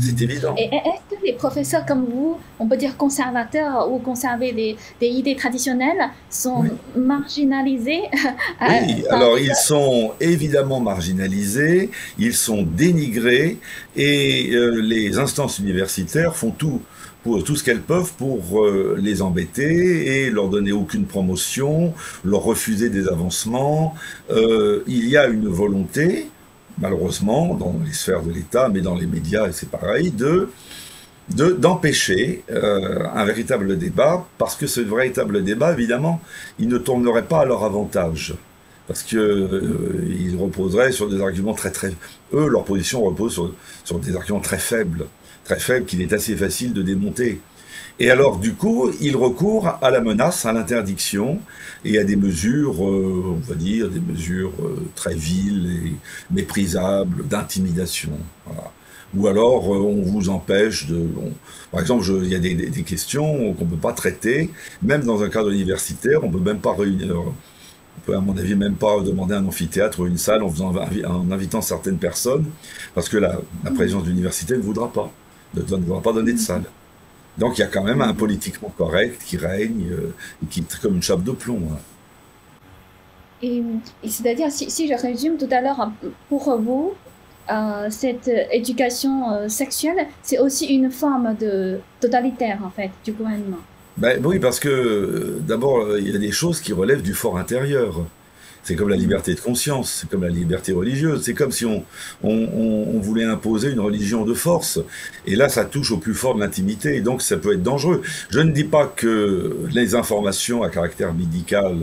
C'est 0.00 0.20
évident. 0.20 0.54
Et 0.58 0.64
est-ce 0.64 1.16
que 1.16 1.24
les 1.24 1.34
professeurs 1.34 1.86
comme 1.86 2.06
vous, 2.06 2.38
on 2.58 2.66
peut 2.66 2.76
dire 2.76 2.96
conservateurs 2.96 3.90
ou 3.92 3.98
conserver 3.98 4.52
des, 4.52 5.06
idées 5.06 5.36
traditionnelles, 5.36 6.10
sont 6.28 6.64
marginalisés 6.96 8.02
Oui, 8.60 9.04
alors 9.10 9.38
ils 9.38 9.54
sont 9.54 10.12
évidemment 10.20 10.80
marginalisés, 10.80 11.90
ils 12.18 12.34
sont 12.34 12.62
dénigrés 12.62 13.58
et 13.94 14.50
euh, 14.52 14.80
les 14.80 15.18
instances 15.18 15.60
universitaires 15.60 16.34
font 16.34 16.50
tout 16.50 16.80
pour 17.22 17.42
tout 17.44 17.56
ce 17.56 17.64
qu'elles 17.64 17.80
peuvent 17.80 18.12
pour 18.18 18.64
euh, 18.64 18.96
les 19.00 19.22
embêter 19.22 20.24
et 20.24 20.30
leur 20.30 20.48
donner 20.48 20.72
aucune 20.72 21.04
promotion, 21.04 21.94
leur 22.24 22.42
refuser 22.42 22.90
des 22.90 23.08
avancements. 23.08 23.94
Euh, 24.30 24.82
il 24.86 25.08
y 25.08 25.16
a 25.16 25.26
une 25.26 25.48
volonté, 25.48 26.28
malheureusement, 26.78 27.54
dans 27.54 27.76
les 27.84 27.92
sphères 27.92 28.22
de 28.22 28.32
l'État, 28.32 28.68
mais 28.68 28.80
dans 28.80 28.94
les 28.94 29.06
médias, 29.06 29.48
et 29.48 29.52
c'est 29.52 29.70
pareil, 29.70 30.10
de 30.10 30.48
d'empêcher 31.28 32.44
euh, 32.50 33.06
un 33.14 33.24
véritable 33.24 33.78
débat, 33.78 34.26
parce 34.38 34.56
que 34.56 34.66
ce 34.66 34.80
véritable 34.80 35.42
débat, 35.44 35.72
évidemment, 35.72 36.20
il 36.58 36.68
ne 36.68 36.78
tournerait 36.78 37.24
pas 37.24 37.40
à 37.40 37.44
leur 37.44 37.64
avantage. 37.64 38.34
Parce 38.88 39.02
qu'ils 39.02 39.18
euh, 39.18 40.36
reposeraient 40.38 40.92
sur 40.92 41.08
des 41.08 41.20
arguments 41.22 41.54
très 41.54 41.70
très... 41.70 41.92
Eux, 42.34 42.48
leur 42.48 42.64
position 42.64 43.02
repose 43.02 43.32
sur, 43.32 43.54
sur 43.84 43.98
des 43.98 44.16
arguments 44.16 44.40
très 44.40 44.58
faibles, 44.58 45.06
très 45.44 45.58
faibles 45.58 45.86
qu'il 45.86 46.00
est 46.02 46.12
assez 46.12 46.36
facile 46.36 46.72
de 46.72 46.82
démonter. 46.82 47.40
Et 47.98 48.10
alors, 48.10 48.38
du 48.38 48.54
coup, 48.54 48.90
il 49.00 49.16
recourt 49.16 49.78
à 49.80 49.90
la 49.90 50.00
menace, 50.00 50.46
à 50.46 50.52
l'interdiction 50.52 51.38
et 51.84 51.98
à 51.98 52.04
des 52.04 52.16
mesures, 52.16 52.84
euh, 52.84 53.36
on 53.36 53.48
va 53.48 53.54
dire, 53.54 53.90
des 53.90 54.00
mesures 54.00 54.52
euh, 54.60 54.88
très 54.94 55.14
viles 55.14 55.86
et 55.86 56.34
méprisables 56.34 57.28
d'intimidation. 57.28 58.12
Ou 59.14 59.26
alors, 59.26 59.74
euh, 59.74 59.78
on 59.78 60.02
vous 60.02 60.30
empêche 60.30 60.86
de... 60.86 61.06
par 61.70 61.80
exemple, 61.80 62.04
il 62.22 62.30
y 62.30 62.34
a 62.34 62.38
des, 62.38 62.82
questions 62.82 63.52
qu'on 63.54 63.64
ne 63.66 63.70
peut 63.70 63.76
pas 63.76 63.92
traiter, 63.92 64.50
même 64.82 65.04
dans 65.04 65.22
un 65.22 65.28
cadre 65.28 65.50
universitaire, 65.50 66.24
on 66.24 66.28
ne 66.28 66.32
peut 66.32 66.50
même 66.50 66.60
pas 66.60 66.74
réunir... 66.74 67.14
On 67.14 68.00
peut, 68.06 68.16
à 68.16 68.20
mon 68.20 68.36
avis, 68.38 68.54
même 68.54 68.74
pas 68.74 69.02
demander 69.02 69.34
un 69.34 69.44
amphithéâtre 69.44 70.00
ou 70.00 70.06
une 70.06 70.16
salle 70.16 70.42
en, 70.42 71.30
invitant 71.30 71.60
certaines 71.60 71.98
personnes, 71.98 72.46
parce 72.94 73.10
que 73.10 73.18
la, 73.18 73.38
la 73.64 73.70
présidence 73.70 74.04
de 74.04 74.08
l'université 74.08 74.56
ne 74.56 74.62
voudra 74.62 74.90
pas, 74.90 75.12
ne, 75.54 75.60
ne 75.62 75.82
voudra 75.82 76.00
pas 76.00 76.12
donner 76.12 76.32
de 76.32 76.38
salle. 76.38 76.64
Donc 77.38 77.58
il 77.58 77.62
y 77.62 77.64
a 77.64 77.68
quand 77.68 77.82
même 77.82 78.02
un 78.02 78.14
politiquement 78.14 78.72
correct 78.76 79.22
qui 79.24 79.36
règne 79.36 79.88
euh, 79.90 80.14
et 80.42 80.46
qui 80.46 80.60
est 80.60 80.80
comme 80.80 80.96
une 80.96 81.02
chape 81.02 81.22
de 81.22 81.32
plomb. 81.32 81.60
Hein. 81.72 81.78
Et, 83.42 83.60
c'est-à-dire, 84.08 84.52
si, 84.52 84.86
je 84.86 84.94
résume 84.94 85.36
tout 85.36 85.48
à 85.50 85.60
l'heure, 85.60 85.90
pour 86.28 86.56
vous, 86.60 86.92
euh, 87.50 87.88
cette 87.90 88.30
éducation 88.52 89.32
euh, 89.32 89.48
sexuelle, 89.48 90.06
c'est 90.22 90.38
aussi 90.38 90.66
une 90.66 90.92
forme 90.92 91.34
de 91.40 91.80
totalitaire, 91.98 92.60
en 92.64 92.70
fait, 92.70 92.90
du 93.04 93.10
gouvernement. 93.10 93.58
Ben, 93.96 94.24
oui, 94.24 94.38
parce 94.38 94.60
que 94.60 95.40
d'abord, 95.40 95.98
il 95.98 96.08
y 96.08 96.14
a 96.14 96.18
des 96.18 96.30
choses 96.30 96.60
qui 96.60 96.72
relèvent 96.72 97.02
du 97.02 97.14
fort 97.14 97.36
intérieur. 97.36 98.04
C'est 98.62 98.76
comme 98.76 98.88
la 98.88 98.96
liberté 98.96 99.34
de 99.34 99.40
conscience, 99.40 99.90
c'est 100.00 100.10
comme 100.10 100.22
la 100.22 100.28
liberté 100.28 100.72
religieuse, 100.72 101.22
c'est 101.24 101.34
comme 101.34 101.50
si 101.50 101.64
on, 101.64 101.84
voulait 103.00 103.24
imposer 103.24 103.70
une 103.72 103.80
religion 103.80 104.24
de 104.24 104.34
force. 104.34 104.78
Et 105.26 105.34
là, 105.34 105.48
ça 105.48 105.64
touche 105.64 105.90
au 105.90 105.98
plus 105.98 106.14
fort 106.14 106.36
de 106.36 106.40
l'intimité, 106.40 106.96
et 106.96 107.00
donc 107.00 107.22
ça 107.22 107.36
peut 107.36 107.54
être 107.54 107.62
dangereux. 107.62 108.02
Je 108.30 108.38
ne 108.38 108.52
dis 108.52 108.64
pas 108.64 108.86
que 108.86 109.56
les 109.72 109.96
informations 109.96 110.62
à 110.62 110.70
caractère 110.70 111.12
médical 111.12 111.78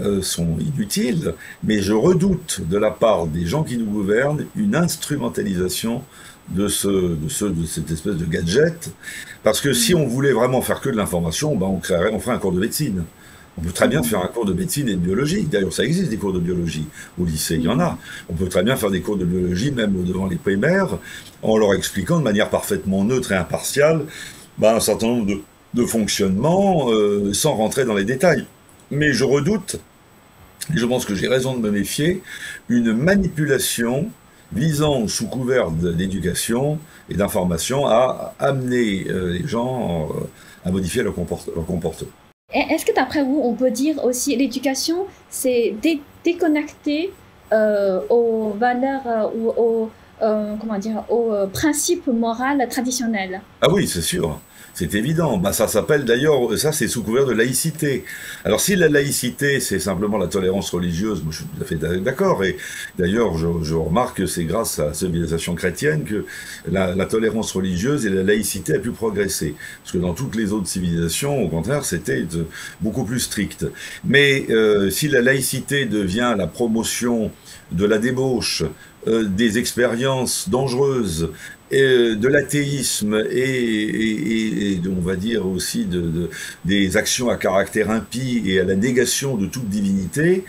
euh, 0.00 0.20
sont 0.20 0.58
inutiles, 0.58 1.34
mais 1.62 1.80
je 1.80 1.92
redoute 1.92 2.62
de 2.68 2.76
la 2.76 2.90
part 2.90 3.26
des 3.26 3.46
gens 3.46 3.62
qui 3.62 3.78
nous 3.78 3.86
gouvernent 3.86 4.44
une 4.56 4.74
instrumentalisation 4.74 6.02
de 6.50 6.66
cette 6.68 7.90
espèce 7.90 8.16
de 8.16 8.24
gadget, 8.24 8.90
parce 9.44 9.60
que 9.60 9.72
si 9.72 9.94
on 9.94 10.06
voulait 10.06 10.32
vraiment 10.32 10.62
faire 10.62 10.80
que 10.80 10.88
de 10.88 10.96
l'information, 10.96 11.54
ben 11.54 11.66
on 11.66 11.78
créerait, 11.78 12.10
on 12.12 12.18
ferait 12.18 12.34
un 12.34 12.38
cours 12.38 12.52
de 12.52 12.60
médecine. 12.60 13.04
On 13.58 13.60
peut 13.60 13.72
très 13.72 13.88
bien 13.88 14.04
faire 14.04 14.22
un 14.22 14.28
cours 14.28 14.44
de 14.44 14.52
médecine 14.52 14.88
et 14.88 14.92
de 14.92 15.00
biologie. 15.00 15.42
D'ailleurs, 15.42 15.72
ça 15.72 15.82
existe 15.82 16.10
des 16.10 16.16
cours 16.16 16.32
de 16.32 16.38
biologie 16.38 16.86
au 17.20 17.24
lycée, 17.24 17.56
il 17.56 17.62
y 17.62 17.68
en 17.68 17.80
a. 17.80 17.98
On 18.28 18.34
peut 18.34 18.48
très 18.48 18.62
bien 18.62 18.76
faire 18.76 18.90
des 18.90 19.00
cours 19.00 19.16
de 19.16 19.24
biologie, 19.24 19.72
même 19.72 20.04
devant 20.04 20.26
les 20.26 20.36
primaires, 20.36 20.96
en 21.42 21.58
leur 21.58 21.74
expliquant 21.74 22.20
de 22.20 22.22
manière 22.22 22.50
parfaitement 22.50 23.02
neutre 23.02 23.32
et 23.32 23.34
impartiale 23.34 24.04
ben, 24.58 24.76
un 24.76 24.80
certain 24.80 25.08
nombre 25.08 25.26
de, 25.26 25.40
de 25.74 25.84
fonctionnements 25.84 26.92
euh, 26.92 27.32
sans 27.32 27.54
rentrer 27.56 27.84
dans 27.84 27.94
les 27.94 28.04
détails. 28.04 28.46
Mais 28.92 29.12
je 29.12 29.24
redoute, 29.24 29.80
et 30.72 30.78
je 30.78 30.86
pense 30.86 31.04
que 31.04 31.16
j'ai 31.16 31.26
raison 31.26 31.56
de 31.56 31.60
me 31.60 31.72
méfier, 31.72 32.22
une 32.68 32.92
manipulation 32.92 34.08
visant, 34.52 35.08
sous 35.08 35.26
couvert 35.26 35.72
d'éducation 35.72 36.78
et 37.10 37.14
d'information, 37.14 37.86
à 37.86 38.34
amener 38.38 39.08
euh, 39.08 39.32
les 39.32 39.48
gens 39.48 40.10
euh, 40.10 40.28
à 40.64 40.70
modifier 40.70 41.02
leur 41.02 41.14
comportement. 41.14 42.08
Est-ce 42.50 42.86
que 42.86 42.94
d'après 42.94 43.22
vous, 43.22 43.42
on 43.44 43.52
peut 43.52 43.70
dire 43.70 44.02
aussi 44.02 44.34
l'éducation, 44.34 45.06
c'est 45.28 45.74
déconnecter 46.24 47.12
euh, 47.52 48.00
aux 48.08 48.54
valeurs 48.58 49.02
euh, 49.06 49.28
ou 49.36 49.90
comment 50.58 50.78
dire, 50.78 51.04
aux 51.10 51.46
principes 51.52 52.06
moraux 52.06 52.66
traditionnels? 52.70 53.42
Ah 53.60 53.68
oui, 53.70 53.86
c'est 53.86 54.00
sûr. 54.00 54.40
C'est 54.78 54.94
évident. 54.94 55.38
Bah, 55.38 55.52
ça 55.52 55.66
s'appelle 55.66 56.04
d'ailleurs, 56.04 56.56
ça 56.56 56.70
c'est 56.70 56.86
sous 56.86 57.02
couvert 57.02 57.26
de 57.26 57.32
laïcité. 57.32 58.04
Alors 58.44 58.60
si 58.60 58.76
la 58.76 58.88
laïcité 58.88 59.58
c'est 59.58 59.80
simplement 59.80 60.18
la 60.18 60.28
tolérance 60.28 60.70
religieuse, 60.70 61.20
moi 61.24 61.32
je 61.32 61.38
suis 61.38 61.46
tout 61.46 61.60
à 61.60 61.64
fait 61.64 61.74
d'accord. 61.74 62.44
Et 62.44 62.56
d'ailleurs 62.96 63.36
je, 63.36 63.74
remarque 63.74 64.18
que 64.18 64.26
c'est 64.26 64.44
grâce 64.44 64.78
à 64.78 64.86
la 64.86 64.94
civilisation 64.94 65.56
chrétienne 65.56 66.04
que 66.04 66.26
la, 66.70 67.06
tolérance 67.06 67.50
religieuse 67.50 68.06
et 68.06 68.08
la 68.08 68.22
laïcité 68.22 68.76
a 68.76 68.78
pu 68.78 68.92
progresser. 68.92 69.56
Parce 69.82 69.90
que 69.90 69.98
dans 69.98 70.14
toutes 70.14 70.36
les 70.36 70.52
autres 70.52 70.68
civilisations, 70.68 71.42
au 71.42 71.48
contraire, 71.48 71.84
c'était 71.84 72.24
beaucoup 72.80 73.02
plus 73.02 73.18
strict. 73.18 73.66
Mais 74.04 74.46
euh, 74.50 74.90
si 74.90 75.08
la 75.08 75.22
laïcité 75.22 75.86
devient 75.86 76.36
la 76.38 76.46
promotion 76.46 77.32
de 77.72 77.84
la 77.84 77.98
débauche, 77.98 78.62
euh, 79.06 79.24
des 79.24 79.58
expériences 79.58 80.48
dangereuses, 80.48 81.30
et 81.70 82.14
de 82.14 82.28
l'athéisme 82.28 83.22
et, 83.30 84.80
on 84.88 85.02
va 85.02 85.16
dire 85.16 85.46
aussi 85.46 85.84
de, 85.84 86.30
des 86.64 86.96
actions 86.96 87.28
à 87.28 87.36
caractère 87.36 87.90
impie 87.90 88.42
et 88.46 88.60
à 88.60 88.64
la 88.64 88.74
négation 88.74 89.36
de 89.36 89.46
toute 89.46 89.68
divinité, 89.68 90.44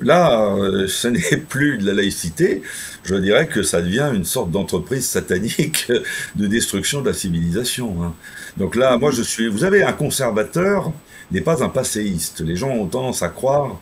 là, 0.00 0.54
euh, 0.54 0.86
ce 0.86 1.08
n'est 1.08 1.36
plus 1.36 1.78
de 1.78 1.86
la 1.86 1.94
laïcité, 1.94 2.62
je 3.04 3.14
dirais 3.16 3.46
que 3.46 3.62
ça 3.62 3.82
devient 3.82 4.10
une 4.14 4.24
sorte 4.24 4.50
d'entreprise 4.50 5.06
satanique 5.06 5.90
de 6.36 6.46
destruction 6.46 7.00
de 7.00 7.08
la 7.08 7.14
civilisation. 7.14 8.02
Hein. 8.02 8.14
Donc 8.56 8.76
là, 8.76 8.96
moi 8.96 9.10
je 9.10 9.22
suis... 9.22 9.48
Vous 9.48 9.64
avez 9.64 9.82
un 9.82 9.92
conservateur 9.92 10.92
n'est 11.32 11.40
pas 11.40 11.62
un 11.62 11.68
passéiste. 11.68 12.40
Les 12.40 12.56
gens 12.56 12.70
ont 12.70 12.86
tendance 12.86 13.22
à 13.22 13.28
croire 13.28 13.80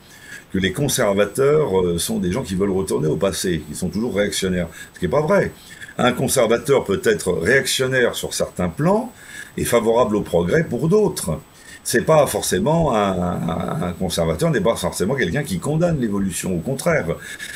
que 0.53 0.59
les 0.59 0.73
conservateurs 0.73 1.81
euh, 1.81 1.99
sont 1.99 2.19
des 2.19 2.33
gens 2.33 2.43
qui 2.43 2.55
veulent 2.55 2.71
retourner 2.71 3.09
au 3.09 3.17
passé, 3.17 3.63
qui 3.69 3.75
sont 3.75 3.89
toujours 3.89 4.15
réactionnaires, 4.17 4.69
ce 4.95 4.99
qui 4.99 5.07
n'est 5.07 5.11
pas 5.11 5.23
vrai. 5.23 5.53
Un 5.99 6.13
conservateur 6.13 6.85
peut 6.85 7.01
être 7.05 7.33
réactionnaire 7.33 8.15
sur 8.15 8.33
certains 8.33 8.69
plans 8.69 9.13
et 9.57 9.65
favorable 9.65 10.17
au 10.17 10.23
progrès 10.23 10.65
pour 10.65 10.89
d'autres. 10.89 11.41
C'est 11.83 12.05
pas 12.05 12.27
forcément 12.27 12.95
un, 12.95 13.93
conservateur 13.99 14.51
n'est 14.51 14.61
pas 14.61 14.77
forcément 14.77 15.15
quelqu'un 15.15 15.43
qui 15.43 15.59
condamne 15.59 15.99
l'évolution. 16.01 16.55
Au 16.55 16.61
contraire, 16.61 17.07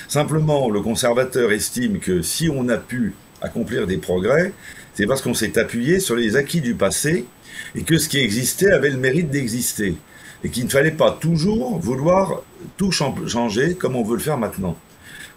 simplement 0.09 0.71
le 0.71 0.81
conservateur 0.81 1.53
estime 1.53 1.99
que 1.99 2.23
si 2.23 2.49
on 2.49 2.69
a 2.69 2.79
pu 2.79 3.15
accomplir 3.43 3.87
des 3.87 3.99
progrès, 3.99 4.53
c'est 4.95 5.07
parce 5.07 5.21
qu'on 5.21 5.35
s'est 5.35 5.59
appuyé 5.59 6.01
sur 6.01 6.17
les 6.17 6.37
acquis 6.37 6.63
du 6.63 6.75
passé 6.75 7.27
et 7.75 7.83
que 7.83 7.99
ce 7.99 8.09
qui 8.09 8.19
existait 8.19 8.73
avait 8.73 8.91
le 8.91 8.97
mérite 8.97 9.31
d'exister 9.31 9.97
et 10.45 10.49
qu'il 10.49 10.65
ne 10.65 10.71
fallait 10.71 10.91
pas 10.91 11.11
toujours 11.13 11.79
vouloir 11.79 12.43
tout 12.77 12.91
changer 12.93 13.75
comme 13.75 13.97
on 13.97 14.03
veut 14.03 14.17
le 14.17 14.23
faire 14.23 14.39
maintenant 14.39 14.77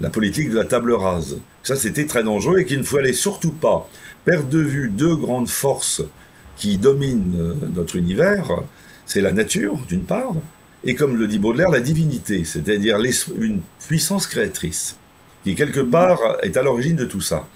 la 0.01 0.09
politique 0.09 0.49
de 0.49 0.55
la 0.55 0.65
table 0.65 0.93
rase. 0.93 1.37
Ça, 1.63 1.75
c'était 1.75 2.05
très 2.05 2.23
dangereux 2.23 2.59
et 2.59 2.65
qu'il 2.65 2.79
ne 2.79 2.83
fallait 2.83 3.13
surtout 3.13 3.51
pas 3.51 3.89
perdre 4.25 4.49
de 4.49 4.59
vue 4.59 4.89
deux 4.89 5.15
grandes 5.15 5.49
forces 5.49 6.01
qui 6.57 6.77
dominent 6.77 7.35
euh, 7.39 7.53
notre 7.73 7.95
univers. 7.95 8.51
C'est 9.05 9.21
la 9.21 9.31
nature, 9.31 9.77
d'une 9.87 10.03
part, 10.03 10.33
et 10.83 10.95
comme 10.95 11.17
le 11.17 11.27
dit 11.27 11.39
Baudelaire, 11.39 11.69
la 11.69 11.79
divinité, 11.79 12.43
c'est-à-dire 12.43 12.97
une 13.39 13.61
puissance 13.87 14.27
créatrice, 14.27 14.97
qui 15.43 15.55
quelque 15.55 15.79
part 15.79 16.19
est 16.41 16.57
à 16.57 16.63
l'origine 16.63 16.95
de 16.95 17.05
tout 17.05 17.21
ça. 17.21 17.47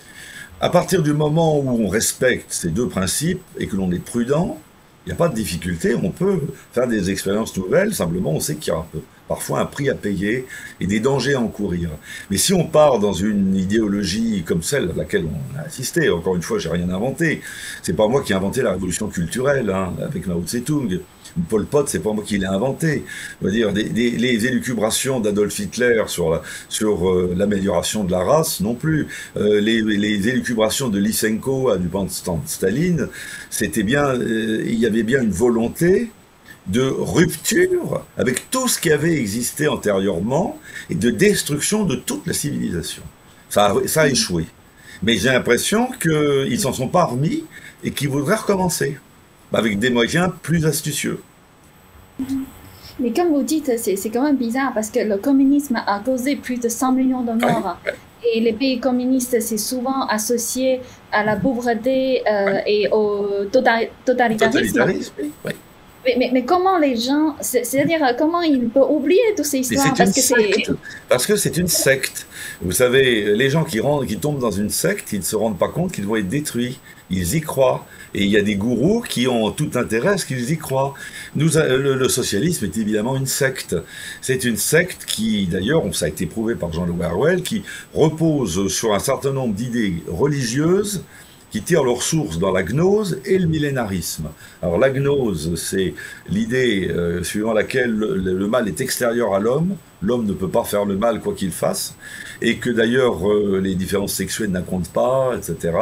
À 0.62 0.70
partir 0.70 1.02
du 1.02 1.14
moment 1.14 1.60
où 1.60 1.86
on 1.86 1.88
respecte 1.88 2.52
ces 2.52 2.70
deux 2.70 2.88
principes 2.88 3.42
et 3.58 3.68
que 3.68 3.76
l'on 3.76 3.92
est 3.92 4.04
prudent, 4.04 4.60
il 5.06 5.10
n'y 5.10 5.14
a 5.14 5.16
pas 5.16 5.30
de 5.30 5.36
difficulté, 5.36 5.96
on 5.96 6.12
peut 6.12 6.42
faire 6.74 6.88
des 6.88 7.10
expériences 7.10 7.56
nouvelles, 7.56 7.96
simplement 7.96 8.32
on 8.32 8.40
sait 8.40 8.56
qu'il 8.56 8.74
y 8.74 8.76
a 8.76 8.86
parfois 9.30 9.62
un 9.62 9.66
prix 9.66 9.90
à 9.90 9.96
payer 9.96 10.46
et 10.82 10.88
des 10.88 11.00
dangers 11.00 11.36
à 11.36 11.40
encourir. 11.40 11.92
Mais 12.30 12.38
si 12.38 12.54
on 12.54 12.66
part 12.66 13.00
dans 13.00 13.14
une 13.14 13.56
idéologie 13.56 14.44
comme 14.46 14.64
celle 14.64 14.90
à 14.90 14.94
laquelle 14.94 15.26
on 15.26 15.58
a 15.58 15.62
assisté, 15.62 16.10
encore 16.10 16.36
une 16.36 16.42
fois, 16.42 16.60
j'ai 16.60 16.70
rien 16.70 16.90
inventé, 16.90 17.42
c'est 17.82 17.96
pas 17.96 18.08
moi 18.10 18.22
qui 18.24 18.34
ai 18.34 18.36
inventé 18.36 18.62
la 18.62 18.72
révolution 18.72 19.08
culturelle 19.08 19.70
hein, 19.70 19.94
avec 20.04 20.28
Mao 20.28 20.42
Tse-tung, 20.42 21.00
Paul 21.48 21.66
Pot, 21.66 21.88
c'est 21.88 22.00
pas 22.00 22.12
moi 22.12 22.24
qui 22.26 22.38
l'ai 22.38 22.46
inventé. 22.46 23.04
On 23.44 23.50
dire, 23.50 23.72
les 23.72 24.48
élucubrations 24.48 25.20
d'Adolf 25.20 25.58
Hitler 25.60 26.04
sur 26.08 26.42
sur 26.68 27.10
euh, 27.10 27.34
l'amélioration 27.38 28.04
de 28.04 28.12
la 28.12 28.24
race, 28.24 28.62
non 28.62 28.76
plus. 28.76 29.08
Euh, 29.38 29.60
les, 29.62 30.28
élucubrations 30.28 30.90
de 30.90 31.00
Lysenko 31.00 31.70
à 31.70 31.78
du 31.78 31.88
de 31.88 32.10
Staline, 32.46 33.08
c'était 33.50 33.84
bien, 33.84 34.08
euh, 34.08 34.64
il 34.66 34.80
y 34.80 34.86
avait 34.86 35.04
bien 35.04 35.22
une 35.22 35.32
volonté 35.32 36.12
de 36.70 36.82
rupture 36.82 38.06
avec 38.18 38.50
tout 38.50 38.68
ce 38.68 38.80
qui 38.80 38.92
avait 38.92 39.16
existé 39.16 39.68
antérieurement 39.68 40.58
et 40.90 40.96
de 40.96 41.10
destruction 41.10 41.84
de 41.84 41.96
toute 41.96 42.26
la 42.26 42.34
civilisation. 42.34 43.04
Ça 43.50 43.74
a, 43.74 43.88
ça 43.88 44.02
a 44.04 44.08
échoué. 44.08 44.46
Mais 45.02 45.16
j'ai 45.16 45.30
l'impression 45.30 45.90
qu'ils 46.02 46.60
s'en 46.60 46.74
sont 46.74 46.88
pas 46.88 47.06
remis 47.06 47.44
et 47.84 47.92
qu'ils 47.92 48.10
voudraient 48.10 48.36
recommencer 48.36 48.98
avec 49.54 49.80
des 49.80 49.90
moyens 49.90 50.30
plus 50.42 50.66
astucieux. 50.66 51.22
Mais 53.00 53.12
comme 53.12 53.30
vous 53.30 53.44
dites, 53.44 53.72
c'est 53.78 54.10
quand 54.10 54.24
même 54.24 54.38
bizarre 54.38 54.74
parce 54.74 54.90
que 54.90 55.00
le 55.00 55.18
communisme 55.18 55.82
a 55.88 56.00
causé 56.00 56.36
plus 56.36 56.60
de 56.60 56.68
100 56.68 56.92
millions 56.94 57.24
de 57.24 57.32
morts. 57.32 57.78
Et 58.36 58.42
les 58.42 58.52
pays 58.52 58.80
communistes, 58.82 59.40
c'est 59.40 59.58
souvent 59.58 60.06
associé 60.08 60.82
à 61.12 61.24
la 61.24 61.38
pauvreté 61.38 62.22
euh, 62.30 62.60
et 62.68 62.90
au 62.92 63.46
tota-, 63.50 63.88
totalitarisme. 64.06 64.74
totalitarisme 64.74 65.14
oui. 65.46 65.54
Mais, 66.06 66.30
mais, 66.32 66.46
comment 66.46 66.78
les 66.78 66.96
gens, 66.96 67.36
c'est-à-dire 67.42 68.00
comment 68.18 68.42
ils 68.42 68.70
peuvent 68.70 68.90
oublier 68.90 69.22
toutes 69.36 69.46
ces 69.46 69.60
histoires? 69.60 69.94
parce 69.98 70.12
que, 70.14 70.72
parce 71.10 71.26
que 71.26 71.36
c'est 71.36 71.58
une 71.58 71.68
secte. 71.68 72.26
Vous 72.62 72.72
savez, 72.72 73.36
les 73.36 73.50
gens 73.50 73.66
qui, 73.66 73.80
rentrent, 73.80 74.06
qui 74.06 74.18
tombent 74.18 74.40
dans 74.40 74.52
une 74.52 74.70
secte, 74.70 75.12
ils 75.12 75.20
ne 75.20 75.24
se 75.24 75.36
rendent 75.36 75.60
pas 75.60 75.68
compte 75.68 75.92
qu'ils 75.92 76.06
vont 76.06 76.16
être 76.16 76.30
détruits. 76.30 76.80
Ils 77.10 77.36
y 77.36 77.42
croient. 77.42 77.86
Et 78.14 78.24
il 78.24 78.30
y 78.30 78.38
a 78.38 78.42
des 78.42 78.56
gourous 78.56 79.02
qui 79.02 79.28
ont 79.28 79.52
tout 79.52 79.72
intérêt 79.76 80.10
à 80.10 80.18
ce 80.18 80.26
qu'ils 80.26 80.52
y 80.52 80.58
croient. 80.58 80.94
Nous, 81.36 81.50
le, 81.56 82.10
socialisme 82.10 82.66
est 82.66 82.78
évidemment 82.78 83.16
une 83.16 83.28
secte. 83.28 83.76
C'est 84.22 84.46
une 84.46 84.58
secte 84.58 85.06
qui, 85.06 85.48
d'ailleurs, 85.48 85.84
ça 85.94 86.06
a 86.06 86.08
été 86.08 86.26
prouvé 86.26 86.56
par 86.56 86.72
Jean-Louis 86.72 87.04
Harwell, 87.04 87.44
qui 87.44 87.64
repose 87.94 88.68
sur 88.70 88.94
un 88.94 89.00
certain 89.00 89.32
nombre 89.32 89.54
d'idées 89.54 89.96
religieuses 90.08 91.04
qui 91.52 91.62
tirent 91.62 91.84
leur 91.84 92.02
source 92.02 92.38
dans 92.38 92.52
la 92.52 92.64
gnose 92.64 93.20
et 93.26 93.40
le 93.40 93.48
millénarisme. 93.48 94.30
Alors 94.62 94.78
la 94.78 94.90
gnose, 94.90 95.56
c'est 95.56 95.94
l'idée 96.30 96.88
euh, 96.90 97.24
suivant 97.24 97.54
laquelle 97.54 97.92
le, 97.92 98.48
mal 98.48 98.68
est 98.68 98.82
extérieur 98.82 99.34
à 99.34 99.40
l'homme, 99.40 99.76
l'homme 100.02 100.26
ne 100.26 100.34
peut 100.34 100.48
pas 100.48 100.64
faire 100.64 100.86
le 100.86 100.96
mal 100.96 101.20
quoi 101.22 101.34
qu'il 101.34 101.52
fasse, 101.52 101.96
et 102.42 102.58
que 102.58 102.70
d'ailleurs 102.70 103.28
euh, 103.28 103.60
les 103.62 103.76
différences 103.76 104.14
sexuelles 104.14 104.52
n'accordent 104.52 104.88
pas, 104.90 105.34
etc. 105.36 105.74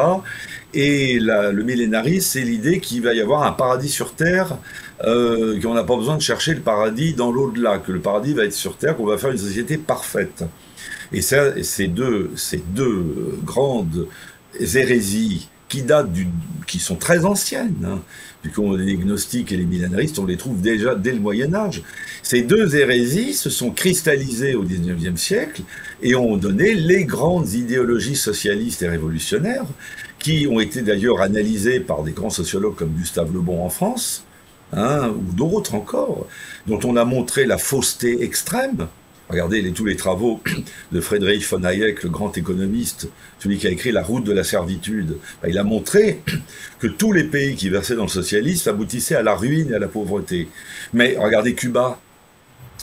Et 0.73 1.19
le 1.19 1.63
millénarisme, 1.63 2.27
c'est 2.27 2.41
l'idée 2.41 2.79
qu'il 2.79 3.01
va 3.01 3.13
y 3.13 3.21
avoir 3.21 3.43
un 3.43 3.51
paradis 3.51 3.89
sur 3.89 4.13
Terre, 4.13 4.57
euh, 5.03 5.59
qu'on 5.61 5.73
n'a 5.73 5.83
pas 5.83 5.95
besoin 5.95 6.15
de 6.15 6.21
chercher 6.21 6.53
le 6.53 6.61
paradis 6.61 7.13
dans 7.13 7.31
l'au-delà, 7.31 7.79
que 7.79 7.91
le 7.91 7.99
paradis 7.99 8.33
va 8.33 8.45
être 8.45 8.53
sur 8.53 8.77
Terre, 8.77 8.95
qu'on 8.95 9.05
va 9.05 9.17
faire 9.17 9.31
une 9.31 9.37
société 9.37 9.77
parfaite. 9.77 10.43
Et 11.13 11.21
ces 11.21 11.87
deux, 11.87 12.31
ces 12.35 12.57
deux 12.57 13.37
grandes 13.45 14.07
hérésies 14.59 15.47
qui 15.69 15.81
datent 15.81 16.09
qui 16.67 16.79
sont 16.79 16.95
très 16.95 17.25
anciennes, 17.25 17.75
hein, 17.85 18.01
puisqu'on 18.41 18.73
les 18.73 18.95
gnostiques 18.95 19.51
et 19.51 19.57
les 19.57 19.65
millénaristes, 19.65 20.19
on 20.19 20.25
les 20.25 20.37
trouve 20.37 20.61
déjà 20.61 20.95
dès 20.95 21.13
le 21.13 21.19
Moyen 21.19 21.53
Âge. 21.53 21.81
Ces 22.23 22.41
deux 22.41 22.75
hérésies 22.75 23.33
se 23.33 23.49
sont 23.49 23.71
cristallisées 23.71 24.55
au 24.55 24.63
XIXe 24.63 25.19
siècle 25.19 25.61
et 26.01 26.15
ont 26.15 26.37
donné 26.37 26.73
les 26.73 27.05
grandes 27.05 27.53
idéologies 27.53 28.17
socialistes 28.17 28.81
et 28.81 28.89
révolutionnaires, 28.89 29.65
qui 30.19 30.47
ont 30.49 30.59
été 30.59 30.81
d'ailleurs 30.81 31.21
analysées 31.21 31.79
par 31.79 32.03
des 32.03 32.11
grands 32.11 32.29
sociologues 32.29 32.75
comme 32.75 32.89
Gustave 32.89 33.33
Le 33.33 33.39
Bon 33.39 33.63
en 33.63 33.69
France, 33.69 34.23
hein, 34.73 35.09
ou 35.09 35.33
d'autres 35.33 35.75
encore, 35.75 36.27
dont 36.67 36.79
on 36.83 36.97
a 36.97 37.05
montré 37.05 37.45
la 37.45 37.57
fausseté 37.57 38.23
extrême. 38.23 38.87
Regardez 39.29 39.71
tous 39.73 39.85
les 39.85 39.97
travaux 39.97 40.41
de 40.91 41.01
Frédéric 41.01 41.45
von 41.49 41.63
Hayek, 41.63 42.03
le 42.03 42.09
grand 42.09 42.37
économiste, 42.37 43.09
celui 43.39 43.57
qui 43.57 43.67
a 43.67 43.69
écrit 43.69 43.91
La 43.91 44.03
route 44.03 44.23
de 44.23 44.31
la 44.31 44.43
servitude. 44.43 45.17
Ben, 45.41 45.49
il 45.49 45.57
a 45.57 45.63
montré 45.63 46.21
que 46.79 46.87
tous 46.87 47.11
les 47.11 47.25
pays 47.25 47.55
qui 47.55 47.69
versaient 47.69 47.95
dans 47.95 48.03
le 48.03 48.09
socialisme 48.09 48.69
aboutissaient 48.69 49.15
à 49.15 49.23
la 49.23 49.35
ruine 49.35 49.71
et 49.71 49.75
à 49.75 49.79
la 49.79 49.87
pauvreté. 49.87 50.47
Mais 50.93 51.17
regardez 51.19 51.55
Cuba, 51.55 51.99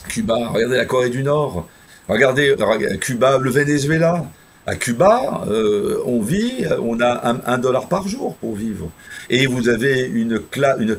Cuba, 0.07 0.49
regardez 0.49 0.77
la 0.77 0.85
Corée 0.85 1.09
du 1.09 1.23
Nord, 1.23 1.67
regardez, 2.07 2.55
Cuba, 2.99 3.39
le 3.39 3.49
Venezuela. 3.49 4.25
À 4.67 4.75
Cuba, 4.75 5.45
euh, 5.47 6.01
on 6.07 6.21
vit, 6.21 6.65
on 6.81 6.99
a 6.99 7.35
un, 7.45 7.57
dollar 7.59 7.87
par 7.87 8.07
jour 8.07 8.35
pour 8.37 8.55
vivre. 8.55 8.89
Et 9.29 9.45
vous 9.45 9.69
avez 9.69 10.01
une 10.01 10.41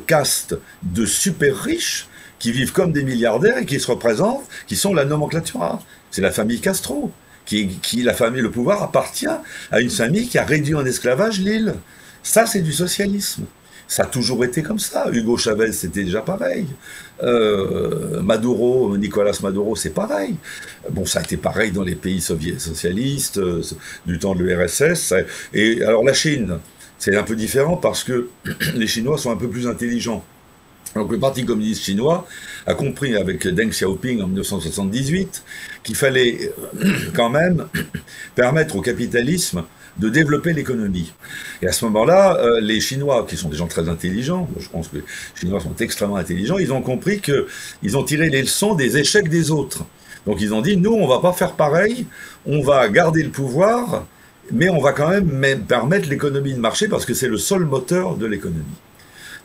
caste 0.07 0.57
de 0.83 1.05
super 1.05 1.53
riches 1.53 2.07
qui 2.39 2.51
vivent 2.51 2.71
comme 2.71 2.91
des 2.91 3.03
milliardaires 3.03 3.57
et 3.57 3.65
qui 3.65 3.79
se 3.79 3.87
représentent, 3.89 4.43
qui 4.67 4.75
sont 4.75 4.93
la 4.93 5.05
nomenclature. 5.05 5.79
C'est 6.11 6.21
la 6.21 6.31
famille 6.31 6.59
Castro, 6.59 7.11
qui, 7.45 7.67
qui, 7.81 8.03
la 8.03 8.13
famille, 8.13 8.41
le 8.41 8.51
pouvoir 8.51 8.83
appartient 8.83 9.27
à 9.71 9.81
une 9.81 9.89
famille 9.89 10.27
qui 10.27 10.37
a 10.37 10.43
réduit 10.43 10.75
en 10.75 10.85
esclavage 10.85 11.39
l'île. 11.39 11.75
Ça, 12.23 12.45
c'est 12.45 12.61
du 12.61 12.73
socialisme. 12.73 13.45
Ça 13.87 14.03
a 14.03 14.05
toujours 14.05 14.43
été 14.43 14.61
comme 14.61 14.79
ça. 14.79 15.05
Hugo 15.13 15.37
Chavez, 15.37 15.71
c'était 15.71 16.03
déjà 16.03 16.21
pareil. 16.21 16.65
Euh, 17.23 18.21
Maduro, 18.21 18.97
Nicolas 18.97 19.37
Maduro, 19.41 19.77
c'est 19.77 19.91
pareil. 19.91 20.35
Bon, 20.91 21.05
ça 21.05 21.19
a 21.19 21.23
été 21.23 21.37
pareil 21.37 21.71
dans 21.71 21.83
les 21.83 21.95
pays 21.95 22.19
socialistes 22.19 23.37
euh, 23.37 23.61
du 24.05 24.19
temps 24.19 24.35
de 24.35 24.43
l'URSS. 24.43 25.13
Et 25.53 25.81
alors 25.83 26.03
la 26.03 26.13
Chine, 26.13 26.59
c'est 26.99 27.15
un 27.15 27.23
peu 27.23 27.35
différent 27.35 27.77
parce 27.77 28.03
que 28.03 28.27
les 28.75 28.87
Chinois 28.87 29.17
sont 29.17 29.31
un 29.31 29.37
peu 29.37 29.47
plus 29.47 29.67
intelligents. 29.67 30.23
Donc 30.95 31.11
le 31.11 31.19
Parti 31.19 31.45
communiste 31.45 31.83
chinois 31.83 32.27
a 32.65 32.73
compris 32.73 33.15
avec 33.15 33.47
Deng 33.47 33.69
Xiaoping 33.69 34.21
en 34.21 34.27
1978 34.27 35.43
qu'il 35.83 35.95
fallait 35.95 36.51
euh, 36.83 36.91
quand 37.15 37.29
même 37.29 37.67
permettre 38.35 38.75
au 38.75 38.81
capitalisme 38.81 39.63
de 39.97 40.09
développer 40.09 40.53
l'économie. 40.53 41.11
Et 41.61 41.67
à 41.67 41.71
ce 41.71 41.85
moment-là, 41.85 42.37
euh, 42.37 42.59
les 42.61 42.79
Chinois, 42.79 43.25
qui 43.27 43.35
sont 43.35 43.49
des 43.49 43.57
gens 43.57 43.67
très 43.67 43.89
intelligents, 43.89 44.47
je 44.59 44.69
pense 44.69 44.89
que 44.89 44.97
les 44.97 45.03
Chinois 45.39 45.59
sont 45.59 45.75
extrêmement 45.79 46.17
intelligents, 46.17 46.57
ils 46.59 46.71
ont 46.71 46.81
compris 46.81 47.19
qu'ils 47.19 47.97
ont 47.97 48.03
tiré 48.03 48.29
les 48.29 48.41
leçons 48.41 48.75
des 48.75 48.97
échecs 48.97 49.29
des 49.29 49.49
autres. 49.49 49.85
Donc 50.25 50.41
ils 50.41 50.53
ont 50.53 50.61
dit, 50.61 50.77
nous, 50.77 50.93
on 50.93 51.07
va 51.07 51.19
pas 51.19 51.33
faire 51.33 51.53
pareil, 51.53 52.05
on 52.45 52.61
va 52.61 52.87
garder 52.89 53.23
le 53.23 53.29
pouvoir, 53.29 54.05
mais 54.51 54.69
on 54.69 54.79
va 54.79 54.91
quand 54.91 55.09
même 55.09 55.65
permettre 55.67 56.09
l'économie 56.09 56.53
de 56.53 56.59
marcher 56.59 56.87
parce 56.87 57.05
que 57.05 57.13
c'est 57.13 57.27
le 57.27 57.37
seul 57.37 57.65
moteur 57.65 58.15
de 58.15 58.25
l'économie. 58.25 58.63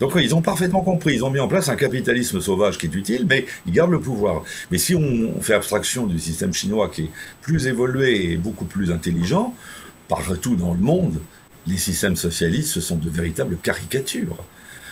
Donc 0.00 0.12
ils 0.16 0.35
ont 0.35 0.42
parfaitement 0.42 0.81
compris, 0.81 1.14
ils 1.14 1.24
ont 1.24 1.31
mis 1.31 1.40
en 1.40 1.48
place 1.48 1.68
un 1.68 1.76
capitalisme 1.76 2.40
sauvage 2.40 2.78
qui 2.78 2.87
est 2.87 2.94
utile, 2.94 3.26
mais 3.28 3.46
ils 3.66 3.72
gardent 3.72 3.92
le 3.92 4.00
pouvoir. 4.00 4.42
Mais 4.70 4.78
si 4.78 4.94
on 4.94 5.40
fait 5.40 5.55
abstraction 5.55 6.07
du 6.07 6.18
système 6.18 6.52
chinois 6.52 6.88
qui 6.88 7.02
est 7.02 7.11
plus 7.40 7.66
évolué 7.66 8.33
et 8.33 8.37
beaucoup 8.37 8.64
plus 8.64 8.90
intelligent, 8.90 9.55
partout 10.09 10.57
dans 10.57 10.74
le 10.74 10.81
monde, 10.81 11.20
les 11.66 11.76
systèmes 11.76 12.16
socialistes, 12.16 12.70
ce 12.70 12.81
sont 12.81 12.96
de 12.96 13.09
véritables 13.09 13.57
caricatures. 13.57 14.37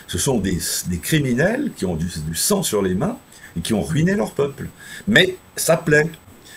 Ce 0.07 0.17
sont 0.17 0.39
des, 0.39 0.57
criminels 1.01 1.71
qui 1.75 1.85
ont 1.85 1.95
du, 1.95 2.09
sang 2.33 2.63
sur 2.63 2.81
les 2.81 2.95
mains 2.95 3.17
et 3.57 3.61
qui 3.61 3.73
ont 3.73 3.81
ruiné 3.81 4.15
leur 4.15 4.31
peuple. 4.31 4.67
Mais 5.07 5.35
ça 5.55 5.77
plaît. 5.77 6.09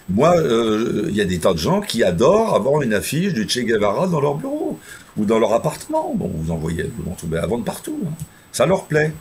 Moi, 0.09 0.37
euh, 0.37 1.07
il 1.09 1.16
y 1.16 1.20
a 1.20 1.24
des 1.24 1.38
tas 1.38 1.52
de 1.52 1.59
gens 1.59 1.80
qui 1.80 2.02
adorent 2.02 2.54
avoir 2.54 2.83
une 2.83 2.92
affiche 2.92 3.33
du 3.33 3.48
Che 3.48 3.61
Guevara 3.61 4.07
dans 4.07 4.20
leur 4.20 4.35
bureau 4.35 4.78
ou 5.16 5.24
dans 5.24 5.38
leur 5.38 5.52
appartement. 5.52 6.12
Bon, 6.14 6.30
vous 6.35 6.52
en 6.52 6.57
voyez, 6.57 6.90
vous 6.98 7.11
en 7.11 7.14
trouvez 7.14 7.38
avant 7.38 7.59
de 7.59 7.64
partout. 7.64 7.98
Hein. 8.07 8.12
Ça 8.54 8.66
leur 8.66 8.86
plaît. 8.86 9.12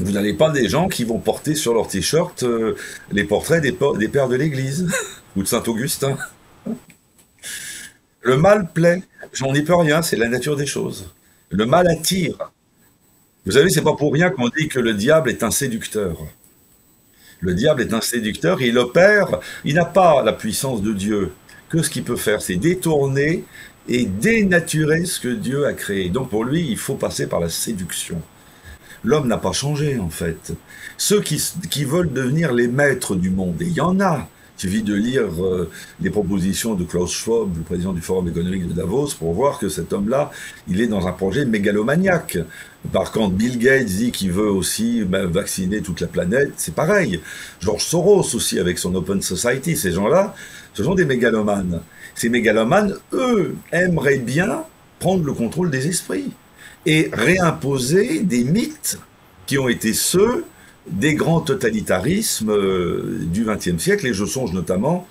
Vous 0.00 0.10
n'avez 0.10 0.34
pas 0.34 0.50
des 0.50 0.68
gens 0.68 0.88
qui 0.88 1.04
vont 1.04 1.20
porter 1.20 1.54
sur 1.54 1.72
leur 1.74 1.86
t-shirt 1.86 2.42
euh, 2.42 2.74
les 3.12 3.22
portraits 3.22 3.62
des, 3.62 4.08
pères 4.08 4.28
de 4.28 4.34
l'Église 4.34 4.88
ou 5.36 5.44
de 5.44 5.46
Saint-Augustin. 5.46 6.18
Le 8.22 8.36
mal 8.36 8.72
plaît. 8.72 9.04
J'en 9.32 9.54
ai 9.54 9.62
peux 9.62 9.76
rien, 9.76 10.02
c'est 10.02 10.16
la 10.16 10.28
nature 10.28 10.56
des 10.56 10.66
choses. 10.66 11.14
Le 11.50 11.66
mal 11.66 11.86
attire. 11.86 12.50
Vous 13.46 13.52
savez, 13.52 13.70
c'est 13.70 13.82
pas 13.82 13.94
pour 13.94 14.12
rien 14.12 14.30
qu'on 14.30 14.48
dit 14.48 14.66
que 14.66 14.80
le 14.80 14.94
diable 14.94 15.30
est 15.30 15.44
un 15.44 15.52
séducteur. 15.52 16.18
Le 17.38 17.54
diable 17.54 17.82
est 17.82 17.94
un 17.94 18.00
séducteur, 18.00 18.60
il 18.60 18.76
opère, 18.76 19.38
il 19.64 19.76
n'a 19.76 19.84
pas 19.84 20.24
la 20.24 20.32
puissance 20.32 20.82
de 20.82 20.92
Dieu. 20.92 21.32
Que 21.68 21.80
ce 21.80 21.88
qu'il 21.88 22.02
peut 22.02 22.16
faire, 22.16 22.42
c'est 22.42 22.56
détourner 22.56 23.44
et 23.90 24.04
dénaturer 24.06 25.04
ce 25.04 25.18
que 25.20 25.28
Dieu 25.28 25.66
a 25.66 25.72
créé. 25.72 26.08
Donc 26.08 26.30
pour 26.30 26.44
lui, 26.44 26.66
il 26.70 26.78
faut 26.78 26.94
passer 26.94 27.26
par 27.26 27.40
la 27.40 27.48
séduction. 27.48 28.22
L'homme 29.02 29.26
n'a 29.26 29.38
pas 29.38 29.52
changé 29.52 29.98
en 29.98 30.10
fait. 30.10 30.52
Ceux 30.96 31.20
qui, 31.20 31.42
qui 31.70 31.84
veulent 31.84 32.12
devenir 32.12 32.52
les 32.52 32.68
maîtres 32.68 33.16
du 33.16 33.30
monde, 33.30 33.60
et 33.60 33.64
il 33.64 33.72
y 33.72 33.80
en 33.80 33.98
a, 34.00 34.28
il 34.58 34.60
suffit 34.60 34.82
de 34.82 34.94
lire 34.94 35.24
euh, 35.42 35.70
les 36.02 36.10
propositions 36.10 36.74
de 36.74 36.84
Klaus 36.84 37.10
Schwab, 37.10 37.56
le 37.56 37.62
président 37.62 37.94
du 37.94 38.02
Forum 38.02 38.28
économique 38.28 38.68
de 38.68 38.74
Davos, 38.74 39.08
pour 39.18 39.32
voir 39.32 39.58
que 39.58 39.70
cet 39.70 39.92
homme-là, 39.92 40.30
il 40.68 40.82
est 40.82 40.86
dans 40.86 41.08
un 41.08 41.12
projet 41.12 41.46
mégalomaniaque. 41.46 42.38
Par 42.92 43.10
contre, 43.10 43.34
Bill 43.34 43.58
Gates 43.58 43.86
dit 43.86 44.12
qu'il 44.12 44.32
veut 44.32 44.50
aussi 44.50 45.02
ben, 45.04 45.26
vacciner 45.26 45.80
toute 45.80 46.02
la 46.02 46.08
planète, 46.08 46.52
c'est 46.58 46.74
pareil. 46.74 47.20
George 47.60 47.82
Soros 47.82 48.34
aussi 48.34 48.58
avec 48.58 48.78
son 48.78 48.94
Open 48.94 49.22
Society, 49.22 49.76
ces 49.76 49.92
gens-là, 49.92 50.34
ce 50.74 50.84
sont 50.84 50.94
des 50.94 51.06
mégalomanes. 51.06 51.80
Ces 52.14 52.28
mégalomanes, 52.28 52.96
eux, 53.12 53.56
aimeraient 53.72 54.18
bien 54.18 54.64
prendre 54.98 55.24
le 55.24 55.32
contrôle 55.32 55.70
des 55.70 55.88
esprits 55.88 56.30
et 56.86 57.10
réimposer 57.12 58.20
des 58.20 58.44
mythes 58.44 58.98
qui 59.46 59.58
ont 59.58 59.68
été 59.68 59.92
ceux 59.92 60.44
des 60.86 61.14
grands 61.14 61.40
totalitarismes 61.40 62.50
euh, 62.50 63.18
du 63.20 63.44
XXe 63.44 63.78
siècle, 63.82 64.06
et 64.06 64.14
je 64.14 64.24
songe 64.24 64.52
notamment 64.52 65.06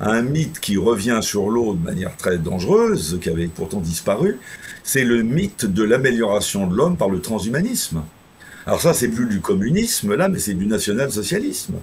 à 0.00 0.10
un 0.10 0.22
mythe 0.22 0.60
qui 0.60 0.76
revient 0.76 1.20
sur 1.22 1.50
l'eau 1.50 1.74
de 1.74 1.84
manière 1.84 2.16
très 2.16 2.38
dangereuse, 2.38 3.18
qui 3.22 3.30
avait 3.30 3.46
pourtant 3.46 3.80
disparu, 3.80 4.38
c'est 4.82 5.04
le 5.04 5.22
mythe 5.22 5.66
de 5.66 5.82
l'amélioration 5.82 6.66
de 6.66 6.76
l'homme 6.76 6.96
par 6.96 7.08
le 7.08 7.20
transhumanisme. 7.20 8.02
Alors 8.66 8.80
ça, 8.80 8.94
c'est 8.94 9.08
plus 9.08 9.26
du 9.26 9.40
communisme, 9.40 10.14
là, 10.14 10.28
mais 10.28 10.38
c'est 10.38 10.54
du 10.54 10.66
national-socialisme. 10.66 11.74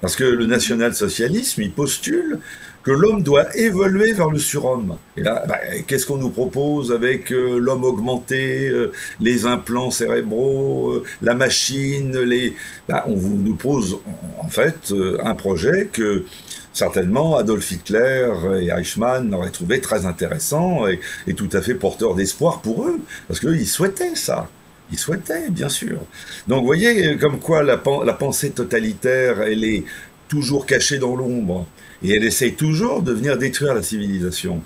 Parce 0.00 0.16
que 0.16 0.24
le 0.24 0.46
national-socialisme, 0.46 1.62
il 1.62 1.72
postule 1.72 2.40
que 2.86 2.92
l'homme 2.92 3.24
doit 3.24 3.48
évoluer 3.56 4.12
vers 4.12 4.30
le 4.30 4.38
surhomme. 4.38 4.96
Et 5.16 5.22
là, 5.24 5.44
bah, 5.48 5.58
qu'est-ce 5.88 6.06
qu'on 6.06 6.18
nous 6.18 6.30
propose 6.30 6.92
avec 6.92 7.32
euh, 7.32 7.58
l'homme 7.58 7.82
augmenté, 7.82 8.68
euh, 8.68 8.92
les 9.20 9.44
implants 9.44 9.90
cérébraux, 9.90 10.92
euh, 10.92 11.04
la 11.20 11.34
machine, 11.34 12.16
les... 12.16 12.54
Bah, 12.88 13.04
on 13.08 13.16
vous, 13.16 13.36
nous 13.38 13.56
pose 13.56 13.98
en 14.38 14.46
fait 14.46 14.94
un 15.20 15.34
projet 15.34 15.88
que 15.92 16.26
certainement 16.72 17.36
Adolf 17.36 17.72
Hitler 17.72 18.30
et 18.60 18.68
Eichmann 18.68 19.34
auraient 19.34 19.50
trouvé 19.50 19.80
très 19.80 20.06
intéressant 20.06 20.86
et, 20.86 21.00
tout 21.34 21.48
à 21.54 21.62
fait 21.62 21.74
porteur 21.74 22.14
d'espoir 22.14 22.60
pour 22.60 22.84
eux, 22.84 23.00
parce 23.26 23.40
qu'eux, 23.40 23.56
ils 23.56 23.66
souhaitaient 23.66 24.14
ça. 24.14 24.48
Ils 24.92 24.98
souhaitaient, 24.98 25.50
bien 25.50 25.68
sûr. 25.68 25.98
Donc, 26.46 26.60
vous 26.60 26.66
voyez, 26.66 27.16
comme 27.16 27.40
quoi 27.40 27.64
la 27.64 27.78
pensée 27.78 28.50
totalitaire, 28.50 29.42
elle 29.42 29.64
est 29.64 29.82
toujours 30.28 30.66
cachée 30.66 30.98
dans 30.98 31.16
l'ombre. 31.16 31.66
Et 32.02 32.12
elle 32.14 32.24
essaye 32.24 32.54
toujours 32.54 33.02
de 33.02 33.12
venir 33.12 33.38
détruire 33.38 33.74
la 33.74 33.82
civilisation. 33.82 34.62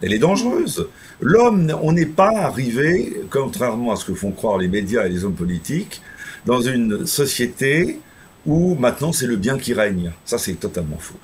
Elle 0.00 0.12
est 0.12 0.18
dangereuse. 0.18 0.88
L'homme, 1.20 1.76
on 1.82 1.92
n'est 1.92 2.06
pas 2.06 2.32
arrivé, 2.36 3.22
contrairement 3.30 3.92
à 3.92 3.96
ce 3.96 4.04
que 4.04 4.14
font 4.14 4.32
croire 4.32 4.58
les 4.58 4.68
médias 4.68 5.06
et 5.06 5.08
les 5.08 5.24
hommes 5.24 5.34
politiques, 5.34 6.02
dans 6.44 6.60
une 6.60 7.06
société 7.06 8.00
où 8.44 8.74
maintenant 8.74 9.12
c'est 9.12 9.28
le 9.28 9.36
bien 9.36 9.58
qui 9.58 9.74
règne. 9.74 10.12
Ça, 10.24 10.38
c'est 10.38 10.54
totalement 10.54 10.98
faux. 10.98 11.14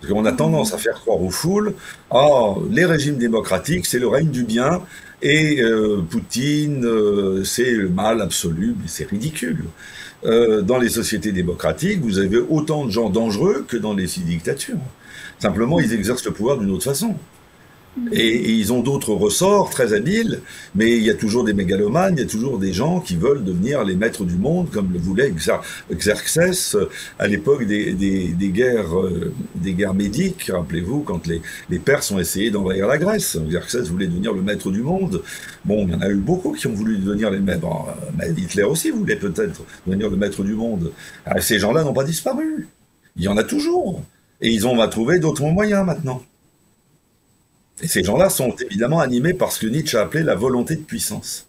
Parce 0.00 0.12
qu'on 0.12 0.24
a 0.24 0.32
tendance 0.32 0.74
à 0.74 0.78
faire 0.78 0.94
croire 0.94 1.20
aux 1.20 1.30
foules, 1.30 1.74
ah, 2.10 2.54
les 2.70 2.84
régimes 2.84 3.16
démocratiques, 3.16 3.86
c'est 3.86 3.98
le 3.98 4.08
règne 4.08 4.30
du 4.30 4.44
bien, 4.44 4.82
et 5.22 5.60
euh, 5.60 6.00
Poutine, 6.08 6.84
euh, 6.84 7.44
c'est 7.44 7.72
le 7.72 7.88
mal 7.88 8.20
absolu, 8.20 8.74
mais 8.80 8.86
c'est 8.86 9.08
ridicule. 9.08 9.64
Euh, 10.24 10.62
dans 10.62 10.78
les 10.78 10.88
sociétés 10.88 11.32
démocratiques, 11.32 12.00
vous 12.00 12.18
avez 12.18 12.38
autant 12.38 12.84
de 12.84 12.90
gens 12.90 13.10
dangereux 13.10 13.64
que 13.66 13.76
dans 13.76 13.94
les 13.94 14.06
dictatures. 14.06 14.78
Simplement, 15.38 15.80
ils 15.80 15.92
exercent 15.92 16.24
le 16.24 16.32
pouvoir 16.32 16.58
d'une 16.58 16.70
autre 16.70 16.84
façon. 16.84 17.16
Et, 18.12 18.52
ils 18.52 18.72
ont 18.72 18.80
d'autres 18.80 19.12
ressorts 19.12 19.70
très 19.70 19.92
habiles, 19.92 20.40
mais 20.74 20.96
il 20.96 21.02
y 21.02 21.10
a 21.10 21.14
toujours 21.14 21.44
des 21.44 21.52
mégalomanes, 21.52 22.14
il 22.16 22.20
y 22.20 22.24
a 22.24 22.28
toujours 22.28 22.58
des 22.58 22.72
gens 22.72 23.00
qui 23.00 23.16
veulent 23.16 23.44
devenir 23.44 23.84
les 23.84 23.94
maîtres 23.94 24.24
du 24.24 24.36
monde, 24.36 24.70
comme 24.70 24.92
le 24.92 24.98
voulait 24.98 25.32
Xerxès 25.92 26.76
à 27.18 27.26
l'époque 27.26 27.64
des, 27.64 28.34
guerres, 28.52 28.98
euh, 28.98 29.32
des 29.54 29.74
guerres 29.74 29.94
médiques. 29.94 30.50
Rappelez-vous, 30.52 31.00
quand 31.00 31.26
les, 31.26 31.40
les 31.70 31.78
Perses 31.78 32.10
ont 32.10 32.18
essayé 32.18 32.50
d'envahir 32.50 32.86
la 32.86 32.98
Grèce, 32.98 33.38
Xerxès 33.48 33.88
voulait 33.88 34.06
devenir 34.06 34.32
le 34.32 34.42
maître 34.42 34.70
du 34.70 34.82
monde. 34.82 35.22
Bon, 35.64 35.86
il 35.86 35.92
y 35.92 35.96
en 35.96 36.00
a 36.00 36.08
eu 36.08 36.16
beaucoup 36.16 36.52
qui 36.52 36.66
ont 36.66 36.72
voulu 36.72 36.98
devenir 36.98 37.30
les 37.30 37.40
maîtres. 37.40 37.66
Hitler 38.36 38.62
aussi 38.62 38.90
voulait 38.90 39.16
peut-être 39.16 39.62
devenir 39.86 40.10
le 40.10 40.16
maître 40.16 40.42
du 40.42 40.54
monde. 40.54 40.92
Ah, 41.26 41.40
ces 41.40 41.58
gens-là 41.58 41.84
n'ont 41.84 41.92
pas 41.92 42.04
disparu. 42.04 42.68
Il 43.16 43.24
y 43.24 43.28
en 43.28 43.36
a 43.36 43.44
toujours. 43.44 44.02
Et 44.40 44.50
ils 44.50 44.66
ont 44.66 44.88
trouvé 44.88 45.18
d'autres 45.18 45.44
moyens 45.44 45.84
maintenant. 45.84 46.22
Et 47.80 47.88
ces 47.88 48.02
gens-là 48.02 48.28
sont 48.28 48.54
évidemment 48.68 49.00
animés 49.00 49.34
par 49.34 49.52
ce 49.52 49.60
que 49.60 49.66
Nietzsche 49.66 49.96
a 49.96 50.02
appelé 50.02 50.24
la 50.24 50.34
volonté 50.34 50.76
de 50.76 50.82
puissance. 50.82 51.46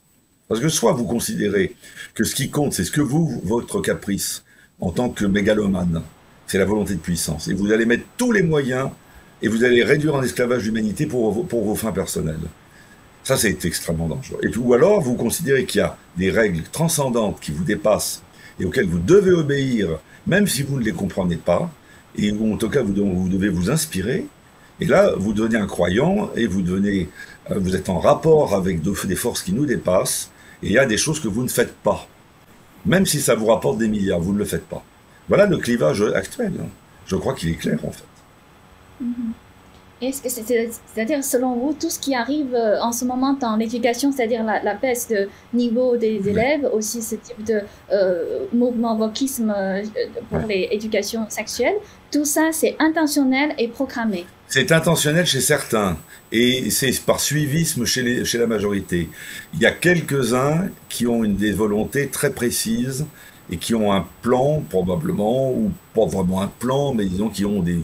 Parce 0.48 0.62
que 0.62 0.70
soit 0.70 0.94
vous 0.94 1.06
considérez 1.06 1.76
que 2.14 2.24
ce 2.24 2.36
qui 2.36 2.50
compte, 2.50 2.74
c'est 2.74 2.84
ce 2.84 2.92
que 2.92 3.02
vous, 3.02 3.42
votre 3.44 3.82
caprice, 3.82 4.44
en 4.80 4.92
tant 4.92 5.10
que 5.10 5.26
mégalomane, 5.26 6.02
c'est 6.48 6.58
la 6.58 6.66
volonté 6.66 6.96
de 6.96 7.00
puissance. 7.00 7.48
Et 7.48 7.54
vous 7.54 7.72
allez 7.72 7.86
mettre 7.86 8.06
tous 8.18 8.32
les 8.32 8.44
moyens 8.44 8.90
et 9.42 9.48
vous 9.48 9.64
allez 9.64 9.84
réduire 9.84 10.16
en 10.16 10.24
esclavage 10.24 10.64
l'humanité 10.64 11.06
pour, 11.06 11.32
vos, 11.32 11.76
fins 11.76 11.92
personnelles. 11.92 12.40
Ça, 13.24 13.38
c'est 13.38 13.64
extrêmement 13.66 14.08
dangereux. 14.08 14.40
Et 14.44 14.58
ou 14.58 14.74
alors, 14.74 15.02
vous 15.02 15.16
considérez 15.16 15.66
qu'il 15.66 15.80
y 15.80 15.84
a 15.84 15.98
des 16.18 16.32
règles 16.32 16.64
transcendantes 16.64 17.40
qui 17.40 17.52
vous 17.52 17.64
dépassent 17.64 18.24
et 18.60 18.66
auxquelles 18.66 18.88
vous 18.88 19.00
devez 19.00 19.32
obéir, 19.32 20.00
même 20.28 20.48
si 20.48 20.64
vous 20.64 20.80
ne 20.80 20.84
les 20.84 20.92
comprenez 20.92 21.38
pas, 21.38 21.72
et 22.16 22.32
en 22.32 22.58
tout 22.58 22.70
cas, 22.70 22.82
vous 22.82 23.30
devez 23.30 23.50
vous 23.50 23.70
inspirer, 23.70 24.26
et 24.82 24.86
là, 24.86 25.14
vous 25.18 25.34
devenez 25.34 25.58
un 25.58 25.68
croyant 25.68 26.32
et 26.36 26.48
vous 26.48 26.64
euh, 26.70 27.74
êtes 27.74 27.90
en 27.90 28.00
rapport 28.00 28.56
avec 28.56 28.82
des 28.82 29.16
forces 29.16 29.42
qui 29.42 29.54
nous 29.54 29.66
dépassent. 29.66 30.32
Et 30.64 30.68
il 30.68 30.72
y 30.74 30.78
a 30.78 30.86
des 30.86 30.98
choses 30.98 31.20
que 31.20 31.28
vous 31.28 31.44
ne 31.44 31.50
faites 31.50 31.74
pas, 31.74 32.08
même 32.86 33.06
si 33.06 33.22
ça 33.22 33.36
vous 33.36 33.46
rapporte 33.48 33.78
des 33.78 33.88
milliards, 33.88 34.20
vous 34.20 34.34
ne 34.34 34.40
le 34.40 34.46
faites 34.46 34.66
pas. 34.66 34.84
Voilà 35.28 35.46
le 35.46 35.58
clivage 35.58 36.02
actuel. 36.02 36.54
Hein. 36.60 36.68
Je 37.06 37.16
crois 37.16 37.34
qu'il 37.34 37.50
est 37.50 37.56
clair 37.56 37.80
en 37.84 37.92
fait. 37.92 38.04
Mm-hmm. 39.04 39.32
Est-ce 40.02 40.22
que 40.22 40.30
c'est-à-dire, 40.30 41.24
selon 41.24 41.56
vous, 41.56 41.76
tout 41.78 41.90
ce 41.90 42.00
qui 42.00 42.16
arrive 42.16 42.56
euh, 42.56 42.80
en 42.82 42.94
ce 42.94 43.04
moment 43.04 43.34
dans 43.34 43.58
l'éducation, 43.58 44.14
c'est-à-dire 44.14 44.44
la, 44.46 44.74
baisse 44.76 45.10
de 45.10 45.28
niveau 45.54 45.98
des 45.98 46.30
élèves, 46.30 46.70
aussi 46.72 47.02
ce 47.02 47.16
type 47.16 47.44
de 47.46 47.62
euh, 47.92 48.46
mouvement 48.54 48.98
wokisme 48.98 49.54
euh, 49.56 49.84
pour 50.30 50.40
les 50.48 50.70
éducations 50.72 51.26
sexuelles, 51.30 51.76
tout 52.12 52.24
ça, 52.24 52.52
c'est 52.54 52.78
intentionnel 52.80 53.54
et 53.58 53.68
programmé. 53.68 54.26
C'est 54.48 54.72
intentionnel 54.72 55.26
chez 55.26 55.42
certains. 55.42 55.98
Et 56.32 56.70
c'est 56.70 56.98
par 57.02 57.20
suivisme 57.20 57.84
chez, 57.86 58.24
chez 58.24 58.38
la 58.38 58.48
majorité. 58.48 59.10
Il 59.54 59.60
y 59.60 59.66
a 59.66 59.72
quelques-uns 59.72 60.70
qui 60.88 61.08
ont 61.08 61.26
une 61.26 61.36
des 61.36 61.52
volontés 61.52 62.08
très 62.08 62.32
précises 62.32 63.06
et 63.52 63.58
qui 63.58 63.76
ont 63.76 63.92
un 63.92 64.06
plan, 64.22 64.64
probablement, 64.70 65.52
ou 65.52 65.72
pas 65.94 66.06
vraiment 66.06 66.42
un 66.42 66.52
plan, 66.60 66.94
mais 66.94 67.06
disons 67.06 67.30
qui 67.30 67.46
ont 67.46 67.62
des, 67.62 67.80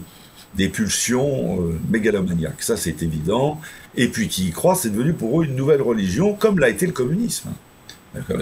des 0.56 0.70
pulsions 0.70 1.62
euh, 1.62 1.80
mégalomaniaques. 1.90 2.62
Ça, 2.62 2.78
c'est 2.78 3.04
évident. 3.04 3.60
Et 3.96 4.08
puis 4.08 4.28
qui 4.28 4.48
y 4.48 4.52
croient, 4.52 4.76
c'est 4.76 4.90
devenu 4.90 5.14
pour 5.14 5.42
eux 5.42 5.46
une 5.46 5.56
nouvelle 5.56 5.82
religion, 5.82 6.34
comme 6.34 6.60
l'a 6.60 6.70
été 6.70 6.86
le 6.86 6.92
communisme. 6.92 7.50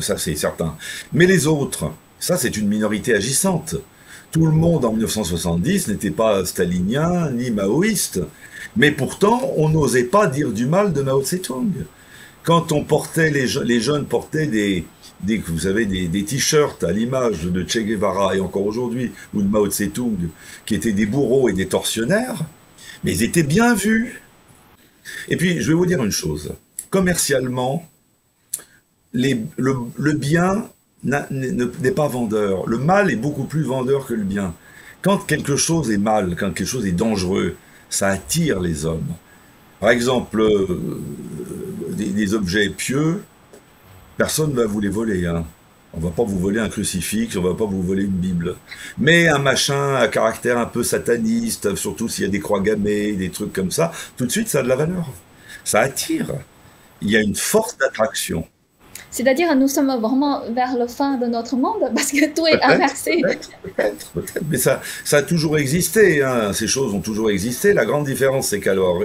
Ça, 0.01 0.17
c'est 0.17 0.35
certain. 0.35 0.75
Mais 1.13 1.25
les 1.25 1.47
autres, 1.47 1.91
ça, 2.19 2.37
c'est 2.37 2.57
une 2.57 2.67
minorité 2.67 3.15
agissante. 3.15 3.75
Tout 4.31 4.45
le 4.45 4.51
monde 4.51 4.85
en 4.85 4.91
1970 4.91 5.87
n'était 5.87 6.11
pas 6.11 6.45
stalinien 6.45 7.31
ni 7.31 7.51
maoïste. 7.51 8.21
Mais 8.77 8.91
pourtant, 8.91 9.51
on 9.57 9.69
n'osait 9.69 10.05
pas 10.05 10.27
dire 10.27 10.51
du 10.51 10.65
mal 10.65 10.93
de 10.93 11.01
Mao 11.01 11.23
Tse-tung. 11.23 11.71
Quand 12.43 12.71
on 12.71 12.83
portait, 12.83 13.29
les, 13.29 13.47
les 13.63 13.79
jeunes 13.79 14.05
portaient 14.05 14.47
des, 14.47 14.85
dès 15.23 15.39
que 15.39 15.51
vous 15.51 15.67
avez 15.67 15.85
des, 15.85 16.23
t-shirts 16.23 16.83
à 16.83 16.91
l'image 16.91 17.43
de 17.43 17.65
Che 17.67 17.79
Guevara 17.79 18.35
et 18.35 18.39
encore 18.39 18.65
aujourd'hui, 18.65 19.11
ou 19.33 19.41
de 19.41 19.47
Mao 19.47 19.67
Tse-tung, 19.67 20.29
qui 20.65 20.75
étaient 20.75 20.91
des 20.91 21.05
bourreaux 21.05 21.49
et 21.49 21.53
des 21.53 21.67
tortionnaires, 21.67 22.43
mais 23.03 23.13
ils 23.13 23.23
étaient 23.23 23.43
bien 23.43 23.73
vus. 23.73 24.21
Et 25.29 25.37
puis, 25.37 25.61
je 25.61 25.69
vais 25.69 25.73
vous 25.73 25.85
dire 25.85 26.03
une 26.03 26.11
chose. 26.11 26.53
Commercialement, 26.89 27.89
le, 29.13 30.13
bien 30.13 30.69
n'est 31.03 31.91
pas 31.91 32.07
vendeur. 32.07 32.67
Le 32.67 32.77
mal 32.77 33.11
est 33.11 33.15
beaucoup 33.15 33.45
plus 33.45 33.63
vendeur 33.63 34.05
que 34.05 34.13
le 34.13 34.23
bien. 34.23 34.53
Quand 35.01 35.17
quelque 35.17 35.55
chose 35.55 35.91
est 35.91 35.97
mal, 35.97 36.35
quand 36.37 36.51
quelque 36.51 36.67
chose 36.67 36.85
est 36.85 36.91
dangereux, 36.93 37.55
ça 37.89 38.07
attire 38.07 38.59
les 38.61 38.85
hommes. 38.85 39.13
Par 39.79 39.89
exemple, 39.89 40.39
euh, 40.39 41.01
des 41.89 42.33
objets 42.33 42.69
pieux, 42.69 43.21
Personne 44.17 44.51
ne 44.51 44.55
va 44.55 44.65
vous 44.65 44.79
les 44.79 44.89
voler. 44.89 45.25
Hein. 45.25 45.45
On 45.93 45.99
va 45.99 46.09
pas 46.09 46.23
vous 46.23 46.39
voler 46.39 46.59
un 46.59 46.69
crucifix, 46.69 47.37
on 47.37 47.41
va 47.41 47.53
pas 47.53 47.65
vous 47.65 47.83
voler 47.83 48.03
une 48.03 48.09
Bible. 48.11 48.55
Mais 48.97 49.27
un 49.27 49.37
machin 49.37 49.95
à 49.95 50.07
caractère 50.07 50.57
un 50.57 50.65
peu 50.65 50.83
sataniste, 50.83 51.75
surtout 51.75 52.09
s'il 52.09 52.25
y 52.25 52.27
a 52.27 52.31
des 52.31 52.39
croix 52.39 52.61
gammées, 52.61 53.13
des 53.13 53.29
trucs 53.29 53.53
comme 53.53 53.71
ça, 53.71 53.91
tout 54.17 54.25
de 54.25 54.31
suite 54.31 54.47
ça 54.47 54.59
a 54.59 54.63
de 54.63 54.69
la 54.69 54.75
valeur. 54.75 55.07
Ça 55.63 55.81
attire. 55.81 56.31
Il 57.01 57.11
y 57.11 57.17
a 57.17 57.21
une 57.21 57.35
force 57.35 57.77
d'attraction. 57.77 58.47
C'est-à-dire, 59.13 59.55
nous 59.55 59.67
sommes 59.67 59.95
vraiment 60.01 60.41
vers 60.49 60.75
le 60.75 60.87
fin 60.87 61.17
de 61.17 61.27
notre 61.27 61.55
monde 61.55 61.91
parce 61.93 62.11
que 62.11 62.33
tout 62.33 62.47
est 62.47 62.61
inversé. 62.63 63.21
Peut-être, 63.21 64.09
peut-être, 64.11 64.41
mais 64.49 64.57
ça, 64.57 64.81
ça 65.05 65.17
a 65.17 65.21
toujours 65.21 65.59
existé. 65.59 66.23
Hein. 66.23 66.51
Ces 66.51 66.65
choses 66.65 66.95
ont 66.95 66.99
toujours 66.99 67.29
existé. 67.29 67.73
La 67.73 67.85
grande 67.85 68.05
différence, 68.05 68.47
c'est 68.47 68.59
qu'alors, 68.59 69.03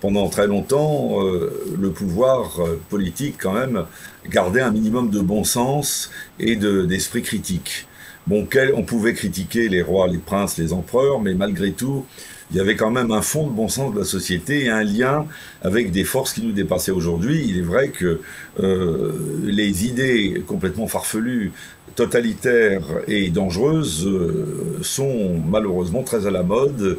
pendant 0.00 0.28
très 0.28 0.48
longtemps, 0.48 1.24
euh, 1.24 1.52
le 1.80 1.90
pouvoir 1.90 2.60
euh, 2.60 2.80
politique, 2.90 3.36
quand 3.40 3.52
même, 3.52 3.84
gardait 4.28 4.60
un 4.60 4.72
minimum 4.72 5.08
de 5.08 5.20
bon 5.20 5.44
sens 5.44 6.10
et 6.40 6.56
d'esprit 6.56 7.22
critique. 7.22 7.87
On 8.30 8.82
pouvait 8.82 9.14
critiquer 9.14 9.68
les 9.68 9.82
rois, 9.82 10.06
les 10.06 10.18
princes, 10.18 10.58
les 10.58 10.72
empereurs, 10.72 11.20
mais 11.20 11.34
malgré 11.34 11.72
tout, 11.72 12.04
il 12.50 12.56
y 12.56 12.60
avait 12.60 12.76
quand 12.76 12.90
même 12.90 13.10
un 13.10 13.22
fond 13.22 13.46
de 13.46 13.52
bon 13.52 13.68
sens 13.68 13.92
de 13.92 13.98
la 13.98 14.04
société 14.04 14.64
et 14.64 14.70
un 14.70 14.82
lien 14.82 15.26
avec 15.62 15.90
des 15.90 16.04
forces 16.04 16.32
qui 16.32 16.42
nous 16.42 16.52
dépassaient 16.52 16.92
aujourd'hui. 16.92 17.44
Il 17.46 17.58
est 17.58 17.62
vrai 17.62 17.90
que 17.90 18.20
euh, 18.60 19.12
les 19.44 19.86
idées 19.86 20.42
complètement 20.46 20.86
farfelues, 20.86 21.52
totalitaires 21.94 22.84
et 23.06 23.30
dangereuses 23.30 24.06
euh, 24.06 24.78
sont 24.82 25.40
malheureusement 25.46 26.02
très 26.02 26.26
à 26.26 26.30
la 26.30 26.42
mode 26.42 26.98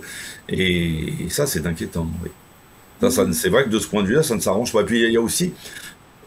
et, 0.50 1.14
ça 1.30 1.48
c'est 1.48 1.66
inquiétant. 1.66 2.08
C'est 3.10 3.50
vrai 3.50 3.64
que 3.64 3.70
de 3.70 3.80
ce 3.80 3.88
point 3.88 4.04
de 4.04 4.08
vue-là, 4.08 4.24
ça 4.24 4.36
ne 4.36 4.42
s'arrange 4.42 4.74
pas. 4.74 4.82
Et 4.82 4.86
puis 4.86 5.02
il 5.02 5.12
y 5.12 5.18
a 5.18 5.22
aussi, 5.22 5.54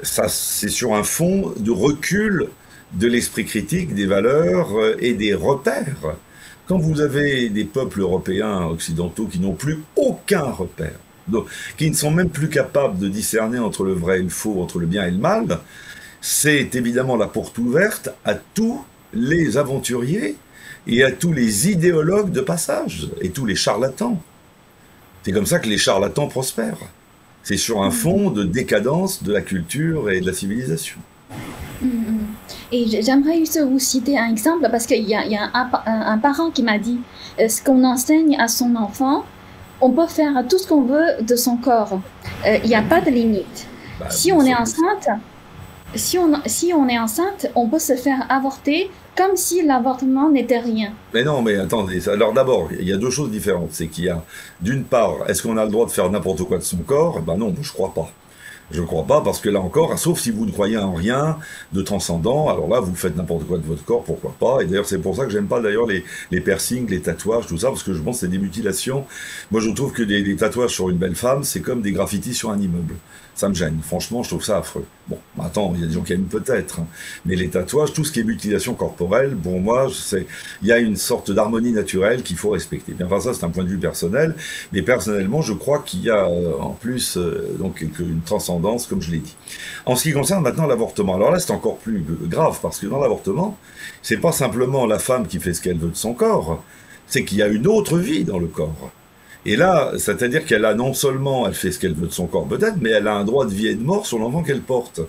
ça 0.01 0.29
c'est 0.29 0.71
sur 0.71 0.95
un 0.95 1.03
fond 1.03 1.53
de 1.59 1.71
recul 1.71 2.49
de 2.95 3.07
l'esprit 3.07 3.45
critique, 3.45 3.95
des 3.95 4.07
valeurs 4.07 4.76
euh, 4.76 4.97
et 5.01 5.14
des 5.14 5.34
repères. 5.34 6.16
Quand 6.66 6.78
vous 6.78 7.01
avez 7.01 7.49
des 7.49 7.64
peuples 7.64 8.01
européens 8.01 8.66
occidentaux 8.66 9.26
qui 9.26 9.40
n'ont 9.40 9.55
plus 9.55 9.80
aucun 9.97 10.45
repère, 10.45 10.99
donc, 11.28 11.47
qui 11.76 11.90
ne 11.90 11.95
sont 11.95 12.11
même 12.11 12.30
plus 12.30 12.49
capables 12.49 12.99
de 12.99 13.09
discerner 13.09 13.59
entre 13.59 13.84
le 13.84 13.93
vrai 13.93 14.20
et 14.20 14.22
le 14.22 14.28
faux, 14.28 14.61
entre 14.61 14.78
le 14.78 14.86
bien 14.86 15.07
et 15.07 15.11
le 15.11 15.18
mal, 15.18 15.61
c'est 16.20 16.74
évidemment 16.74 17.16
la 17.16 17.26
porte 17.26 17.59
ouverte 17.59 18.11
à 18.24 18.34
tous 18.34 18.84
les 19.12 19.57
aventuriers 19.57 20.36
et 20.86 21.05
à 21.05 21.12
tous 21.12 21.32
les 21.32 21.68
idéologues 21.70 22.30
de 22.30 22.40
passage 22.40 23.09
et 23.20 23.30
tous 23.30 23.47
les 23.47 23.55
charlatans. 23.55 24.20
C'est 25.22 25.32
comme 25.32 25.47
ça 25.47 25.59
que 25.59 25.68
les 25.68 25.78
charlatans 25.78 26.28
prospèrent. 26.28 26.78
C'est 27.45 27.57
sur 27.57 27.82
un 27.82 27.90
fond 27.90 28.30
de 28.30 28.45
décadence 28.45 29.22
de 29.22 29.32
la 29.32 29.40
culture 29.40 30.11
et 30.11 30.20
de 30.20 30.26
la 30.26 30.32
civilisation. 30.32 30.99
Mm-hmm. 31.84 32.22
Et 32.73 33.03
j'aimerais 33.03 33.37
juste 33.37 33.61
vous 33.61 33.79
citer 33.79 34.18
un 34.18 34.31
exemple 34.31 34.66
parce 34.70 34.87
qu'il 34.87 35.07
y 35.07 35.14
a, 35.14 35.27
y 35.27 35.37
a 35.37 35.51
un, 35.53 36.18
parent 36.18 36.51
qui 36.51 36.62
m'a 36.62 36.79
dit 36.79 36.99
euh, 37.39 37.47
ce 37.47 37.62
qu'on 37.62 37.85
enseigne 37.85 38.37
à 38.41 38.49
son 38.49 38.77
enfant, 38.77 39.25
on 39.83 39.91
peut 39.91 40.07
faire 40.07 40.33
tout 40.49 40.59
ce 40.59 40.66
qu'on 40.66 40.83
veut 40.83 41.23
de 41.23 41.37
son 41.37 41.59
corps. 41.59 42.01
Euh, 42.47 42.57
il 42.64 42.68
n'y 42.68 42.75
a 42.75 42.81
pas 42.81 43.03
de 43.03 43.11
limite. 43.11 43.66
Bah, 44.01 44.07
si 44.09 44.33
on 44.33 44.41
est 44.41 44.55
enceinte, 44.55 45.09
si 45.95 46.16
on, 46.16 46.33
si 46.47 46.73
on 46.73 46.89
est 46.89 46.99
enceinte, 46.99 47.47
on 47.55 47.68
peut 47.68 47.79
se 47.79 47.95
faire 47.95 48.25
avorter 48.31 48.91
comme 49.14 49.37
si 49.37 49.62
l'avortement 49.62 50.31
n'était 50.31 50.61
rien. 50.61 50.93
Mais 51.12 51.25
non, 51.25 51.43
mais 51.43 51.57
attendez, 51.57 52.09
alors 52.09 52.33
d'abord, 52.33 52.70
il 52.73 52.89
y 52.89 52.93
a 52.95 52.97
deux 52.97 53.11
choses 53.11 53.31
différentes. 53.31 53.73
C'est 53.73 53.89
qu'il 53.89 54.05
y 54.05 54.09
a, 54.09 54.25
d'une 54.62 54.85
part, 54.85 55.29
est-ce 55.29 55.43
qu'on 55.43 55.59
a 55.59 55.66
le 55.66 55.70
droit 55.70 55.85
de 55.85 55.91
faire 55.91 56.11
n'importe 56.11 56.43
quoi 56.45 56.57
de 56.57 56.62
son 56.62 56.79
corps? 56.79 57.20
Ben 57.20 57.37
non, 57.37 57.55
je 57.61 57.70
crois 57.70 57.93
pas. 57.93 58.11
Je 58.71 58.81
ne 58.81 58.87
crois 58.87 59.05
pas, 59.05 59.21
parce 59.21 59.41
que 59.41 59.51
là 59.51 59.61
encore, 59.61 59.99
sauf 59.99 60.19
si 60.19 60.31
vous 60.31 60.47
ne 60.47 60.51
croyez 60.51 60.79
en 60.79 60.95
rien 60.95 61.39
de 61.73 61.83
transcendant, 61.83 62.49
alors 62.49 62.69
là, 62.69 62.81
vous 62.81 62.95
faites 62.95 63.17
n'importe 63.17 63.47
quoi 63.47 63.59
de 63.59 63.67
votre 63.67 63.85
corps, 63.85 64.03
pourquoi 64.03 64.35
pas. 64.39 64.63
Et 64.63 64.67
d'ailleurs, 64.67 64.87
c'est 64.87 64.99
pour 64.99 65.15
ça 65.17 65.25
que 65.25 65.31
j'aime 65.31 65.47
pas 65.47 65.61
d'ailleurs 65.61 65.87
les, 65.87 66.05
les 66.31 66.41
piercings, 66.41 66.89
les 66.89 67.01
tatouages, 67.01 67.47
tout 67.47 67.59
ça, 67.59 67.69
parce 67.69 67.83
que 67.83 67.93
je 67.93 68.01
pense 68.01 68.17
que 68.17 68.21
c'est 68.21 68.31
des 68.31 68.39
mutilations. 68.39 69.05
Moi, 69.51 69.61
je 69.61 69.71
trouve 69.71 69.93
que 69.93 70.03
des, 70.03 70.23
des 70.23 70.37
tatouages 70.37 70.71
sur 70.71 70.89
une 70.89 70.97
belle 70.97 71.17
femme, 71.17 71.45
c'est 71.45 71.61
comme 71.61 71.83
des 71.83 71.93
graffitis 71.93 72.35
sur 72.35 72.51
un 72.51 72.59
immeuble 72.59 72.95
ça 73.35 73.49
me 73.49 73.55
gêne. 73.55 73.79
Franchement, 73.83 74.23
je 74.23 74.29
trouve 74.29 74.45
ça 74.45 74.59
affreux. 74.59 74.85
Bon, 75.09 75.19
attends, 75.41 75.73
il 75.75 75.81
y 75.81 75.85
a 75.85 75.87
des 75.87 75.95
gens 75.95 76.03
qui 76.03 76.13
aiment 76.13 76.25
peut-être, 76.25 76.81
hein. 76.81 76.87
mais 77.25 77.35
les 77.35 77.49
tatouages, 77.49 77.93
tout 77.93 78.05
ce 78.05 78.13
qui 78.13 78.21
est 78.21 78.25
mutilation 78.25 78.75
corporelle, 78.75 79.35
pour 79.37 79.59
moi, 79.61 79.89
c'est, 79.93 80.27
il 80.63 80.69
y 80.69 80.73
a 80.73 80.79
une 80.79 80.97
sorte 80.97 81.31
d'harmonie 81.31 81.73
naturelle 81.73 82.23
qu'il 82.23 82.37
faut 82.37 82.51
respecter. 82.51 82.93
Bien, 82.93 83.07
enfin, 83.07 83.21
ça, 83.21 83.35
c'est 83.35 83.45
un 83.45 83.51
point 83.51 83.65
de 83.65 83.69
vue 83.69 83.79
personnel, 83.79 84.37
mais 84.73 84.83
personnellement, 84.83 85.43
je 85.43 85.55
crois 85.55 85.83
qu'il 85.85 86.03
y 86.03 86.11
a 86.11 86.27
euh, 86.27 86.53
en 86.61 86.71
plus 86.71 87.17
euh, 87.17 87.57
donc 87.59 87.81
une 87.81 88.21
transcendance, 88.25 88.62
comme 88.89 89.03
je 89.03 89.11
l'ai 89.11 89.19
dit. 89.19 89.37
En 89.87 89.97
ce 89.97 90.05
qui 90.05 90.13
concerne 90.13 90.43
maintenant 90.43 90.67
l'avortement, 90.67 91.17
alors 91.17 91.31
là, 91.31 91.39
c'est 91.39 91.53
encore 91.53 91.79
plus 91.79 92.05
grave 92.23 92.59
parce 92.63 92.79
que 92.79 92.87
dans 92.87 93.01
l'avortement, 93.01 93.59
c'est 94.03 94.19
pas 94.19 94.33
simplement 94.33 94.87
la 94.87 94.99
femme 94.99 95.27
qui 95.27 95.39
fait 95.39 95.55
ce 95.55 95.61
qu'elle 95.61 95.79
veut 95.79 95.91
de 95.91 95.97
son 95.97 96.15
corps, 96.15 96.63
c'est 97.07 97.25
qu'il 97.25 97.39
y 97.39 97.43
a 97.43 97.49
une 97.49 97.67
autre 97.67 97.99
vie 97.99 98.25
dans 98.25 98.39
le 98.39 98.47
corps. 98.47 98.91
Et 99.45 99.57
là, 99.57 99.93
c'est-à-dire 99.99 100.47
qu'elle 100.47 100.65
a 100.65 100.75
non 100.75 100.95
seulement, 100.95 101.49
elle 101.49 101.55
fait 101.55 101.73
ce 101.73 101.79
qu'elle 101.81 101.95
veut 101.95 102.07
de 102.07 102.13
son 102.13 102.27
corps 102.27 102.47
peut-être, 102.47 102.77
mais 102.81 102.91
elle 102.91 103.09
a 103.09 103.15
un 103.15 103.25
droit 103.25 103.45
de 103.45 103.51
vie 103.51 103.67
et 103.67 103.75
de 103.75 103.83
mort 103.83 104.07
sur 104.07 104.19
l'enfant 104.19 104.43
qu'elle 104.43 104.61
porte. 104.61 105.01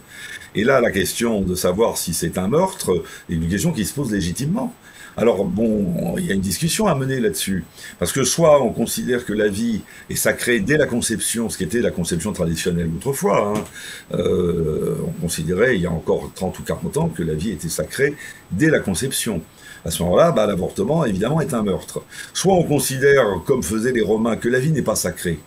Et 0.56 0.64
là, 0.64 0.82
la 0.82 0.92
question 0.92 1.42
de 1.42 1.56
savoir 1.56 1.98
si 1.98 2.14
c'est 2.14 2.38
un 2.38 2.48
meurtre 2.48 3.04
est 3.30 3.34
une 3.34 3.48
question 3.48 3.72
qui 3.72 3.86
se 3.86 3.94
pose 3.94 4.12
légitimement. 4.12 4.74
Alors 5.16 5.46
bon, 5.46 6.16
il 6.18 6.26
y 6.26 6.32
a 6.32 6.34
une 6.34 6.42
discussion 6.42 6.88
à 6.88 6.96
mener 6.96 7.20
là-dessus. 7.20 7.66
Parce 8.00 8.12
que 8.12 8.24
soit 8.24 8.64
on 8.64 8.72
considère 8.72 9.26
que 9.26 9.34
la 9.34 9.48
vie 9.48 9.82
est 10.10 10.16
sacrée 10.16 10.60
dès 10.60 10.78
la 10.78 10.88
conception, 10.88 11.50
ce 11.50 11.58
qui 11.58 11.64
était 11.64 11.82
la 11.82 11.92
conception 11.92 12.34
traditionnelle 12.34 12.90
autrefois. 12.96 13.54
Hein. 13.56 13.64
Euh, 14.16 14.96
on 15.08 15.22
considérait, 15.22 15.76
il 15.76 15.82
y 15.82 15.86
a 15.86 15.92
encore 15.92 16.32
30 16.34 16.60
ou 16.60 16.64
40 16.64 16.98
ans, 16.98 17.10
que 17.10 17.24
la 17.24 17.34
vie 17.34 17.52
était 17.52 17.70
sacrée 17.70 18.16
dès 18.52 18.70
la 18.70 18.80
conception 18.80 19.42
à 19.86 19.92
ce 19.92 20.02
moment-là, 20.04 20.32
bah, 20.32 20.46
l'avortement, 20.46 21.06
évidemment, 21.06 21.42
est 21.42 21.54
un 21.54 21.62
meurtre. 21.62 22.04
Soit 22.34 22.54
on 22.54 22.64
considère, 22.64 23.26
comme 23.46 23.64
faisaient 23.64 23.92
les 23.92 24.02
Romains, 24.02 24.38
que 24.38 24.48
la 24.48 24.60
vie 24.60 24.72
n'est 24.72 24.82
pas 24.82 24.96
sacrée, 24.96 25.40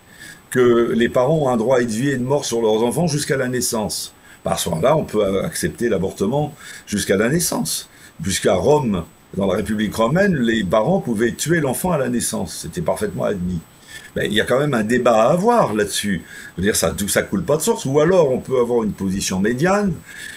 que 0.50 0.92
les 0.94 1.08
parents 1.08 1.38
ont 1.38 1.48
un 1.48 1.56
droit 1.56 1.80
de 1.80 1.86
vie 1.86 2.10
et 2.10 2.18
de 2.18 2.22
mort 2.22 2.44
sur 2.44 2.60
leurs 2.60 2.82
enfants 2.82 3.06
jusqu'à 3.06 3.36
la 3.36 3.48
naissance. 3.48 4.14
Bah, 4.44 4.52
à 4.52 4.56
ce 4.56 4.68
moment-là, 4.68 4.96
on 4.96 5.04
peut 5.04 5.42
accepter 5.42 5.88
l'avortement 5.88 6.54
jusqu'à 6.86 7.16
la 7.16 7.28
naissance. 7.28 7.88
Puisqu'à 8.22 8.54
Rome, 8.54 9.04
dans 9.36 9.46
la 9.46 9.56
République 9.56 9.94
romaine, 9.94 10.34
les 10.36 10.64
parents 10.64 11.00
pouvaient 11.00 11.32
tuer 11.32 11.60
l'enfant 11.60 11.92
à 11.92 11.98
la 11.98 12.08
naissance. 12.08 12.60
C'était 12.62 12.80
parfaitement 12.80 13.24
admis. 13.24 13.60
il 14.16 14.32
y 14.32 14.40
a 14.40 14.44
quand 14.44 14.58
même 14.58 14.74
un 14.74 14.82
débat 14.82 15.24
à 15.24 15.32
avoir 15.32 15.74
là-dessus. 15.74 16.22
Dire, 16.56 16.74
ça, 16.74 16.94
ça 17.06 17.22
coule 17.22 17.42
pas 17.42 17.58
de 17.58 17.62
source. 17.62 17.84
Ou 17.84 18.00
alors, 18.00 18.32
on 18.32 18.38
peut 18.38 18.58
avoir 18.58 18.82
une 18.82 18.92
position 18.92 19.38
médiane, 19.38 19.92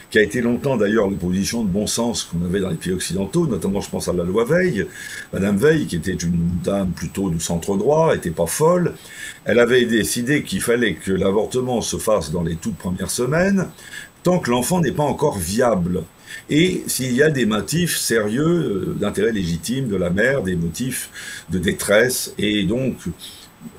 qui 0.09 0.17
a 0.17 0.21
été 0.21 0.41
longtemps 0.41 0.75
d'ailleurs 0.75 1.05
une 1.05 1.17
position 1.17 1.63
de 1.63 1.69
bon 1.69 1.87
sens 1.87 2.23
qu'on 2.23 2.43
avait 2.43 2.59
dans 2.59 2.69
les 2.69 2.75
pays 2.75 2.91
occidentaux, 2.91 3.47
notamment 3.47 3.79
je 3.79 3.89
pense 3.89 4.07
à 4.07 4.13
la 4.13 4.23
loi 4.23 4.43
Veil. 4.43 4.85
Madame 5.31 5.57
Veil, 5.57 5.85
qui 5.85 5.95
était 5.95 6.13
une 6.13 6.49
dame 6.63 6.91
plutôt 6.91 7.29
du 7.29 7.39
centre 7.39 7.77
droit, 7.77 8.15
était 8.15 8.31
pas 8.31 8.47
folle. 8.47 8.95
Elle 9.45 9.59
avait 9.59 9.85
décidé 9.85 10.43
qu'il 10.43 10.61
fallait 10.61 10.95
que 10.95 11.11
l'avortement 11.11 11.81
se 11.81 11.97
fasse 11.97 12.31
dans 12.31 12.43
les 12.43 12.55
toutes 12.55 12.77
premières 12.77 13.11
semaines, 13.11 13.67
tant 14.23 14.39
que 14.39 14.49
l'enfant 14.49 14.81
n'est 14.81 14.91
pas 14.91 15.03
encore 15.03 15.37
viable. 15.37 16.03
Et 16.49 16.83
s'il 16.87 17.13
y 17.13 17.23
a 17.23 17.29
des 17.29 17.45
motifs 17.45 17.97
sérieux 17.97 18.43
euh, 18.43 18.95
d'intérêt 18.99 19.31
légitime 19.31 19.87
de 19.87 19.95
la 19.95 20.09
mère, 20.09 20.43
des 20.43 20.55
motifs 20.55 21.43
de 21.49 21.57
détresse, 21.59 22.33
et 22.37 22.63
donc 22.63 22.95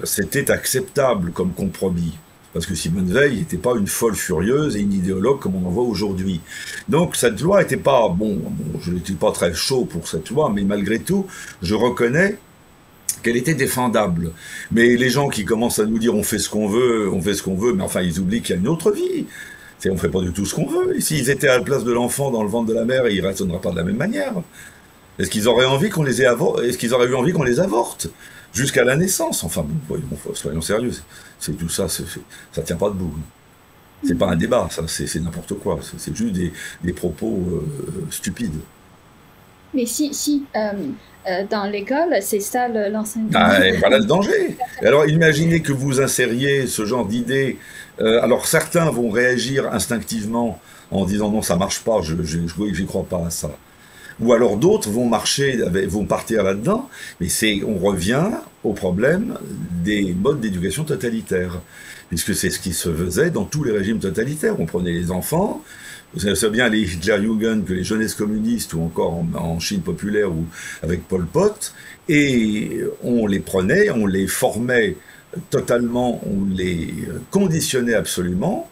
c'était 0.05 0.51
acceptable 0.51 1.33
comme 1.33 1.53
compromis. 1.53 2.15
Parce 2.53 2.67
que 2.67 2.75
Simone 2.75 3.13
Veil 3.13 3.39
n'était 3.39 3.57
pas 3.57 3.77
une 3.77 3.87
folle 3.87 4.17
furieuse 4.17 4.77
et 4.77 4.81
une 4.81 4.93
idéologue 4.93 5.39
comme 5.39 5.55
on 5.55 5.69
en 5.69 5.71
voit 5.71 5.85
aujourd'hui. 5.85 6.41
Donc 6.89 7.15
cette 7.15 7.41
loi 7.41 7.63
n'était 7.63 7.77
pas, 7.77 8.09
bon, 8.09 8.43
je 8.81 8.91
n'étais 8.91 9.13
pas 9.13 9.31
très 9.31 9.55
chaud 9.55 9.85
pour 9.85 10.09
cette 10.09 10.31
loi, 10.31 10.51
mais 10.53 10.65
malgré 10.65 10.99
tout, 10.99 11.27
je 11.63 11.75
reconnais 11.75 12.39
qu'elle 13.23 13.37
était 13.37 13.55
défendable. 13.55 14.33
Mais 14.73 14.97
les 14.97 15.11
gens 15.11 15.29
qui 15.29 15.45
commencent 15.45 15.79
à 15.79 15.87
nous 15.87 15.99
dire 15.99 16.15
on 16.15 16.25
fait 16.25 16.39
ce 16.39 16.51
qu'on 16.51 16.67
veut, 16.67 17.09
on 17.13 17.21
fait 17.21 17.35
ce 17.35 17.43
qu'on 17.43 17.55
veut, 17.57 17.73
mais 17.73 17.85
enfin 17.85 18.03
ils 18.03 18.19
oublient 18.19 18.43
qu'il 18.43 18.57
y 18.57 18.59
a 18.59 18.61
une 18.61 18.69
autre 18.69 18.91
vie. 18.91 19.27
On 19.87 19.93
ne 19.93 19.99
fait 19.99 20.09
pas 20.09 20.21
du 20.21 20.33
tout 20.33 20.45
ce 20.45 20.55
qu'on 20.55 20.67
veut. 20.67 20.97
Et 20.97 21.01
s'ils 21.01 21.31
étaient 21.31 21.49
à 21.49 21.59
la 21.59 21.65
place 21.65 21.85
de 21.85 21.93
l'enfant 21.93 22.31
dans 22.31 22.43
le 22.43 22.49
ventre 22.49 22.69
de 22.69 22.75
la 22.75 22.85
mère, 22.85 23.09
ils 23.09 23.23
ne 23.23 23.27
raisonneraient 23.27 23.61
pas 23.61 23.71
de 23.71 23.77
la 23.77 23.83
même 23.83 23.97
manière. 23.97 24.35
Est-ce 25.19 25.31
qu'ils 25.31 25.49
auraient 25.49 25.67
envie 25.67 25.91
qu'on 25.91 26.03
les 26.03 26.23
ait 26.23 26.27
Est-ce 26.65 26.79
qu'ils 26.79 26.95
auraient 26.95 27.09
eu 27.09 27.15
envie 27.15 27.33
qu'on 27.33 27.43
les 27.43 27.61
avorte 27.61 28.09
jusqu'à 28.53 28.85
la 28.85 28.97
naissance? 28.97 29.45
Enfin, 29.45 29.67
bon, 29.89 29.99
soyons 30.35 30.61
sérieux. 30.61 30.93
C'est 31.39 31.57
tout 31.57 31.69
ça, 31.69 31.89
ça 31.89 32.63
tient 32.63 32.77
pas 32.77 32.89
debout. 32.89 33.15
C'est 34.03 34.17
pas 34.17 34.29
un 34.29 34.37
débat, 34.37 34.69
ça, 34.71 34.83
c'est 34.87 35.21
n'importe 35.21 35.55
quoi. 35.55 35.79
C'est 35.99 36.17
juste 36.17 36.35
des, 36.83 36.93
propos 36.93 37.39
euh, 37.51 38.07
stupides. 38.11 38.61
Mais 39.75 39.87
si, 39.87 40.13
si 40.15 40.45
euh, 40.57 40.73
euh, 41.29 41.45
dans 41.49 41.65
l'école, 41.65 42.17
c'est 42.23 42.41
ça 42.41 42.69
l'enseignement. 42.69 43.31
Ah, 43.35 43.59
voilà 43.79 43.99
le 43.99 44.07
danger. 44.07 44.57
Alors 44.83 45.07
imaginez 45.07 45.61
que 45.61 45.73
vous 45.73 46.01
insériez 46.01 46.67
ce 46.67 46.87
genre 46.87 47.07
d'idées. 47.99 48.19
alors 48.23 48.47
certains 48.47 48.91
vont 48.91 49.11
réagir 49.11 49.73
instinctivement 49.73 50.61
en 50.91 51.05
disant 51.05 51.31
non, 51.31 51.43
ça 51.43 51.57
marche 51.57 51.81
pas, 51.81 52.01
je 52.03 52.15
n'y 52.15 52.87
crois 52.87 53.05
pas 53.05 53.27
à 53.27 53.31
ça 53.31 53.51
ou 54.21 54.33
alors 54.33 54.57
d'autres 54.57 54.91
vont 54.91 55.07
marcher, 55.07 55.59
vont 55.89 56.05
partir 56.05 56.43
là-dedans, 56.43 56.89
mais 57.21 57.29
c'est, 57.29 57.63
on 57.67 57.79
revient 57.79 58.31
au 58.65 58.73
problème 58.73 59.39
des 59.83 60.13
modes 60.13 60.41
d'éducation 60.41 60.85
totalitaire, 60.85 61.61
puisque 62.09 62.35
c'est 62.35 62.51
ce 62.51 62.59
qui 62.59 62.73
se 62.73 62.93
faisait 62.93 63.31
dans 63.31 63.45
tous 63.45 63.65
les 63.65 63.73
régimes 63.73 63.99
totalitaires. 63.99 64.61
On 64.61 64.67
prenait 64.67 64.93
les 64.93 65.11
enfants, 65.11 65.63
vous 66.13 66.21
savez 66.21 66.53
bien 66.53 66.69
les 66.69 66.81
Hitlerjugend 66.81 67.65
que 67.65 67.73
les 67.73 67.85
jeunesses 67.85 68.15
communistes 68.15 68.75
ou 68.75 68.83
encore 68.83 69.25
en, 69.35 69.59
Chine 69.59 69.81
populaire 69.81 70.31
ou 70.31 70.45
avec 70.83 71.07
Pol 71.09 71.25
Pot, 71.25 71.73
et 72.09 72.81
on 73.03 73.27
les 73.27 73.41
prenait, 73.41 73.91
on 73.91 74.07
les 74.07 74.27
formait 74.27 74.97
totalement, 75.51 76.21
on 76.27 76.45
les 76.55 76.95
conditionnait 77.31 77.95
absolument, 77.95 78.71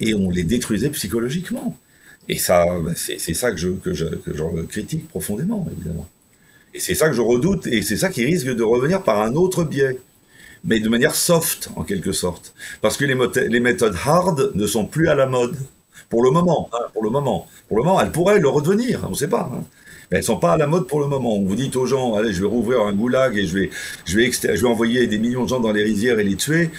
et 0.00 0.14
on 0.14 0.30
les 0.30 0.44
détruisait 0.44 0.90
psychologiquement. 0.90 1.76
Et 2.28 2.38
ça, 2.38 2.66
ben, 2.80 2.94
c'est 2.96 3.18
ça 3.34 3.50
que 3.50 3.56
je, 3.56 3.68
que, 3.68 3.92
je, 3.92 4.06
que 4.06 4.34
je 4.34 4.62
critique 4.62 5.08
profondément, 5.08 5.68
évidemment. 5.70 6.08
Et 6.72 6.80
c'est 6.80 6.94
ça 6.94 7.08
que 7.08 7.14
je 7.14 7.20
redoute, 7.20 7.66
et 7.66 7.82
c'est 7.82 7.96
ça 7.96 8.08
qui 8.08 8.24
risque 8.24 8.48
de 8.48 8.62
revenir 8.62 9.02
par 9.02 9.20
un 9.22 9.34
autre 9.34 9.62
biais, 9.64 9.98
mais 10.64 10.80
de 10.80 10.88
manière 10.88 11.14
soft, 11.14 11.68
en 11.76 11.84
quelque 11.84 12.12
sorte. 12.12 12.54
Parce 12.80 12.96
que 12.96 13.04
les, 13.04 13.16
les 13.48 13.60
méthodes 13.60 13.96
hard 14.04 14.52
ne 14.54 14.66
sont 14.66 14.86
plus 14.86 15.08
à 15.08 15.14
la 15.14 15.26
mode. 15.26 15.56
Pour 16.08 16.22
le 16.22 16.30
moment, 16.30 16.68
hein, 16.72 16.86
pour 16.92 17.04
le 17.04 17.10
moment. 17.10 17.46
Pour 17.68 17.78
le 17.78 17.84
moment, 17.84 18.00
elles 18.00 18.12
pourraient 18.12 18.40
le 18.40 18.48
redevenir, 18.48 19.04
on 19.06 19.10
ne 19.10 19.14
sait 19.14 19.28
pas. 19.28 19.50
Hein. 19.52 19.64
Mais 20.10 20.18
elles 20.18 20.24
sont 20.24 20.38
pas 20.38 20.52
à 20.52 20.56
la 20.56 20.66
mode 20.66 20.86
pour 20.86 21.00
le 21.00 21.06
moment. 21.06 21.40
Vous 21.40 21.54
dites 21.54 21.76
aux 21.76 21.86
gens, 21.86 22.14
allez, 22.14 22.32
je 22.32 22.40
vais 22.40 22.48
rouvrir 22.48 22.82
un 22.82 22.92
goulag 22.92 23.36
et 23.36 23.46
je 23.46 23.54
vais, 23.58 23.70
je 24.04 24.16
vais, 24.16 24.30
je 24.32 24.62
vais 24.62 24.68
envoyer 24.68 25.06
des 25.06 25.18
millions 25.18 25.44
de 25.44 25.48
gens 25.48 25.60
dans 25.60 25.72
les 25.72 25.82
rizières 25.82 26.18
et 26.18 26.24
les 26.24 26.36
tuer 26.36 26.70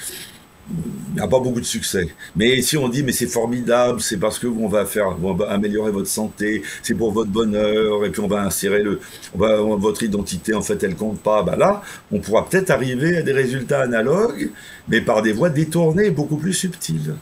il 0.70 1.16
n'y 1.16 1.22
a 1.22 1.28
pas 1.28 1.40
beaucoup 1.40 1.60
de 1.60 1.66
succès. 1.66 2.08
Mais 2.36 2.62
si 2.62 2.78
on 2.78 2.90
dit, 2.90 3.04
mais 3.04 3.12
c'est 3.12 3.28
formidable, 3.28 4.02
c'est 4.02 4.18
parce 4.18 4.40
que 4.40 4.48
on 4.48 4.68
va 4.68 4.86
faire, 4.86 5.16
on 5.22 5.34
va 5.34 5.52
améliorer 5.52 5.92
votre 5.92 6.10
santé, 6.10 6.64
c'est 6.82 6.96
pour 6.96 7.12
votre 7.12 7.30
bonheur, 7.30 8.04
et 8.06 8.10
puis 8.10 8.22
on 8.22 8.28
va 8.28 8.42
insérer 8.42 8.82
le, 8.82 9.00
votre 9.36 10.04
identité, 10.04 10.54
en 10.54 10.62
fait, 10.62 10.82
elle 10.84 10.96
compte 10.96 11.20
pas. 11.20 11.44
Bah 11.44 11.56
là, 11.56 11.84
on 12.12 12.20
pourra 12.20 12.48
peut-être 12.48 12.72
arriver 12.72 13.18
à 13.18 13.22
des 13.22 13.32
résultats 13.32 13.82
analogues, 13.82 14.50
mais 14.88 15.02
par 15.02 15.22
des 15.22 15.34
voies 15.34 15.50
détournées, 15.50 16.10
beaucoup 16.10 16.38
plus 16.38 16.54
subtiles. 16.54 17.16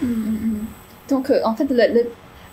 Mmh, 0.00 0.06
mmh, 0.06 0.10
mmh. 0.10 0.58
Donc, 1.10 1.30
euh, 1.30 1.40
en 1.44 1.54
fait, 1.54 1.66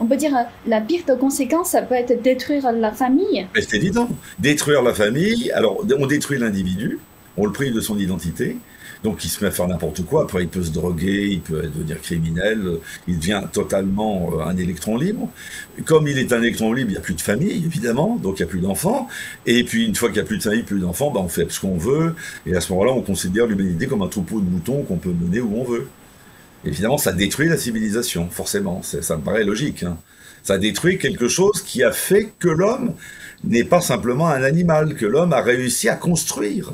on 0.02 0.08
peut 0.08 0.18
dire 0.18 0.34
la 0.68 0.82
pire 0.82 1.06
conséquence, 1.20 1.72
ça 1.72 1.84
peut 1.84 1.95
être 1.95 2.22
détruire 2.22 2.72
la 2.72 2.91
famille. 2.91 3.47
C'est 3.56 3.76
évident. 3.76 4.10
Détruire 4.39 4.82
la 4.82 4.93
famille, 4.93 5.52
alors 5.52 5.86
on 5.97 6.08
détruit 6.08 6.39
l'individu, 6.39 6.99
on 7.38 7.45
le 7.45 7.52
prive 7.52 7.74
de 7.74 7.82
son 7.82 7.97
identité, 7.99 8.58
donc 9.04 9.24
il 9.24 9.30
se 9.30 9.43
met 9.43 9.49
à 9.49 9.52
faire 9.52 9.68
n'importe 9.68 10.04
quoi. 10.06 10.24
Après, 10.24 10.43
il 10.43 10.47
peut 10.47 10.64
se 10.64 10.72
droguer, 10.72 11.28
il 11.32 11.41
peut 11.41 11.64
devenir 11.64 11.99
criminel. 12.02 12.78
Il 13.08 13.18
devient 13.18 13.41
totalement 13.52 14.32
euh, 14.34 14.43
un 14.43 14.56
électron 14.58 14.95
libre. 14.97 15.28
Comme 15.86 16.08
il 16.08 16.20
est 16.20 16.34
un 16.34 16.41
électron 16.41 16.72
libre, 16.72 16.91
il 16.91 16.93
n'y 16.93 16.99
a 16.99 17.02
plus 17.02 17.16
de 17.16 17.22
famille, 17.22 17.66
évidemment, 17.66 18.20
donc 18.22 18.39
il 18.39 18.43
n'y 18.43 18.49
a 18.49 18.52
plus 18.52 18.60
d'enfants. 18.60 19.08
Et 19.47 19.64
puis 19.64 19.86
une 19.88 19.95
fois 19.95 20.10
qu'il 20.10 20.18
n'y 20.18 20.26
a 20.26 20.28
plus 20.28 20.38
de 20.38 20.43
famille, 20.43 20.64
plus 20.64 20.80
d'enfants, 20.80 21.10
bah, 21.10 21.20
on 21.24 21.30
fait 21.30 21.52
ce 21.52 21.60
qu'on 21.60 21.78
veut. 21.78 22.16
Et 22.45 22.56
à 22.56 22.62
ce 22.62 22.72
moment-là, 22.74 22.91
on 22.91 23.02
considère 23.02 23.47
l'humanité 23.47 23.88
comme 23.88 24.04
un 24.04 24.08
troupeau 24.08 24.39
de 24.39 24.47
moutons 24.47 24.84
qu'on 24.84 24.97
peut 24.97 25.14
mener 25.14 25.41
où 25.41 25.60
on 25.60 25.64
veut. 25.64 25.88
Évidemment, 26.66 26.97
ça 26.97 27.12
détruit 27.12 27.49
la 27.49 27.57
civilisation, 27.57 28.30
forcément. 28.30 28.82
Ça 28.84 29.18
me 29.18 29.24
paraît 29.24 29.43
logique. 29.43 29.84
Hein. 29.84 29.97
Ça 30.43 30.57
détruit 30.57 30.97
quelque 30.97 31.28
chose 31.28 31.62
qui 31.62 31.84
a 31.84 31.91
fait 31.91 32.34
que 32.39 32.47
l'homme 32.47 32.95
n'est 33.43 33.64
pas 33.64 33.82
simplement 33.82 34.28
un 34.28 34.43
animal, 34.43 34.95
que 34.95 35.05
l'homme 35.05 35.34
a 35.34 35.41
réussi 35.41 35.89
à 35.89 35.95
construire. 35.95 36.74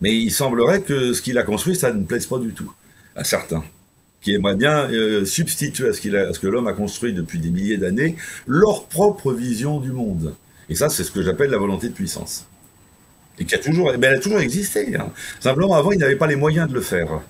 Mais 0.00 0.16
il 0.16 0.30
semblerait 0.30 0.80
que 0.80 1.12
ce 1.12 1.22
qu'il 1.22 1.38
a 1.38 1.42
construit, 1.42 1.76
ça 1.76 1.92
ne 1.92 2.04
plaise 2.04 2.26
pas 2.26 2.38
du 2.38 2.52
tout 2.52 2.72
à 3.16 3.24
certains, 3.24 3.64
qui 4.22 4.34
aimeraient 4.34 4.56
bien 4.56 4.90
euh, 4.90 5.24
substituer 5.24 5.88
à 5.88 5.92
ce, 5.92 6.00
que 6.38 6.46
l'homme 6.46 6.68
a 6.68 6.72
construit 6.72 7.12
depuis 7.12 7.38
des 7.38 7.50
milliers 7.50 7.76
d'années 7.76 8.16
leur 8.46 8.86
propre 8.86 9.32
vision 9.32 9.80
du 9.80 9.92
monde. 9.92 10.34
Et 10.68 10.74
ça, 10.74 10.88
c'est 10.88 11.04
ce 11.04 11.10
que 11.10 11.22
j'appelle 11.22 11.50
la 11.50 11.58
volonté 11.58 11.88
de 11.88 11.94
puissance. 11.94 12.46
Et 13.38 13.44
qui 13.44 13.54
a 13.54 13.58
toujours, 13.58 13.92
elle 13.92 14.04
a 14.04 14.18
toujours 14.18 14.40
existé. 14.40 14.96
Hein. 14.96 15.10
Simplement, 15.40 15.74
avant, 15.74 15.92
il 15.92 15.98
n'avait 15.98 16.16
pas 16.16 16.26
les 16.26 16.36
moyens 16.36 16.68
de 16.68 16.74
le 16.74 16.80
faire. 16.80 17.20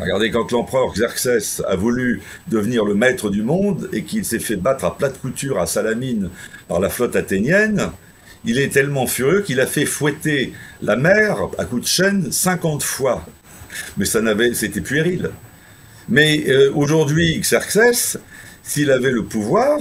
Regardez, 0.00 0.30
quand 0.30 0.50
l'empereur 0.50 0.92
Xerxès 0.92 1.62
a 1.68 1.76
voulu 1.76 2.22
devenir 2.48 2.84
le 2.84 2.94
maître 2.94 3.30
du 3.30 3.42
monde 3.42 3.88
et 3.92 4.02
qu'il 4.02 4.24
s'est 4.24 4.38
fait 4.38 4.56
battre 4.56 4.84
à 4.84 4.96
plate 4.96 5.20
couture 5.20 5.58
à 5.58 5.66
Salamine 5.66 6.30
par 6.68 6.80
la 6.80 6.88
flotte 6.88 7.16
athénienne, 7.16 7.90
il 8.44 8.58
est 8.58 8.68
tellement 8.68 9.06
furieux 9.06 9.42
qu'il 9.42 9.60
a 9.60 9.66
fait 9.66 9.86
fouetter 9.86 10.52
la 10.82 10.96
mer 10.96 11.36
à 11.58 11.64
coups 11.64 11.82
de 11.82 11.86
chaîne 11.86 12.32
50 12.32 12.82
fois. 12.82 13.24
Mais 13.96 14.04
ça 14.04 14.20
n'avait, 14.20 14.54
c'était 14.54 14.80
puéril. 14.80 15.30
Mais 16.08 16.44
euh, 16.48 16.70
aujourd'hui, 16.74 17.38
Xerxes, 17.40 18.18
s'il 18.62 18.90
avait 18.90 19.10
le 19.10 19.24
pouvoir, 19.24 19.78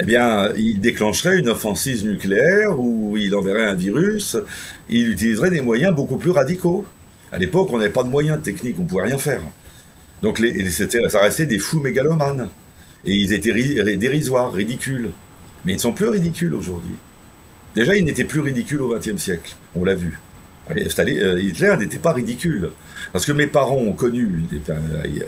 eh 0.00 0.04
bien, 0.04 0.52
il 0.56 0.80
déclencherait 0.80 1.38
une 1.38 1.48
offensive 1.48 2.04
nucléaire 2.04 2.78
ou 2.78 3.16
il 3.16 3.34
enverrait 3.34 3.66
un 3.66 3.74
virus. 3.74 4.36
Il 4.88 5.10
utiliserait 5.10 5.50
des 5.50 5.60
moyens 5.60 5.94
beaucoup 5.94 6.16
plus 6.16 6.30
radicaux. 6.30 6.84
À 7.34 7.38
l'époque, 7.38 7.68
on 7.72 7.78
n'avait 7.78 7.90
pas 7.90 8.04
de 8.04 8.08
moyens 8.08 8.40
techniques, 8.40 8.76
on 8.78 8.84
pouvait 8.84 9.02
rien 9.02 9.18
faire. 9.18 9.40
Donc, 10.22 10.40
ça 11.08 11.18
restait 11.18 11.46
des 11.46 11.58
fous 11.58 11.80
mégalomanes. 11.80 12.48
Et 13.04 13.12
ils 13.12 13.32
étaient 13.32 13.52
dérisoires, 13.96 14.52
ridicules. 14.52 15.10
Mais 15.64 15.72
ils 15.72 15.76
ne 15.76 15.80
sont 15.80 15.92
plus 15.92 16.06
ridicules 16.06 16.54
aujourd'hui. 16.54 16.94
Déjà, 17.74 17.96
il 17.96 18.04
n'était 18.04 18.22
plus 18.22 18.38
ridicule 18.38 18.82
au 18.82 18.94
XXe 18.96 19.16
siècle, 19.20 19.56
on 19.74 19.84
l'a 19.84 19.96
vu. 19.96 20.20
Euh, 20.70 21.40
Hitler 21.40 21.74
n'était 21.76 21.98
pas 21.98 22.12
ridicule. 22.12 22.70
Parce 23.12 23.26
que 23.26 23.32
mes 23.32 23.48
parents 23.48 23.78
ont 23.78 23.92
connu 23.94 24.44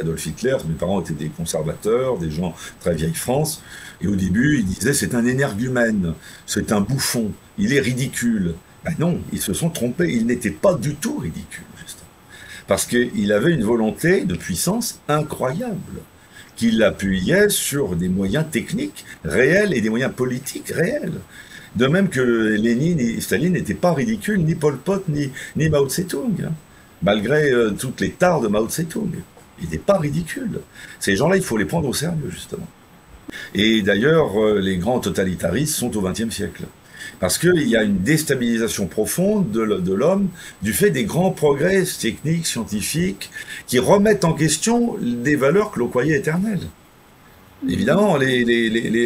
Adolf 0.00 0.26
Hitler, 0.26 0.56
mes 0.68 0.76
parents 0.76 1.00
étaient 1.00 1.12
des 1.12 1.28
conservateurs, 1.28 2.18
des 2.18 2.30
gens 2.30 2.54
très 2.80 2.94
vieille 2.94 3.14
France, 3.14 3.62
et 4.00 4.06
au 4.06 4.14
début, 4.14 4.60
ils 4.60 4.64
disaient 4.64 4.94
c'est 4.94 5.16
un 5.16 5.26
énergumène, 5.26 6.14
c'est 6.46 6.70
un 6.70 6.80
bouffon, 6.80 7.32
il 7.58 7.72
est 7.72 7.80
ridicule. 7.80 8.54
Ben 8.84 8.94
non, 9.00 9.18
ils 9.32 9.42
se 9.42 9.52
sont 9.52 9.70
trompés, 9.70 10.12
il 10.12 10.26
n'était 10.26 10.52
pas 10.52 10.74
du 10.74 10.94
tout 10.94 11.18
ridicule. 11.18 11.64
Parce 12.66 12.86
qu'il 12.86 13.32
avait 13.32 13.52
une 13.52 13.64
volonté 13.64 14.24
de 14.24 14.34
puissance 14.34 15.00
incroyable, 15.08 16.00
qu'il 16.56 16.82
appuyait 16.82 17.48
sur 17.48 17.96
des 17.96 18.08
moyens 18.08 18.46
techniques 18.50 19.04
réels 19.24 19.72
et 19.72 19.80
des 19.80 19.90
moyens 19.90 20.12
politiques 20.12 20.68
réels. 20.68 21.20
De 21.76 21.86
même 21.86 22.08
que 22.08 22.20
Lénine 22.20 22.98
et 22.98 23.20
Staline 23.20 23.52
n'étaient 23.52 23.74
pas 23.74 23.92
ridicules, 23.92 24.42
ni 24.42 24.54
Pol 24.54 24.78
Pot, 24.78 25.04
ni, 25.08 25.30
Mao 25.68 25.86
Tse-tung, 25.88 26.42
hein. 26.42 26.52
malgré 27.02 27.50
euh, 27.50 27.70
toutes 27.78 28.00
les 28.00 28.10
tares 28.10 28.40
de 28.40 28.48
Mao 28.48 28.66
Tse-tung. 28.66 29.10
Ils 29.58 29.64
n'étaient 29.64 29.78
pas 29.78 29.98
ridicules. 29.98 30.60
Ces 31.00 31.16
gens-là, 31.16 31.36
il 31.36 31.42
faut 31.42 31.58
les 31.58 31.66
prendre 31.66 31.88
au 31.88 31.92
sérieux, 31.92 32.30
justement. 32.30 32.66
Et 33.54 33.82
d'ailleurs, 33.82 34.42
euh, 34.42 34.60
les 34.60 34.78
grands 34.78 35.00
totalitaristes 35.00 35.74
sont 35.74 35.94
au 35.96 36.00
XXe 36.00 36.30
siècle. 36.30 36.64
Parce 37.18 37.38
qu'il 37.38 37.66
y 37.68 37.76
a 37.76 37.82
une 37.82 37.98
déstabilisation 37.98 38.86
profonde 38.86 39.50
de 39.50 39.92
l'homme 39.92 40.28
du 40.62 40.72
fait 40.72 40.90
des 40.90 41.04
grands 41.04 41.30
progrès 41.30 41.84
techniques, 41.84 42.46
scientifiques, 42.46 43.30
qui 43.66 43.78
remettent 43.78 44.24
en 44.24 44.34
question 44.34 44.96
des 45.00 45.36
valeurs 45.36 45.70
que 45.70 45.78
l'on 45.78 45.88
croyait 45.88 46.16
éternelles. 46.16 46.66
Évidemment, 47.68 48.18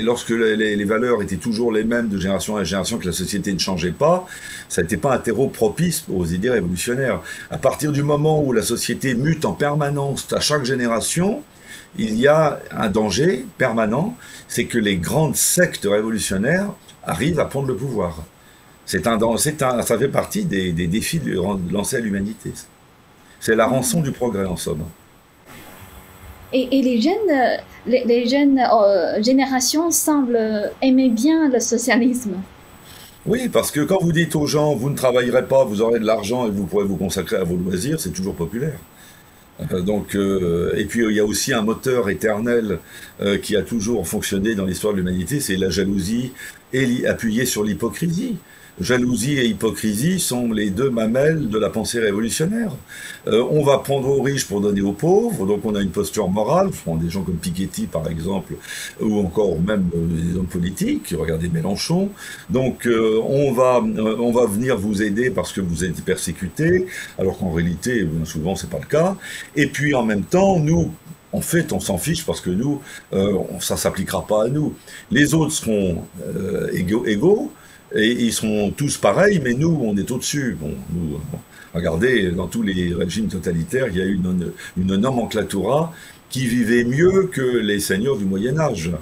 lorsque 0.03 0.31
les, 0.31 0.85
valeurs 0.85 1.23
étaient 1.23 1.37
toujours 1.37 1.73
les 1.73 1.85
mêmes 1.85 2.09
de 2.09 2.19
génération 2.19 2.55
en 2.55 2.65
génération, 2.65 2.99
que 2.99 3.07
la 3.07 3.13
société 3.13 3.53
ne 3.53 3.59
changeait 3.59 3.93
pas, 3.93 4.27
ça 4.69 4.83
n'était 4.83 4.97
pas 4.97 5.15
un 5.15 5.19
terreau 5.19 5.49
propice 5.49 6.05
aux 6.13 6.27
idées 6.27 6.51
révolutionnaires. 6.51 7.21
À 7.51 7.59
partir 7.59 7.93
du 7.93 8.03
moment 8.03 8.43
où 8.43 8.53
la 8.53 8.63
société 8.63 9.15
mute 9.15 9.45
en 9.45 9.53
permanence 9.53 10.27
à 10.33 10.41
chaque 10.41 10.65
génération, 10.65 11.43
il 11.97 12.17
y 12.17 12.27
a 12.27 12.61
un 12.73 12.89
danger 12.89 13.47
permanent, 13.57 14.17
c'est 14.49 14.65
que 14.65 14.79
les 14.79 14.97
grandes 14.97 15.37
sectes 15.37 15.87
révolutionnaires 15.89 16.71
arrivent 17.05 17.41
à 17.41 17.45
prendre 17.45 17.69
le 17.69 17.77
pouvoir. 17.77 18.23
C'est 18.87 19.07
un, 19.07 19.21
un, 19.23 19.37
ça 19.37 19.99
fait 19.99 20.09
partie 20.09 20.45
des, 20.45 20.73
défis 20.73 21.21
lancés 21.71 21.97
à 21.97 22.01
l'humanité. 22.01 22.53
C'est 23.39 23.55
la 23.55 23.67
rançon 23.67 24.01
du 24.01 24.11
progrès, 24.11 24.45
en 24.45 24.57
somme. 24.57 24.85
Et, 26.53 26.83
les 26.83 27.01
jeunes, 27.01 27.61
les, 27.87 28.27
jeunes 28.29 28.59
euh, 28.59 29.23
générations 29.23 29.91
semblent 29.91 30.73
aimer 30.83 31.09
bien 31.09 31.49
le 31.49 31.61
socialisme. 31.61 32.35
Oui, 33.27 33.49
parce 33.49 33.71
que 33.71 33.81
quand 33.81 33.99
vous 34.01 34.13
dites 34.13 34.35
aux 34.35 34.47
gens, 34.47 34.75
vous 34.75 34.91
ne 34.91 34.97
travaillerez 34.97 35.47
pas, 35.47 35.65
vous 35.65 35.83
aurez 35.83 36.01
de 36.01 36.07
l'argent 36.07 36.47
et 36.47 36.51
vous 36.51 36.67
pourrez 36.67 36.85
vous 36.85 36.97
consacrer 36.97 37.37
à 37.37 37.45
vos 37.45 37.57
loisirs, 37.57 38.01
c'est 38.01 38.11
toujours 38.11 38.35
populaire. 38.35 38.79
Euh, 39.73 39.81
donc, 39.81 40.15
euh, 40.15 40.73
et 40.77 40.85
puis 40.85 41.05
il 41.05 41.15
y 41.15 41.21
a 41.21 41.25
aussi 41.25 41.53
un 41.53 41.63
moteur 41.63 42.09
éternel 42.09 42.79
qui 43.43 43.55
a 43.55 43.63
toujours 43.63 44.09
fonctionné 44.09 44.55
dans 44.55 44.65
l'histoire 44.65 44.95
de 44.95 44.99
l'humanité, 44.99 45.41
c'est 45.41 45.57
la 45.57 45.69
jalousie 45.69 46.33
et 46.73 47.07
appuyée 47.07 47.45
sur 47.45 47.65
l'hypocrisie 47.65 48.39
jalousie 48.81 49.39
et 49.39 49.47
hypocrisie 49.47 50.19
sont 50.19 50.53
les 50.53 50.71
deux 50.71 50.91
mamelles 50.91 51.49
de 51.49 51.59
la 51.59 51.69
pensée 51.69 52.01
révolutionnaire. 52.01 52.73
Euh, 53.27 53.45
on 53.51 53.63
va 53.63 53.79
prendre 53.79 54.09
aux 54.09 54.23
riches 54.23 54.47
pour 54.47 54.61
donner 54.61 54.81
aux 54.81 54.93
pauvres, 54.93 55.47
donc 55.47 55.65
on 55.65 55.75
a 55.75 55.83
une 55.83 55.91
posture 55.91 56.29
morale, 56.29 56.71
je 56.73 56.81
prends 56.81 56.97
des 56.97 57.11
gens 57.11 57.23
comme 57.23 57.37
Piketty 57.37 57.87
par 57.87 58.09
exemple, 58.09 58.55
ou 59.01 59.21
encore 59.21 59.61
même 59.61 59.91
euh, 59.95 60.23
des 60.23 60.39
hommes 60.39 60.47
politiques, 60.47 61.15
regardez 61.17 61.49
Mélenchon, 61.49 62.09
donc 62.49 62.87
euh, 62.87 63.21
on, 63.23 63.53
va, 63.53 63.81
on 63.83 64.33
va 64.33 64.47
venir 64.47 64.79
vous 64.79 65.03
aider 65.03 65.31
parce 65.31 65.53
que 65.53 65.61
vous 65.61 65.85
êtes 65.85 66.03
persécuté, 66.03 66.87
alors 67.19 67.39
qu'en 67.39 67.53
réalité, 67.53 68.09
souvent 68.25 68.57
c'est 68.57 68.71
pas 68.71 68.81
le 68.81 68.87
cas, 68.87 69.17
et 69.57 69.67
puis 69.67 69.95
en 69.95 70.05
même 70.05 70.23
temps, 70.23 70.59
nous, 70.59 70.91
en 71.33 71.43
fait, 71.43 71.73
on 71.73 71.79
s'en 71.79 71.99
fiche 71.99 72.25
parce 72.25 72.41
que 72.41 72.51
nous, 72.51 72.81
euh, 73.13 73.39
ça 73.61 73.77
s'appliquera 73.77 74.27
pas 74.27 74.47
à 74.47 74.49
nous. 74.49 74.75
Les 75.13 75.33
autres 75.35 75.53
seront 75.53 76.03
égaux, 76.73 77.07
égaux, 77.07 77.53
et 77.95 78.11
ils 78.11 78.33
sont 78.33 78.73
tous 78.77 78.97
pareils, 78.97 79.41
mais 79.43 79.55
nous, 79.55 79.81
on 79.83 79.97
est 79.97 80.11
au-dessus. 80.11 80.57
Bon, 80.61 80.75
nous, 80.93 81.21
regardez, 81.75 82.31
dans 82.31 82.47
tous 82.47 82.63
les 82.63 82.95
régimes 82.95 83.29
totalitaires, 83.29 83.89
il 83.89 83.97
y 83.97 84.01
a 84.01 84.05
eu 84.05 84.15
une, 84.15 84.53
une 84.77 84.97
nomenclatura 84.97 85.93
qui 86.29 86.47
vivait 86.47 86.85
mieux 86.85 87.29
que 87.33 87.41
les 87.41 87.81
seigneurs 87.81 88.17
du 88.17 88.25
Moyen 88.25 88.59
Âge. 88.59 88.93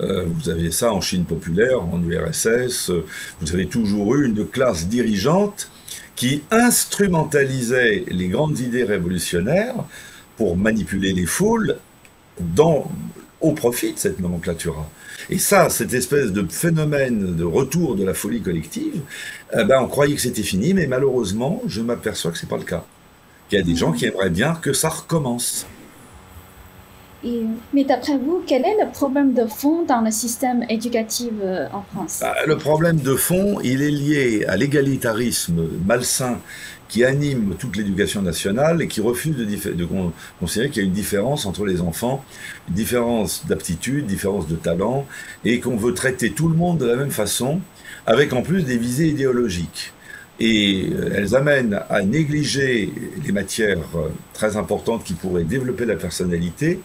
Euh, 0.00 0.24
vous 0.26 0.48
avez 0.50 0.70
ça 0.70 0.92
en 0.92 1.00
Chine 1.00 1.24
populaire, 1.24 1.80
en 1.80 2.02
URSS, 2.02 2.90
vous 3.40 3.54
avez 3.54 3.66
toujours 3.66 4.16
eu 4.16 4.26
une 4.26 4.46
classe 4.46 4.88
dirigeante 4.88 5.70
qui 6.16 6.42
instrumentalisait 6.50 8.04
les 8.08 8.28
grandes 8.28 8.58
idées 8.58 8.84
révolutionnaires 8.84 9.76
pour 10.36 10.56
manipuler 10.56 11.12
les 11.12 11.26
foules 11.26 11.76
dans, 12.40 12.90
au 13.40 13.52
profit 13.52 13.92
de 13.92 13.98
cette 13.98 14.18
nomenclatura. 14.18 14.88
Et 15.30 15.38
ça, 15.38 15.70
cette 15.70 15.94
espèce 15.94 16.32
de 16.32 16.46
phénomène 16.48 17.34
de 17.34 17.44
retour 17.44 17.96
de 17.96 18.04
la 18.04 18.14
folie 18.14 18.42
collective, 18.42 19.00
eh 19.52 19.64
ben, 19.64 19.80
on 19.80 19.88
croyait 19.88 20.14
que 20.14 20.20
c'était 20.20 20.42
fini, 20.42 20.74
mais 20.74 20.86
malheureusement, 20.86 21.62
je 21.66 21.80
m'aperçois 21.80 22.30
que 22.30 22.38
ce 22.38 22.44
n'est 22.44 22.50
pas 22.50 22.58
le 22.58 22.64
cas. 22.64 22.84
Il 23.50 23.58
y 23.58 23.60
a 23.60 23.64
des 23.64 23.76
gens 23.76 23.92
qui 23.92 24.06
aimeraient 24.06 24.30
bien 24.30 24.54
que 24.54 24.72
ça 24.72 24.88
recommence. 24.88 25.66
mais 27.72 27.84
d'après 27.84 28.18
vous, 28.18 28.42
quel 28.46 28.62
est 28.64 28.84
le 28.84 28.90
problème 28.90 29.32
de 29.32 29.46
fond 29.46 29.84
dans 29.84 30.00
le 30.00 30.10
système 30.10 30.64
éducatif 30.68 31.30
euh, 31.42 31.66
en 31.72 31.82
France? 31.82 32.18
Bah, 32.20 32.34
Le 32.46 32.58
problème 32.58 33.00
de 33.00 33.14
fond, 33.14 33.60
il 33.62 33.82
est 33.82 33.90
lié 33.90 34.44
à 34.46 34.56
l'égalitarisme 34.56 35.68
malsain 35.86 36.38
qui 36.94 37.02
anime 37.02 37.56
toute 37.58 37.76
l'éducation 37.76 38.22
nationale 38.22 38.80
et 38.80 38.86
qui 38.86 39.00
refuse 39.00 39.34
de, 39.34 39.88
considérer 40.38 40.70
qu'il 40.70 40.80
y 40.80 40.84
a 40.84 40.86
une 40.86 40.94
différence 40.94 41.44
entre 41.44 41.66
les 41.66 41.80
enfants, 41.80 42.24
une 42.68 42.76
différence 42.76 43.46
d'aptitude, 43.48 44.06
différence 44.06 44.46
de 44.46 44.54
talent, 44.54 45.04
et 45.44 45.58
qu'on 45.58 45.76
veut 45.76 45.92
traiter 45.92 46.30
tout 46.30 46.48
le 46.48 46.54
monde 46.54 46.78
de 46.78 46.86
la 46.86 46.94
même 46.94 47.10
façon, 47.10 47.60
avec 48.06 48.32
en 48.32 48.42
plus 48.42 48.62
des 48.62 48.78
visées 48.78 49.08
idéologiques. 49.08 49.92
Et 50.38 50.88
euh, 50.92 51.10
elles 51.16 51.34
amènent 51.34 51.80
à 51.90 52.02
négliger 52.02 52.92
les 53.26 53.32
matières 53.32 53.88
euh, 53.96 54.10
très 54.32 54.56
importantes 54.56 55.02
qui 55.02 55.14
pourraient 55.14 55.42
développer 55.42 55.86
la 55.86 55.96
personnalité, 55.96 56.78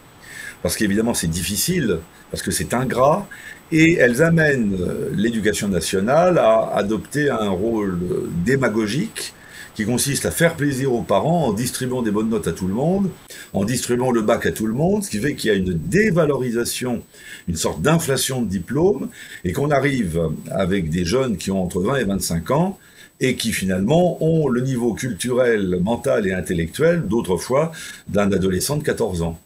parce 0.63 0.75
qu'évidemment 0.75 1.13
c'est 1.13 1.27
difficile, 1.27 1.99
parce 2.31 2.41
que 2.41 2.49
c'est 2.49 2.73
ingrat, 2.73 3.27
et 3.71 3.93
elles 3.97 4.23
amènent 4.23 4.75
euh, 4.81 5.11
l'éducation 5.13 5.67
nationale 5.67 6.39
à 6.39 6.71
adopter 6.73 7.29
un 7.29 7.51
rôle 7.51 7.99
démagogique 8.43 9.35
qui 9.79 9.85
consiste 9.85 10.25
à 10.25 10.31
faire 10.31 10.57
plaisir 10.57 10.91
aux 10.91 11.03
parents 11.03 11.45
en 11.45 11.53
distribuant 11.53 12.01
des 12.01 12.11
bonnes 12.11 12.27
notes 12.27 12.49
à 12.49 12.51
tout 12.51 12.67
le 12.67 12.73
monde, 12.73 13.09
en 13.53 13.63
distribuant 13.63 14.11
le 14.11 14.21
bac 14.21 14.45
à 14.45 14.51
tout 14.51 14.65
le 14.65 14.73
monde, 14.73 15.05
ce 15.05 15.09
qui 15.09 15.19
fait 15.19 15.35
qu'il 15.35 15.49
y 15.49 15.53
a 15.53 15.55
une 15.55 15.71
dévalorisation, 15.71 17.01
une 17.47 17.55
sorte 17.55 17.81
d'inflation 17.81 18.41
de 18.41 18.49
diplômes, 18.49 19.07
et 19.45 19.53
qu'on 19.53 19.71
arrive 19.71 20.31
avec 20.51 20.89
des 20.89 21.05
jeunes 21.05 21.37
qui 21.37 21.49
ont 21.49 21.63
entre 21.63 21.79
20 21.79 21.95
et 21.95 22.03
25 22.03 22.51
ans, 22.51 22.77
et 23.21 23.37
qui 23.37 23.53
finalement 23.53 24.21
ont 24.21 24.49
le 24.49 24.59
niveau 24.59 24.93
culturel, 24.95 25.79
mental 25.81 26.27
et 26.27 26.33
intellectuel 26.33 27.03
d'autrefois 27.07 27.71
d'un 28.09 28.33
adolescent 28.33 28.75
de 28.75 28.83
14 28.83 29.21
ans, 29.21 29.39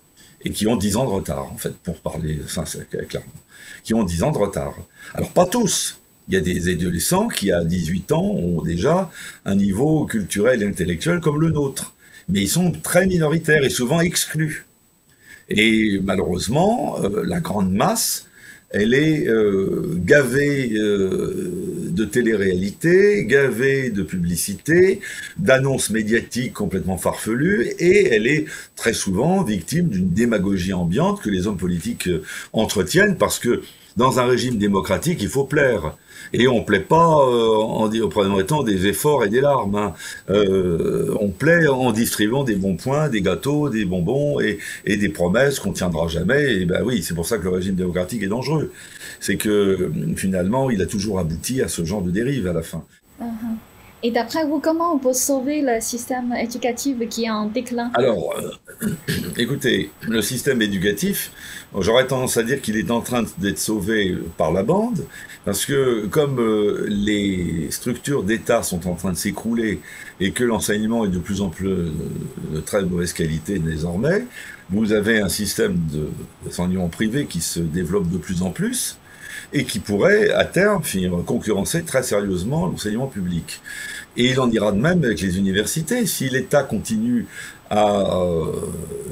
et 0.43 0.49
qui 0.49 0.65
ont 0.65 0.77
10 0.77 0.97
ans 0.97 1.05
de 1.05 1.11
retard, 1.11 1.51
en 1.53 1.57
fait, 1.57 1.75
pour 1.83 1.99
parler 1.99 2.39
clairement, 3.07 3.27
qui 3.83 3.93
ont 3.93 4.03
10 4.03 4.23
ans 4.23 4.31
de 4.31 4.39
retard. 4.39 4.73
Alors 5.13 5.29
pas 5.29 5.45
tous, 5.45 5.99
il 6.27 6.33
y 6.33 6.37
a 6.37 6.41
des 6.41 6.69
adolescents 6.69 7.27
qui, 7.27 7.51
à 7.51 7.63
18 7.63 8.11
ans, 8.11 8.23
ont 8.23 8.61
déjà 8.61 9.11
un 9.45 9.55
niveau 9.55 10.05
culturel 10.05 10.63
et 10.63 10.65
intellectuel 10.65 11.19
comme 11.19 11.39
le 11.41 11.49
nôtre. 11.49 11.93
Mais 12.29 12.41
ils 12.41 12.49
sont 12.49 12.71
très 12.71 13.05
minoritaires 13.05 13.63
et 13.63 13.69
souvent 13.69 13.99
exclus. 13.99 14.65
Et 15.49 15.99
malheureusement, 16.01 16.97
euh, 17.03 17.23
la 17.25 17.41
grande 17.41 17.73
masse, 17.73 18.27
elle 18.69 18.93
est 18.93 19.27
euh, 19.27 19.97
gavée 19.97 20.71
euh, 20.73 21.89
de 21.91 22.05
télé-réalité, 22.05 23.25
gavée 23.25 23.91
de 23.91 24.01
publicité, 24.01 25.01
d'annonces 25.37 25.89
médiatiques 25.89 26.53
complètement 26.53 26.97
farfelues, 26.97 27.67
et 27.77 28.07
elle 28.07 28.25
est 28.25 28.45
très 28.75 28.93
souvent 28.93 29.43
victime 29.43 29.89
d'une 29.89 30.09
démagogie 30.09 30.73
ambiante 30.73 31.21
que 31.21 31.29
les 31.29 31.45
hommes 31.45 31.57
politiques 31.57 32.09
entretiennent 32.53 33.17
parce 33.17 33.37
que 33.37 33.61
dans 33.97 34.19
un 34.19 34.25
régime 34.25 34.57
démocratique, 34.57 35.19
il 35.21 35.29
faut 35.29 35.43
plaire. 35.43 35.95
Et 36.31 36.47
on 36.47 36.63
plaît 36.63 36.79
pas 36.79 37.19
euh, 37.27 37.57
en, 37.57 37.89
en 37.91 38.63
des 38.63 38.87
efforts 38.87 39.23
et 39.23 39.29
des 39.29 39.41
larmes. 39.41 39.75
Hein. 39.75 39.93
Euh, 40.29 41.15
on 41.19 41.29
plaît 41.29 41.67
en 41.67 41.91
distribuant 41.91 42.43
des 42.43 42.55
bons 42.55 42.75
points, 42.75 43.09
des 43.09 43.21
gâteaux, 43.21 43.69
des 43.69 43.85
bonbons 43.85 44.39
et, 44.39 44.57
et 44.85 44.97
des 44.97 45.09
promesses 45.09 45.59
qu'on 45.59 45.73
tiendra 45.73 46.07
jamais. 46.07 46.55
Et 46.55 46.65
ben 46.65 46.81
oui, 46.83 47.03
c'est 47.03 47.13
pour 47.13 47.27
ça 47.27 47.37
que 47.37 47.43
le 47.43 47.49
régime 47.49 47.75
démocratique 47.75 48.23
est 48.23 48.27
dangereux. 48.27 48.71
C'est 49.19 49.35
que 49.35 49.91
finalement, 50.15 50.69
il 50.69 50.81
a 50.81 50.85
toujours 50.85 51.19
abouti 51.19 51.61
à 51.61 51.67
ce 51.67 51.85
genre 51.85 52.01
de 52.01 52.09
dérive 52.09 52.47
à 52.47 52.53
la 52.53 52.63
fin. 52.63 52.83
Uh-huh. 53.21 53.25
Et 54.05 54.11
d'après 54.11 54.45
vous, 54.45 54.59
comment 54.59 54.93
on 54.93 54.99
peut 54.99 55.13
sauver 55.13 55.61
le 55.61 55.79
système 55.79 56.33
éducatif 56.33 56.97
qui 57.09 57.23
est 57.23 57.29
en 57.29 57.45
déclin? 57.45 57.89
Alors, 57.93 58.35
euh, 58.37 58.89
écoutez, 59.37 59.91
le 60.01 60.21
système 60.21 60.61
éducatif, 60.61 61.31
j'aurais 61.79 62.07
tendance 62.07 62.37
à 62.37 62.43
dire 62.43 62.61
qu'il 62.61 62.77
est 62.77 62.91
en 62.91 63.01
train 63.01 63.23
d'être 63.37 63.59
sauvé 63.59 64.15
par 64.37 64.51
la 64.51 64.63
bande, 64.63 65.05
parce 65.45 65.65
que 65.65 66.05
comme 66.07 66.39
euh, 66.39 66.85
les 66.87 67.67
structures 67.71 68.23
d'État 68.23 68.63
sont 68.63 68.87
en 68.87 68.95
train 68.95 69.11
de 69.11 69.17
s'écrouler 69.17 69.79
et 70.19 70.31
que 70.31 70.43
l'enseignement 70.43 71.05
est 71.05 71.09
de 71.09 71.19
plus 71.19 71.41
en 71.41 71.49
plus 71.49 71.67
de 71.67 72.59
très 72.65 72.83
mauvaise 72.83 73.13
qualité 73.13 73.59
désormais, 73.59 74.25
vous 74.69 74.93
avez 74.93 75.19
un 75.19 75.29
système 75.29 75.77
d'enseignement 76.43 76.89
privé 76.89 77.25
qui 77.25 77.41
se 77.41 77.59
développe 77.59 78.09
de 78.09 78.17
plus 78.17 78.41
en 78.41 78.51
plus 78.51 78.97
et 79.51 79.65
qui 79.65 79.79
pourrait, 79.79 80.31
à 80.31 80.45
terme, 80.45 80.83
finir 80.83 81.11
concurrencer 81.25 81.83
très 81.83 82.03
sérieusement 82.03 82.67
l'enseignement 82.67 83.07
public. 83.07 83.61
Et 84.15 84.29
il 84.29 84.39
en 84.39 84.49
ira 84.49 84.71
de 84.71 84.79
même 84.79 85.03
avec 85.03 85.21
les 85.21 85.37
universités. 85.37 86.05
Si 86.05 86.29
l'État 86.29 86.63
continue 86.63 87.25
à 87.73 88.21
euh, 88.21 88.51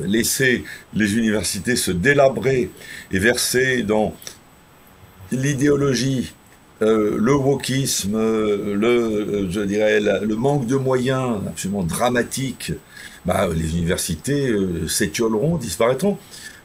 laisser 0.05 0.63
les 0.93 1.17
universités 1.17 1.75
se 1.75 1.91
délabrer 1.91 2.69
et 3.11 3.19
verser 3.19 3.81
dans 3.81 4.13
l'idéologie, 5.31 6.33
euh, 6.81 7.17
le 7.19 7.33
wokisme, 7.33 8.17
dirais, 9.65 9.99
le 9.99 10.35
manque 10.35 10.67
de 10.67 10.75
moyens 10.75 11.39
absolument 11.47 11.83
dramatique, 11.83 12.73
bah, 13.25 13.47
les 13.55 13.77
universités 13.77 14.49
euh, 14.49 14.87
s'étioleront, 14.87 15.57
disparaîtront. 15.57 16.17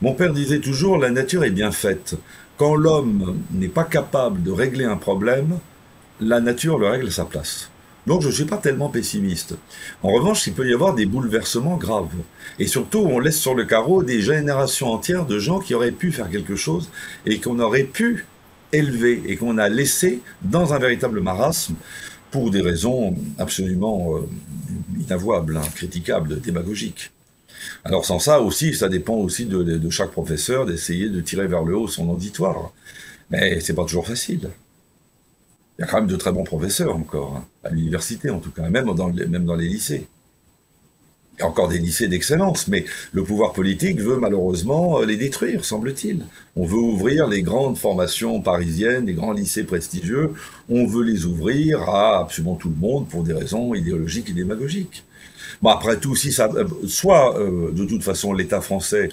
Mon 0.03 0.13
père 0.13 0.33
disait 0.33 0.61
toujours, 0.61 0.99
la 0.99 1.11
nature 1.11 1.45
est 1.45 1.51
bien 1.51 1.71
faite. 1.71 2.17
Quand 2.59 2.75
l'homme 2.75 3.43
n'est 3.53 3.69
pas 3.69 3.85
capable 3.85 4.43
de 4.43 4.51
régler 4.51 4.85
un 4.85 4.97
problème, 4.97 5.59
la 6.21 6.41
nature 6.41 6.79
le 6.79 6.89
règle 6.89 7.09
à 7.09 7.11
sa 7.11 7.25
place. 7.25 7.71
Donc 8.07 8.23
je 8.23 8.29
ne 8.29 8.33
suis 8.33 8.45
pas 8.45 8.59
tellement 8.59 8.89
pessimiste. 8.89 9.55
En 10.03 10.13
revanche, 10.13 10.47
il 10.47 10.53
peut 10.53 10.69
y 10.69 10.73
avoir 10.73 10.95
des 10.95 11.07
bouleversements 11.07 11.77
graves. 11.77 12.09
Et 12.59 12.67
surtout, 12.67 13.01
on 13.01 13.19
laisse 13.19 13.39
sur 13.39 13.55
le 13.55 13.65
carreau 13.65 14.03
des 14.03 14.21
générations 14.23 14.93
entières 14.93 15.27
de 15.27 15.39
gens 15.39 15.59
qui 15.59 15.75
auraient 15.75 15.91
pu 15.91 16.13
faire 16.13 16.31
quelque 16.31 16.57
chose 16.57 16.91
et 17.27 17.41
qu'on 17.41 17.59
aurait 17.59 17.85
pu 17.85 18.27
élever 18.73 19.23
et 19.27 19.37
qu'on 19.37 19.59
a 19.59 19.69
laissé 19.69 20.21
dans 20.43 20.73
un 20.73 20.79
véritable 20.79 21.21
marasme 21.21 21.75
pour 22.31 22.51
des 22.51 22.61
raisons 22.61 23.17
absolument 23.39 24.17
euh, 24.17 24.21
inavouables, 25.01 25.57
hein, 25.57 25.69
critiquables, 25.75 26.41
démagogiques. 26.41 27.11
Alors 27.85 28.05
sans 28.05 28.19
ça 28.19 28.41
aussi, 28.41 28.75
ça 28.75 28.89
dépend 28.89 29.15
aussi 29.15 29.47
de, 29.47 29.91
chaque 29.91 30.11
professeur 30.11 30.67
d'essayer 30.67 31.09
de 31.09 31.21
tirer 31.21 31.47
vers 31.47 31.63
le 31.63 31.77
haut 31.77 31.89
son 31.89 32.09
auditoire. 32.11 32.73
Mais 33.31 33.61
c'est 33.61 33.75
pas 33.75 33.85
toujours 33.85 34.07
facile. 34.07 34.51
Il 35.79 35.83
y 35.83 35.85
a 35.85 35.87
quand 35.87 35.99
même 35.99 36.07
de 36.07 36.17
très 36.17 36.33
bons 36.33 36.45
professeurs 36.45 36.97
encore, 36.97 37.37
hein, 37.37 37.45
à 37.65 37.71
l'université 37.71 38.31
en 38.31 38.39
tout 38.39 38.51
cas, 38.51 38.69
même 38.69 38.87
dans, 38.95 39.09
les 39.57 39.69
lycées. 39.69 40.07
Il 41.35 41.41
y 41.41 41.43
a 41.43 41.49
encore 41.49 41.69
des 41.69 41.79
lycées 41.79 42.09
d'excellence, 42.09 42.67
mais 42.67 42.87
le 43.13 43.23
pouvoir 43.23 43.53
politique 43.53 44.01
veut 44.01 44.17
malheureusement 44.17 45.01
euh, 45.01 45.05
les 45.05 45.19
détruire, 45.19 45.67
semble-t-il. 45.67 46.25
On 46.57 46.65
veut 46.65 46.79
ouvrir 46.79 47.27
les 47.27 47.43
grandes 47.43 47.77
formations 47.77 48.41
parisiennes, 48.41 49.05
les 49.05 49.13
grands 49.13 49.33
lycées 49.33 49.65
prestigieux, 49.65 50.33
on 50.71 50.87
veut 50.87 51.05
les 51.05 51.27
ouvrir 51.27 51.83
à 51.91 52.21
absolument 52.21 52.55
tout 52.55 52.71
le 52.71 52.77
monde 52.77 53.07
pour 53.09 53.23
des 53.23 53.35
raisons 53.35 53.75
idéologiques 53.75 54.31
et 54.31 54.33
démagogiques. 54.33 55.05
Bon, 55.61 55.69
après 55.69 55.99
tout, 55.99 56.17
si 56.17 56.35
euh, 56.41 56.65
soit 56.87 57.39
euh, 57.39 57.71
de 57.71 57.85
toute 57.85 58.03
façon 58.03 58.33
l'État 58.33 58.63
français 58.63 59.11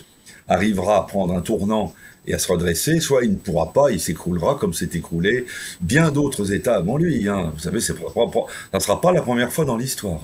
arrivera 0.47 0.99
à 0.99 1.01
prendre 1.01 1.33
un 1.33 1.41
tournant 1.41 1.93
et 2.25 2.33
à 2.33 2.39
se 2.39 2.51
redresser, 2.51 2.99
soit 2.99 3.23
il 3.23 3.31
ne 3.31 3.35
pourra 3.35 3.73
pas, 3.73 3.91
il 3.91 3.99
s'écroulera 3.99 4.55
comme 4.55 4.73
s'est 4.73 4.89
écroulé 4.93 5.45
bien 5.81 6.11
d'autres 6.11 6.53
États 6.53 6.75
avant 6.75 6.97
lui. 6.97 7.27
Hein. 7.27 7.51
Vous 7.53 7.59
savez, 7.59 7.79
ça 7.79 7.93
ne 7.93 8.79
sera 8.79 9.01
pas 9.01 9.11
la 9.11 9.21
première 9.21 9.51
fois 9.51 9.65
dans 9.65 9.77
l'histoire. 9.77 10.21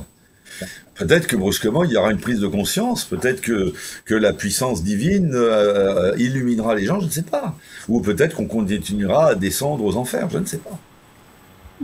Peut-être 0.96 1.28
que 1.28 1.38
brusquement, 1.38 1.86
il 1.86 1.92
y 1.92 1.98
aura 1.98 2.12
une 2.12 2.20
prise 2.20 2.40
de 2.40 2.48
conscience, 2.48 3.06
peut-être 3.06 3.40
que, 3.40 3.74
que 4.04 4.16
la 4.16 4.34
puissance 4.34 4.84
divine 4.84 5.32
euh, 5.34 6.14
illuminera 6.18 6.76
les 6.76 6.86
gens, 6.86 7.00
je 7.00 7.06
ne 7.06 7.12
sais 7.12 7.22
pas. 7.22 7.56
Ou 7.88 8.02
peut-être 8.02 8.36
qu'on 8.36 8.48
continuera 8.48 9.28
à 9.30 9.36
descendre 9.36 9.86
aux 9.86 9.96
enfers, 9.96 10.30
je 10.30 10.40
ne 10.40 10.46
sais 10.46 10.58
pas. 10.58 10.78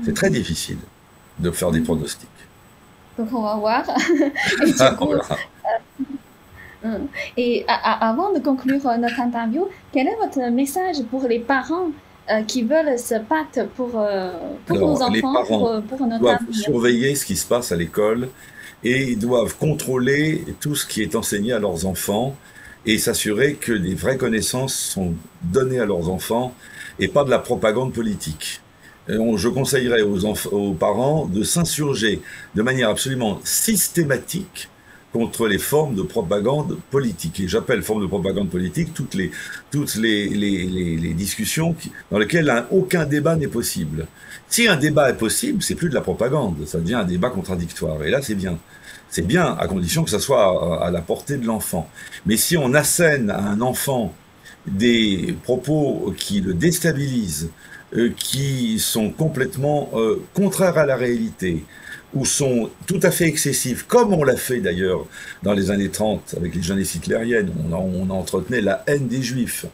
C'est 0.04 0.14
très 0.14 0.30
difficile 0.30 0.78
de 1.40 1.52
faire 1.52 1.72
des 1.72 1.80
pronostics. 1.80 2.28
Donc 3.18 3.30
on 3.32 3.42
va 3.42 3.56
voir. 3.56 3.84
Et, 4.66 4.74
euh, 4.82 5.16
et 7.38 7.66
avant 7.68 8.34
de 8.34 8.40
conclure 8.40 8.84
notre 8.98 9.20
interview, 9.20 9.68
quel 9.92 10.08
est 10.08 10.16
votre 10.16 10.52
message 10.52 10.98
pour 11.10 11.24
les 11.28 11.40
parents 11.40 11.90
euh, 12.30 12.42
qui 12.44 12.64
veulent 12.64 12.98
se 12.98 13.16
battre 13.16 13.68
pour, 13.76 13.92
pour 14.66 14.78
nos 14.78 15.02
enfants, 15.02 15.46
pour, 15.46 15.82
pour, 15.84 16.08
notre 16.08 16.20
doivent 16.20 16.52
surveiller 16.52 17.16
ce 17.16 17.26
qui 17.26 17.36
se 17.36 17.46
passe 17.46 17.72
à 17.72 17.76
l'école 17.76 18.30
et 18.84 19.12
ils 19.12 19.20
doivent 19.20 19.56
contrôler 19.58 20.44
tout 20.60 20.76
ce 20.76 20.86
qui 20.86 21.02
est 21.02 21.16
enseigné 21.16 21.54
à 21.54 21.60
leurs 21.60 21.86
enfants 21.86 22.36
et 22.86 22.98
s'assurer 22.98 23.56
que 23.56 23.74
des 23.74 23.96
vraies 23.96 24.18
connaissances 24.18 24.76
sont 24.76 25.14
données 25.44 25.80
à 25.80 25.86
leurs 25.86 26.10
enfants 26.10 26.54
et 27.00 27.08
pas 27.08 27.24
de 27.24 27.30
la 27.30 27.40
propagande 27.40 27.94
politique. 27.94 28.62
je 29.08 29.48
conseillerais 29.48 30.02
aux, 30.02 30.26
aux 30.52 30.74
parents 30.74 31.26
de 31.26 31.44
s'insurger 31.44 32.22
de 32.56 32.62
manière 32.62 32.90
absolument 32.90 33.40
systématique 33.44 34.70
contre 35.16 35.48
les 35.48 35.60
formes 35.60 35.96
de 35.96 36.02
propagande 36.02 36.78
politique. 36.92 37.40
Et 37.40 37.48
j'appelle 37.48 37.82
forme 37.84 38.02
de 38.02 38.08
propagande 38.08 38.50
politique 38.50 38.94
toutes 38.94 39.14
les, 39.14 39.32
toutes 39.72 39.96
les, 39.96 41.14
discussions 41.14 41.74
dans 42.12 42.18
lesquelles 42.18 42.52
aucun 42.70 43.06
débat 43.06 43.38
n'est 43.38 43.48
possible. 43.48 44.08
Si 44.50 44.68
un 44.68 44.76
débat 44.76 45.10
est 45.12 45.18
possible, 45.18 45.64
c'est 45.64 45.76
plus 45.76 45.88
de 45.88 45.94
la 45.94 46.02
propagande, 46.02 46.68
ça 46.68 46.80
devient 46.80 46.96
un 46.96 47.06
débat 47.06 47.30
contradictoire. 47.30 48.04
Et 48.04 48.10
là, 48.10 48.22
c'est 48.22 48.36
bien. 48.36 48.60
C'est 49.10 49.26
bien 49.26 49.56
à 49.58 49.68
condition 49.68 50.04
que 50.04 50.10
ça 50.10 50.20
soit 50.20 50.86
à, 50.86 50.92
la 50.92 51.00
portée 51.00 51.38
de 51.38 51.46
l'enfant. 51.46 51.90
Mais 52.26 52.36
si 52.36 52.58
on 52.58 52.74
assène 52.74 53.30
à 53.30 53.40
un 53.40 53.62
enfant 53.62 54.14
des 54.68 55.34
propos 55.44 56.14
qui 56.18 56.42
le 56.42 56.54
déstabilisent, 56.54 57.52
euh, 57.96 58.10
qui 58.18 58.80
sont 58.80 59.12
complètement 59.12 59.92
euh, 59.94 60.22
contraires 60.34 60.78
à 60.78 60.86
la 60.86 60.98
réalité, 60.98 61.64
ou 62.14 62.26
sont 62.26 62.70
tout 62.88 63.00
à 63.04 63.12
fait 63.12 63.26
excessifs, 63.26 63.84
comme 63.88 64.14
on 64.14 64.24
l'a 64.24 64.38
fait 64.38 64.60
d'ailleurs 64.60 65.06
dans 65.44 65.54
les 65.54 65.72
années 65.72 65.90
30 65.90 66.36
avec 66.38 66.56
les 66.56 66.62
jeunesses 66.62 66.96
hitlériennes, 66.96 67.52
on, 67.72 67.76
on 67.76 68.10
entretenait 68.10 68.62
la 68.62 68.84
haine 68.88 69.08
des 69.08 69.22
juifs. 69.22 69.66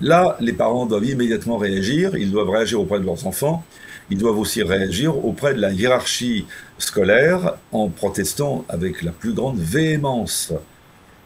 Là, 0.00 0.36
les 0.40 0.52
parents 0.52 0.86
doivent 0.86 1.04
immédiatement 1.04 1.58
réagir, 1.58 2.16
ils 2.16 2.30
doivent 2.30 2.50
réagir 2.50 2.80
auprès 2.80 2.98
de 2.98 3.04
leurs 3.04 3.26
enfants, 3.26 3.64
ils 4.10 4.18
doivent 4.18 4.38
aussi 4.38 4.62
réagir 4.62 5.24
auprès 5.24 5.54
de 5.54 5.60
la 5.60 5.70
hiérarchie 5.70 6.46
scolaire 6.78 7.54
en 7.72 7.88
protestant 7.88 8.64
avec 8.68 9.02
la 9.02 9.12
plus 9.12 9.32
grande 9.32 9.58
véhémence 9.58 10.52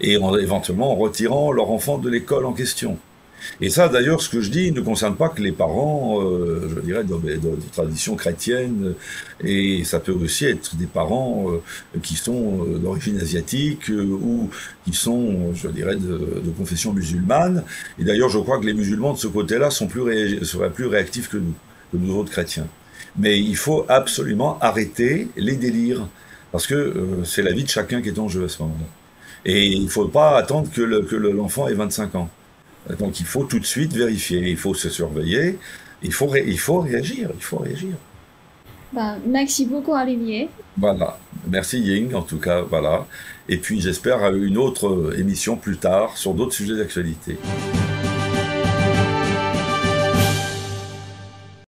et 0.00 0.18
en, 0.18 0.36
éventuellement 0.36 0.92
en 0.92 0.96
retirant 0.96 1.52
leur 1.52 1.70
enfant 1.70 1.98
de 1.98 2.10
l'école 2.10 2.44
en 2.44 2.52
question. 2.52 2.98
Et 3.60 3.70
ça, 3.70 3.88
d'ailleurs, 3.88 4.20
ce 4.20 4.28
que 4.28 4.40
je 4.40 4.50
dis 4.50 4.72
ne 4.72 4.80
concerne 4.80 5.16
pas 5.16 5.28
que 5.28 5.40
les 5.40 5.52
parents, 5.52 6.20
euh, 6.22 6.68
je 6.74 6.80
dirais, 6.80 7.04
de, 7.04 7.14
de, 7.14 7.56
tradition 7.72 8.14
chrétienne, 8.14 8.94
et 9.42 9.82
ça 9.84 9.98
peut 9.98 10.12
aussi 10.12 10.44
être 10.44 10.76
des 10.76 10.86
parents 10.86 11.46
euh, 11.50 11.98
qui 12.02 12.16
sont 12.16 12.66
euh, 12.66 12.78
d'origine 12.78 13.18
asiatique 13.18 13.88
ou 13.88 14.50
qui 14.84 14.92
sont, 14.92 15.54
je 15.54 15.68
dirais, 15.68 15.96
de, 15.96 16.50
confession 16.56 16.92
musulmane. 16.92 17.64
Et 17.98 18.04
d'ailleurs, 18.04 18.28
je 18.28 18.38
crois 18.38 18.58
que 18.58 18.66
les 18.66 18.74
musulmans 18.74 19.12
de 19.14 19.18
ce 19.18 19.26
côté-là 19.26 19.70
sont 19.70 19.86
plus 19.86 20.44
seraient 20.44 20.70
plus 20.70 20.86
réactifs 20.86 21.28
que 21.28 21.38
nous, 21.38 21.54
que 21.92 21.96
nous 21.96 22.14
autres 22.14 22.30
chrétiens. 22.30 22.66
Mais 23.18 23.38
il 23.38 23.56
faut 23.56 23.86
absolument 23.88 24.58
arrêter 24.60 25.28
les 25.36 25.56
délires, 25.56 26.06
parce 26.52 26.66
que 26.66 27.22
c'est 27.24 27.42
la 27.42 27.52
vie 27.52 27.64
de 27.64 27.68
chacun 27.68 28.02
qui 28.02 28.08
est 28.08 28.18
en 28.18 28.28
jeu 28.28 28.44
à 28.44 28.48
ce 28.48 28.62
moment-là. 28.62 28.86
Et 29.44 29.66
il 29.66 29.84
ne 29.84 29.88
faut 29.88 30.08
pas 30.08 30.36
attendre 30.36 30.68
que 30.70 30.82
l'enfant 30.82 31.68
ait 31.68 31.74
25 31.74 32.14
ans. 32.16 32.28
Donc 32.98 33.20
il 33.20 33.26
faut 33.26 33.44
tout 33.44 33.58
de 33.58 33.64
suite 33.64 33.92
vérifier, 33.92 34.38
il 34.48 34.56
faut 34.56 34.74
se 34.74 34.88
surveiller, 34.88 35.58
il 36.02 36.12
faut, 36.12 36.34
il 36.34 36.58
faut 36.58 36.80
réagir, 36.80 37.30
il 37.34 37.42
faut 37.42 37.58
réagir. 37.58 37.94
Bah, 38.92 39.16
merci 39.26 39.66
beaucoup 39.66 39.92
Olivier. 39.92 40.48
Voilà, 40.78 41.18
merci 41.48 41.80
Ying 41.80 42.14
en 42.14 42.22
tout 42.22 42.38
cas, 42.38 42.62
voilà. 42.62 43.06
Et 43.48 43.58
puis 43.58 43.80
j'espère 43.80 44.34
une 44.34 44.58
autre 44.58 45.14
émission 45.18 45.56
plus 45.56 45.76
tard 45.76 46.16
sur 46.16 46.34
d'autres 46.34 46.54
sujets 46.54 46.76
d'actualité. 46.76 47.38